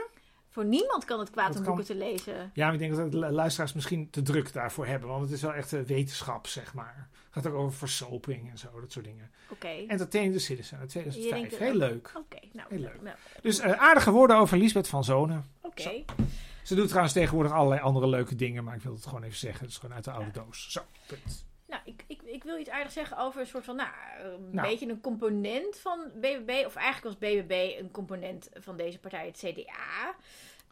Voor 0.49 0.65
niemand 0.65 1.05
kan 1.05 1.19
het 1.19 1.29
kwaad 1.29 1.47
Dat 1.47 1.57
om 1.57 1.63
kan- 1.63 1.75
boeken 1.75 1.95
te 1.95 2.03
lezen. 2.05 2.51
Ja, 2.53 2.65
maar 2.65 2.73
ik 2.73 2.79
denk 2.79 2.95
dat 2.95 3.11
de 3.11 3.17
luisteraars 3.17 3.73
misschien 3.73 4.09
te 4.09 4.21
druk 4.21 4.53
daarvoor 4.53 4.85
hebben. 4.85 5.09
Want 5.09 5.21
het 5.21 5.31
is 5.31 5.41
wel 5.41 5.53
echt 5.53 5.71
wetenschap, 5.71 6.47
zeg 6.47 6.73
maar. 6.73 7.07
Het 7.31 7.45
gaat 7.45 7.53
ook 7.53 7.59
over 7.59 7.77
versoping 7.77 8.49
en 8.51 8.57
zo, 8.57 8.67
dat 8.79 8.91
soort 8.91 9.05
dingen. 9.05 9.31
Oké. 9.49 9.67
Entertaining 9.67 10.35
the 10.35 10.41
Citizen 10.41 10.77
uit 10.79 10.93
Je 10.93 10.99
2005. 10.99 11.39
denkt- 11.49 11.57
Heel 11.57 11.75
leuk. 11.75 12.11
Oké, 12.15 12.37
nou. 12.53 12.67
Heel 12.69 12.79
leuk. 12.79 13.01
nou, 13.01 13.15
Dus 13.41 13.59
eh, 13.59 13.71
aardige 13.71 14.11
woorden 14.11 14.37
over 14.37 14.57
Lisbeth 14.57 14.87
van 14.87 15.03
Zonen. 15.03 15.45
Ze 16.63 16.75
doet 16.75 16.87
trouwens 16.87 17.13
tegenwoordig 17.13 17.51
allerlei 17.53 17.81
andere 17.81 18.07
leuke 18.07 18.35
dingen. 18.35 18.63
Maar 18.63 18.75
ik 18.75 18.81
wil 18.81 18.93
het 18.93 19.05
gewoon 19.05 19.23
even 19.23 19.37
zeggen. 19.37 19.61
Het 19.61 19.69
is 19.69 19.77
gewoon 19.77 19.95
uit 19.95 20.03
de 20.03 20.11
oude 20.11 20.31
doos. 20.31 20.71
Zo, 20.71 20.81
punt. 21.07 21.45
Nou, 21.67 21.81
ik, 21.85 22.03
ik, 22.07 22.21
ik 22.21 22.43
wil 22.43 22.57
iets 22.59 22.69
aardigs 22.69 22.93
zeggen 22.93 23.17
over 23.17 23.41
een 23.41 23.47
soort 23.47 23.65
van, 23.65 23.75
nou, 23.75 23.89
een 24.23 24.49
Nou. 24.51 24.67
beetje 24.69 24.89
een 24.89 25.01
component 25.01 25.77
van 25.79 25.99
BBB. 26.15 26.63
Of 26.65 26.75
eigenlijk 26.75 27.19
was 27.19 27.29
BBB 27.29 27.75
een 27.79 27.91
component 27.91 28.49
van 28.53 28.77
deze 28.77 28.99
partij, 28.99 29.25
het 29.25 29.37
CDA. 29.37 30.15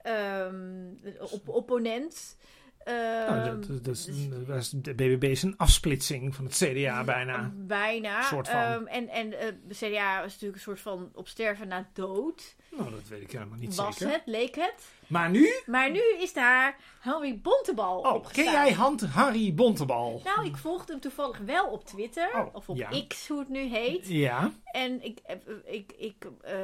Ehm, 0.01 0.85
op, 1.31 1.49
opponent. 1.49 2.37
Nou, 2.85 3.39
Ehm, 3.39 3.45
dat, 3.45 3.67
dat 3.83 3.95
is, 3.95 4.05
dus- 4.05 4.47
is- 4.57 4.69
de 4.69 4.93
BBB 4.93 5.23
is 5.23 5.43
een 5.43 5.57
afsplitsing 5.57 6.35
van 6.35 6.45
het 6.45 6.53
CDA 6.55 7.03
bijna. 7.03 7.51
Bijna. 7.55 8.21
Soort 8.21 8.49
van. 8.49 8.59
Ehm, 8.59 8.85
en 8.85 9.09
en 9.09 9.39
eh, 9.39 9.47
de 9.67 9.73
CDA 9.75 10.15
was 10.21 10.31
natuurlijk 10.31 10.55
een 10.55 10.61
soort 10.61 10.79
van 10.79 11.09
op 11.13 11.27
sterven 11.27 11.67
na 11.67 11.87
dood. 11.93 12.55
Nou, 12.77 12.91
dat 12.91 13.07
weet 13.07 13.21
ik 13.21 13.31
helemaal 13.31 13.57
niet 13.57 13.75
was 13.75 13.97
zeker. 13.97 14.13
het, 14.13 14.21
leek 14.25 14.55
het. 14.55 14.85
Maar 15.07 15.29
nu? 15.29 15.49
Maar 15.65 15.91
nu 15.91 16.01
is 16.19 16.33
daar 16.33 16.77
Henry 16.99 17.39
Bontebal 17.41 17.99
Oh, 17.99 18.13
opgestaan. 18.13 18.43
ken 18.43 18.53
jij 18.53 18.71
Hand 18.71 19.01
Harry 19.05 19.53
Bontebal? 19.53 20.21
Nou, 20.23 20.45
ik 20.45 20.57
volgde 20.57 20.91
hem 20.91 21.01
toevallig 21.01 21.37
wel 21.37 21.67
op 21.67 21.85
Twitter. 21.85 22.29
Oh, 22.35 22.55
of 22.55 22.69
op 22.69 22.77
ja. 22.77 22.89
X, 23.07 23.27
hoe 23.27 23.39
het 23.39 23.49
nu 23.49 23.59
heet. 23.59 24.07
Ja. 24.07 24.51
En 24.65 25.03
ik, 25.03 25.19
ik, 25.65 25.91
ik 25.97 26.27
eh, 26.41 26.55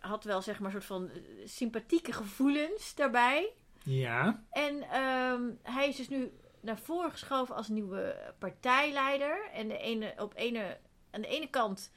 had 0.00 0.24
wel 0.24 0.42
zeg 0.42 0.58
maar 0.60 0.74
een 0.74 0.82
soort 0.82 1.00
van 1.00 1.10
eh, 1.10 1.20
sympathieke 1.48 2.12
gevoelens 2.12 2.94
daarbij. 2.94 3.48
Ja. 3.84 4.44
En 4.50 4.82
ehm, 4.82 5.50
hij 5.62 5.88
is 5.88 5.96
dus 5.96 6.08
nu 6.08 6.32
naar 6.60 6.78
voren 6.78 7.10
geschoven 7.10 7.54
als 7.54 7.68
nieuwe 7.68 8.32
partijleider. 8.38 9.48
En 9.52 9.68
de 9.68 9.78
ene, 9.78 10.14
op 10.18 10.32
ene, 10.36 10.78
aan 11.10 11.20
de 11.20 11.28
ene 11.28 11.50
kant 11.50 11.90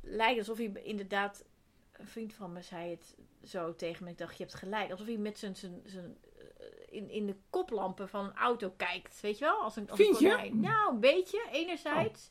lijkt 0.00 0.38
alsof 0.38 0.56
hij 0.56 0.70
inderdaad... 0.82 1.44
Een 1.92 2.06
vriend 2.06 2.34
van 2.34 2.52
me 2.52 2.62
zei 2.62 2.90
het 2.90 3.16
zo 3.44 3.74
tegen 3.74 4.04
me. 4.04 4.10
Ik 4.10 4.18
dacht, 4.18 4.36
je 4.36 4.42
hebt 4.42 4.56
gelijk. 4.56 4.90
Alsof 4.90 5.06
hij 5.06 5.16
met 5.16 5.38
zijn... 5.38 5.56
zijn, 5.56 5.82
zijn 5.84 6.16
eh, 6.38 6.66
in, 6.88 7.10
in 7.10 7.26
de 7.26 7.36
koplampen 7.50 8.08
van 8.08 8.24
een 8.24 8.36
auto 8.36 8.70
kijkt. 8.76 9.20
Weet 9.20 9.38
je 9.38 9.44
wel? 9.44 9.60
Als 9.62 9.76
een, 9.76 9.90
als 9.90 9.98
Vind 9.98 10.20
een 10.20 10.44
je? 10.44 10.54
Nou, 10.54 10.94
een 10.94 11.00
beetje. 11.00 11.48
Enerzijds. 11.52 12.30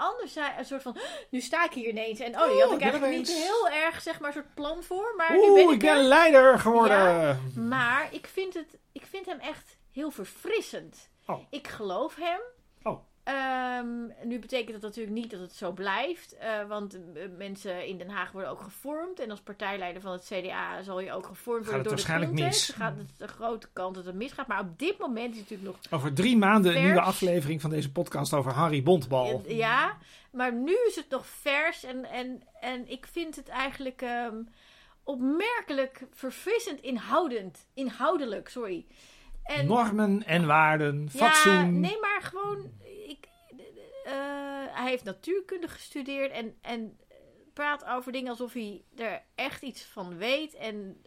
Anderzijds 0.00 0.58
een 0.58 0.64
soort 0.64 0.82
van... 0.82 0.96
Nu 1.30 1.40
sta 1.40 1.64
ik 1.64 1.72
hier 1.72 1.88
ineens. 1.88 2.20
En 2.20 2.40
oh, 2.40 2.48
die 2.50 2.60
had 2.60 2.68
Oh, 2.68 2.74
ik 2.74 2.80
eigenlijk 2.82 3.16
niet 3.16 3.28
heel 3.32 3.68
erg, 3.68 4.02
zeg 4.02 4.20
maar, 4.20 4.28
een 4.28 4.42
soort 4.42 4.54
plan 4.54 4.82
voor. 4.82 5.14
Maar 5.16 5.32
nu 5.32 5.52
ben 5.54 5.64
ik 5.64 5.70
ik 5.70 5.78
ben 5.78 5.96
er. 5.96 6.02
leider 6.02 6.58
geworden. 6.58 6.98
Ja. 6.98 7.38
Maar 7.54 8.08
ik 8.14 8.26
vind, 8.26 8.54
het, 8.54 8.78
ik 8.92 9.06
vind 9.10 9.26
hem 9.26 9.38
echt 9.40 9.76
heel 9.92 10.10
verfrissend. 10.10 11.08
Oh. 11.26 11.38
Ik 11.50 11.68
geloof 11.68 12.14
hem. 12.16 12.40
Ehm, 13.30 14.28
nu 14.28 14.38
betekent 14.38 14.72
dat 14.72 14.82
natuurlijk 14.82 15.16
niet 15.16 15.30
dat 15.30 15.40
het 15.40 15.54
zo 15.54 15.72
blijft. 15.72 16.36
eh, 16.36 16.68
want 16.68 16.94
eh, 16.94 17.22
mensen 17.36 17.86
in 17.86 17.98
Den 17.98 18.10
Haag 18.10 18.32
worden 18.32 18.50
ook 18.50 18.60
gevormd. 18.60 19.20
En 19.20 19.30
als 19.30 19.40
partijleider 19.40 20.02
van 20.02 20.12
het 20.12 20.30
CDA 20.32 20.82
zal 20.82 21.00
je 21.00 21.12
ook 21.12 21.26
gevormd 21.26 21.64
worden 21.64 21.82
door 21.82 21.92
waarschijnlijk 21.92 22.36
de 22.36 22.42
mis. 22.42 22.68
Gaat 22.68 22.96
het 22.96 23.10
een 23.18 23.28
grote 23.28 23.68
kans 23.72 23.96
dat 23.96 24.04
het 24.04 24.14
misgaat. 24.14 24.46
Maar 24.46 24.60
op 24.60 24.78
dit 24.78 24.98
moment 24.98 25.34
is 25.34 25.40
het 25.40 25.50
natuurlijk 25.50 25.78
nog 25.82 26.00
Over 26.00 26.14
drie 26.14 26.36
maanden 26.36 26.76
een 26.76 26.82
nieuwe 26.82 27.00
aflevering 27.00 27.60
van 27.60 27.70
deze 27.70 27.92
podcast 27.92 28.34
over 28.34 28.52
Harry 28.52 28.82
Bontebal. 28.82 29.42
Ja, 29.46 29.96
maar 30.32 30.54
nu 30.54 30.76
is 30.86 30.96
het 30.96 31.10
nog 31.10 31.26
vers 31.26 31.84
en, 31.84 32.04
en, 32.04 32.42
en 32.60 32.90
ik 32.90 33.06
vind 33.06 33.36
het 33.36 33.48
eigenlijk 33.48 34.02
ehm, 34.02 34.36
opmerkelijk 35.04 36.06
verfrissend 36.10 36.80
inhoudend. 36.80 37.66
Inhoudelijk, 37.74 38.48
sorry. 38.48 38.86
En, 39.42 39.66
Normen 39.66 40.26
en 40.26 40.46
waarden, 40.46 41.08
ja, 41.12 41.18
fatsoen. 41.18 41.80
nee, 41.80 41.98
maar 42.00 42.20
gewoon. 42.22 42.70
Hij 44.80 44.90
heeft 44.90 45.04
natuurkunde 45.04 45.68
gestudeerd 45.68 46.32
en, 46.32 46.58
en 46.60 46.98
praat 47.52 47.84
over 47.84 48.12
dingen 48.12 48.30
alsof 48.30 48.52
hij 48.52 48.84
er 48.96 49.22
echt 49.34 49.62
iets 49.62 49.82
van 49.82 50.16
weet. 50.16 50.54
En 50.54 51.02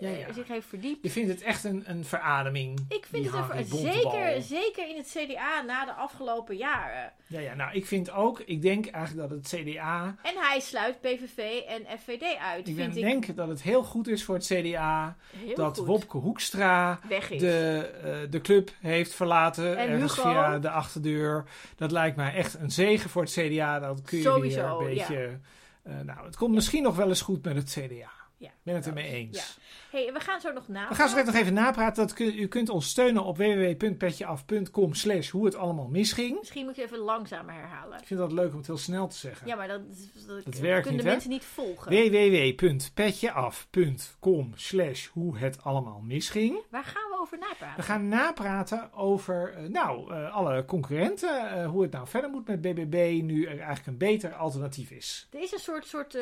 Ja, 0.00 0.08
ja. 0.08 0.32
zich 0.32 0.48
heeft 0.48 0.66
verdiept. 0.66 1.02
Je 1.02 1.10
vindt 1.10 1.30
het 1.30 1.42
echt 1.42 1.64
een, 1.64 1.82
een 1.86 2.04
verademing. 2.04 2.80
Ik 2.88 3.06
vind 3.10 3.30
het 3.30 3.34
er, 3.50 3.64
zeker, 3.64 4.42
zeker 4.42 4.88
in 4.88 4.96
het 4.96 5.16
CDA 5.18 5.62
na 5.66 5.84
de 5.84 5.92
afgelopen 5.92 6.56
jaren. 6.56 7.12
Ja, 7.26 7.40
ja, 7.40 7.54
nou, 7.54 7.72
ik 7.72 7.86
vind 7.86 8.10
ook, 8.10 8.40
ik 8.40 8.62
denk 8.62 8.86
eigenlijk 8.86 9.28
dat 9.28 9.38
het 9.38 9.60
CDA, 9.60 10.16
En 10.22 10.34
hij 10.36 10.60
sluit 10.60 11.00
PVV 11.00 11.60
en 11.68 11.98
FVD 11.98 12.36
uit. 12.36 12.68
ik 12.68 12.74
vind 12.76 12.94
ben- 12.94 13.02
denk 13.02 13.36
dat 13.36 13.48
het 13.48 13.62
heel 13.62 13.82
goed 13.84 14.08
is 14.08 14.24
voor 14.24 14.34
het 14.34 14.44
CDA 14.46 15.16
heel 15.36 15.54
dat 15.54 15.78
goed. 15.78 15.86
Wopke 15.86 16.16
Hoekstra 16.16 17.00
de, 17.28 17.90
eh, 18.02 18.30
de 18.30 18.40
club 18.40 18.70
heeft 18.80 19.14
verlaten, 19.14 19.76
En 19.78 19.88
ergens 19.88 20.14
Hugo. 20.16 20.30
via 20.30 20.58
de 20.58 20.70
achterdeur. 20.70 21.44
Dat 21.76 21.90
lijkt 21.92 22.16
mij 22.16 22.34
echt 22.34 22.54
een 22.54 22.70
zegen 22.70 23.10
voor 23.10 23.22
het 23.22 23.32
CDA. 23.32 23.78
Dat 23.78 24.02
kun 24.02 24.18
je 24.18 24.24
Sowieso, 24.24 24.78
weer 24.78 24.88
een 24.88 24.94
beetje... 24.96 25.38
eh, 25.82 25.92
nou, 26.04 26.24
het 26.26 26.36
komt 26.36 26.54
misschien 26.54 26.82
nog 26.82 26.96
wel 26.96 27.08
eens 27.08 27.20
goed 27.20 27.44
met 27.44 27.56
het 27.56 27.70
CDA. 27.70 28.10
Ja. 28.36 28.46
Ik 28.48 28.52
ben 28.62 28.74
het 28.74 28.86
ermee 28.86 29.10
eens. 29.10 29.36
Ja. 29.36 29.44
Hey, 29.90 30.12
we 30.12 30.20
gaan 30.20 30.40
zo 30.40 30.52
nog 30.52 30.68
na. 30.68 30.88
We 30.88 30.94
gaan 30.94 31.08
zo 31.08 31.22
nog 31.24 31.34
even 31.34 31.54
napraten. 31.54 32.06
Dat 32.06 32.12
kun, 32.16 32.38
u 32.38 32.46
kunt 32.46 32.68
ons 32.68 32.88
steunen 32.88 33.24
op 33.24 33.36
www.petjeaf.com 33.36 34.94
slash 34.94 35.30
hoe 35.30 35.44
het 35.44 35.54
allemaal 35.56 35.88
misging. 35.88 36.38
Misschien 36.38 36.64
moet 36.64 36.76
je 36.76 36.82
even 36.82 36.98
langzamer 36.98 37.54
herhalen. 37.54 37.98
Ik 38.00 38.06
vind 38.06 38.20
dat 38.20 38.32
leuk 38.32 38.50
om 38.50 38.56
het 38.58 38.66
heel 38.66 38.78
snel 38.78 39.08
te 39.08 39.16
zeggen. 39.16 39.46
Ja, 39.46 39.56
maar 39.56 39.68
dat, 39.68 39.80
dat, 40.26 40.44
Dat 40.44 40.58
werkt 40.58 40.86
kunnen 40.86 41.04
de 41.04 41.10
mensen 41.10 41.30
niet 41.30 41.44
volgen. 41.44 41.90
www.petjeaf.com 41.92 44.52
slash 44.54 45.06
hoe 45.06 45.38
het 45.38 45.64
allemaal 45.64 46.00
misging. 46.00 46.58
Waar 46.70 46.84
gaan 46.84 47.10
we 47.10 47.16
over 47.20 47.38
napraten? 47.38 47.76
We 47.76 47.82
gaan 47.82 48.08
napraten 48.08 48.92
over 48.92 49.54
eh, 49.54 49.68
nou, 49.68 50.14
eh, 50.14 50.34
alle 50.34 50.64
concurrenten. 50.64 51.50
eh, 51.50 51.66
hoe 51.68 51.82
het 51.82 51.92
nou 51.92 52.06
verder 52.08 52.30
moet 52.30 52.46
met 52.46 52.60
BBB 52.60 53.20
nu 53.22 53.44
er 53.44 53.50
eigenlijk 53.58 53.86
een 53.86 53.98
beter 53.98 54.34
alternatief 54.34 54.90
is. 54.90 55.28
Er 55.32 55.40
is 55.40 55.52
een 55.52 55.58
soort, 55.58 55.86
soort 55.86 56.18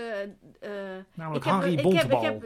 Namelijk 1.15 1.45
ik 1.45 1.53
heb, 1.53 1.63
ik 1.65 1.93
heb, 1.97 2.13
ik 2.13 2.21
heb 2.21 2.45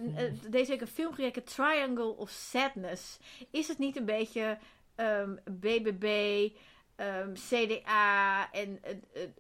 deze 0.51 0.71
week 0.71 0.81
een 0.81 0.87
film 0.87 1.10
gekeken, 1.15 1.45
Triangle 1.45 2.17
of 2.17 2.31
Sadness. 2.31 3.19
Is 3.51 3.69
het 3.69 3.79
niet 3.79 3.97
een 3.97 4.05
beetje 4.05 4.59
ehm, 4.95 5.37
BBB, 5.45 6.49
ehm, 6.97 7.35
CDA 7.35 8.53
en 8.53 8.81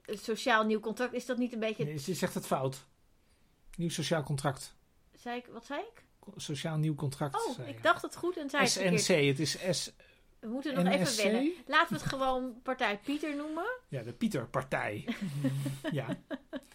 een 0.04 0.18
sociaal 0.18 0.64
nieuw 0.64 0.80
contract? 0.80 1.12
Is 1.12 1.26
dat 1.26 1.38
niet 1.38 1.52
een 1.52 1.60
beetje... 1.60 1.84
Nee, 1.84 2.00
je 2.04 2.14
zegt 2.14 2.34
het 2.34 2.46
fout. 2.46 2.86
Nieuw 3.76 3.90
sociaal 3.90 4.22
contract. 4.22 4.76
Zei 5.14 5.36
ik, 5.36 5.46
wat 5.46 5.66
zei 5.66 5.80
ik? 5.80 6.04
Sociaal 6.36 6.76
nieuw 6.76 6.94
contract. 6.94 7.58
Oh, 7.58 7.68
ik 7.68 7.82
dacht 7.82 8.02
het 8.02 8.16
goed 8.16 8.36
en 8.36 8.50
zei 8.50 8.62
het. 8.62 9.00
SNC, 9.02 9.26
het 9.26 9.38
is 9.38 9.58
S 9.70 9.92
We 10.41 10.49
moeten 10.49 10.74
nog 10.84 10.93
even 10.95 11.16
wennen. 11.22 11.53
Laten 11.66 11.95
we 11.95 12.01
het 12.01 12.09
gewoon 12.09 12.53
Partij 12.62 12.99
Pieter 13.05 13.36
noemen. 13.36 13.64
Ja, 13.88 14.03
de 14.03 14.12
Pieterpartij. 14.12 15.05
ja. 15.93 16.07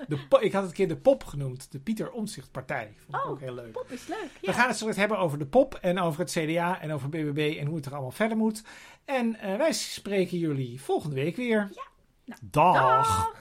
De 0.08 0.16
ik 0.40 0.52
had 0.52 0.62
het 0.62 0.70
een 0.72 0.78
keer 0.78 0.88
de 0.88 0.98
pop 0.98 1.24
genoemd. 1.24 1.72
De 1.72 1.80
Pieter 1.80 2.12
Omtzigt 2.12 2.52
Partij. 2.52 2.94
Vond 2.98 3.18
ik 3.18 3.24
Oh, 3.24 3.30
ook 3.32 3.40
heel 3.40 3.54
leuk. 3.54 3.72
Pop 3.72 3.92
is 3.92 4.08
leuk. 4.08 4.30
We 4.42 4.48
Ja. 4.48 4.54
gaan 4.54 4.68
het 4.68 4.78
zo 4.78 4.90
hebben 4.94 5.18
over 5.18 5.38
de 5.38 5.46
pop 5.46 5.76
en 5.82 6.00
over 6.00 6.20
het 6.20 6.32
CDA 6.32 6.82
en 6.82 6.92
over 6.92 7.10
BBB 7.10 7.58
en 7.60 7.66
hoe 7.68 7.76
het 7.76 7.86
er 7.86 7.92
allemaal 7.94 8.12
verder 8.12 8.38
moet. 8.38 8.64
En 9.06 9.36
eh, 9.40 9.56
wij 9.58 9.72
spreken 9.74 10.38
jullie 10.38 10.82
volgende 10.82 11.16
week 11.16 11.36
weer. 11.36 11.70
Ja. 11.74 11.84
Nou, 12.26 12.40
Dag. 12.52 12.74
Dag! 12.76 13.34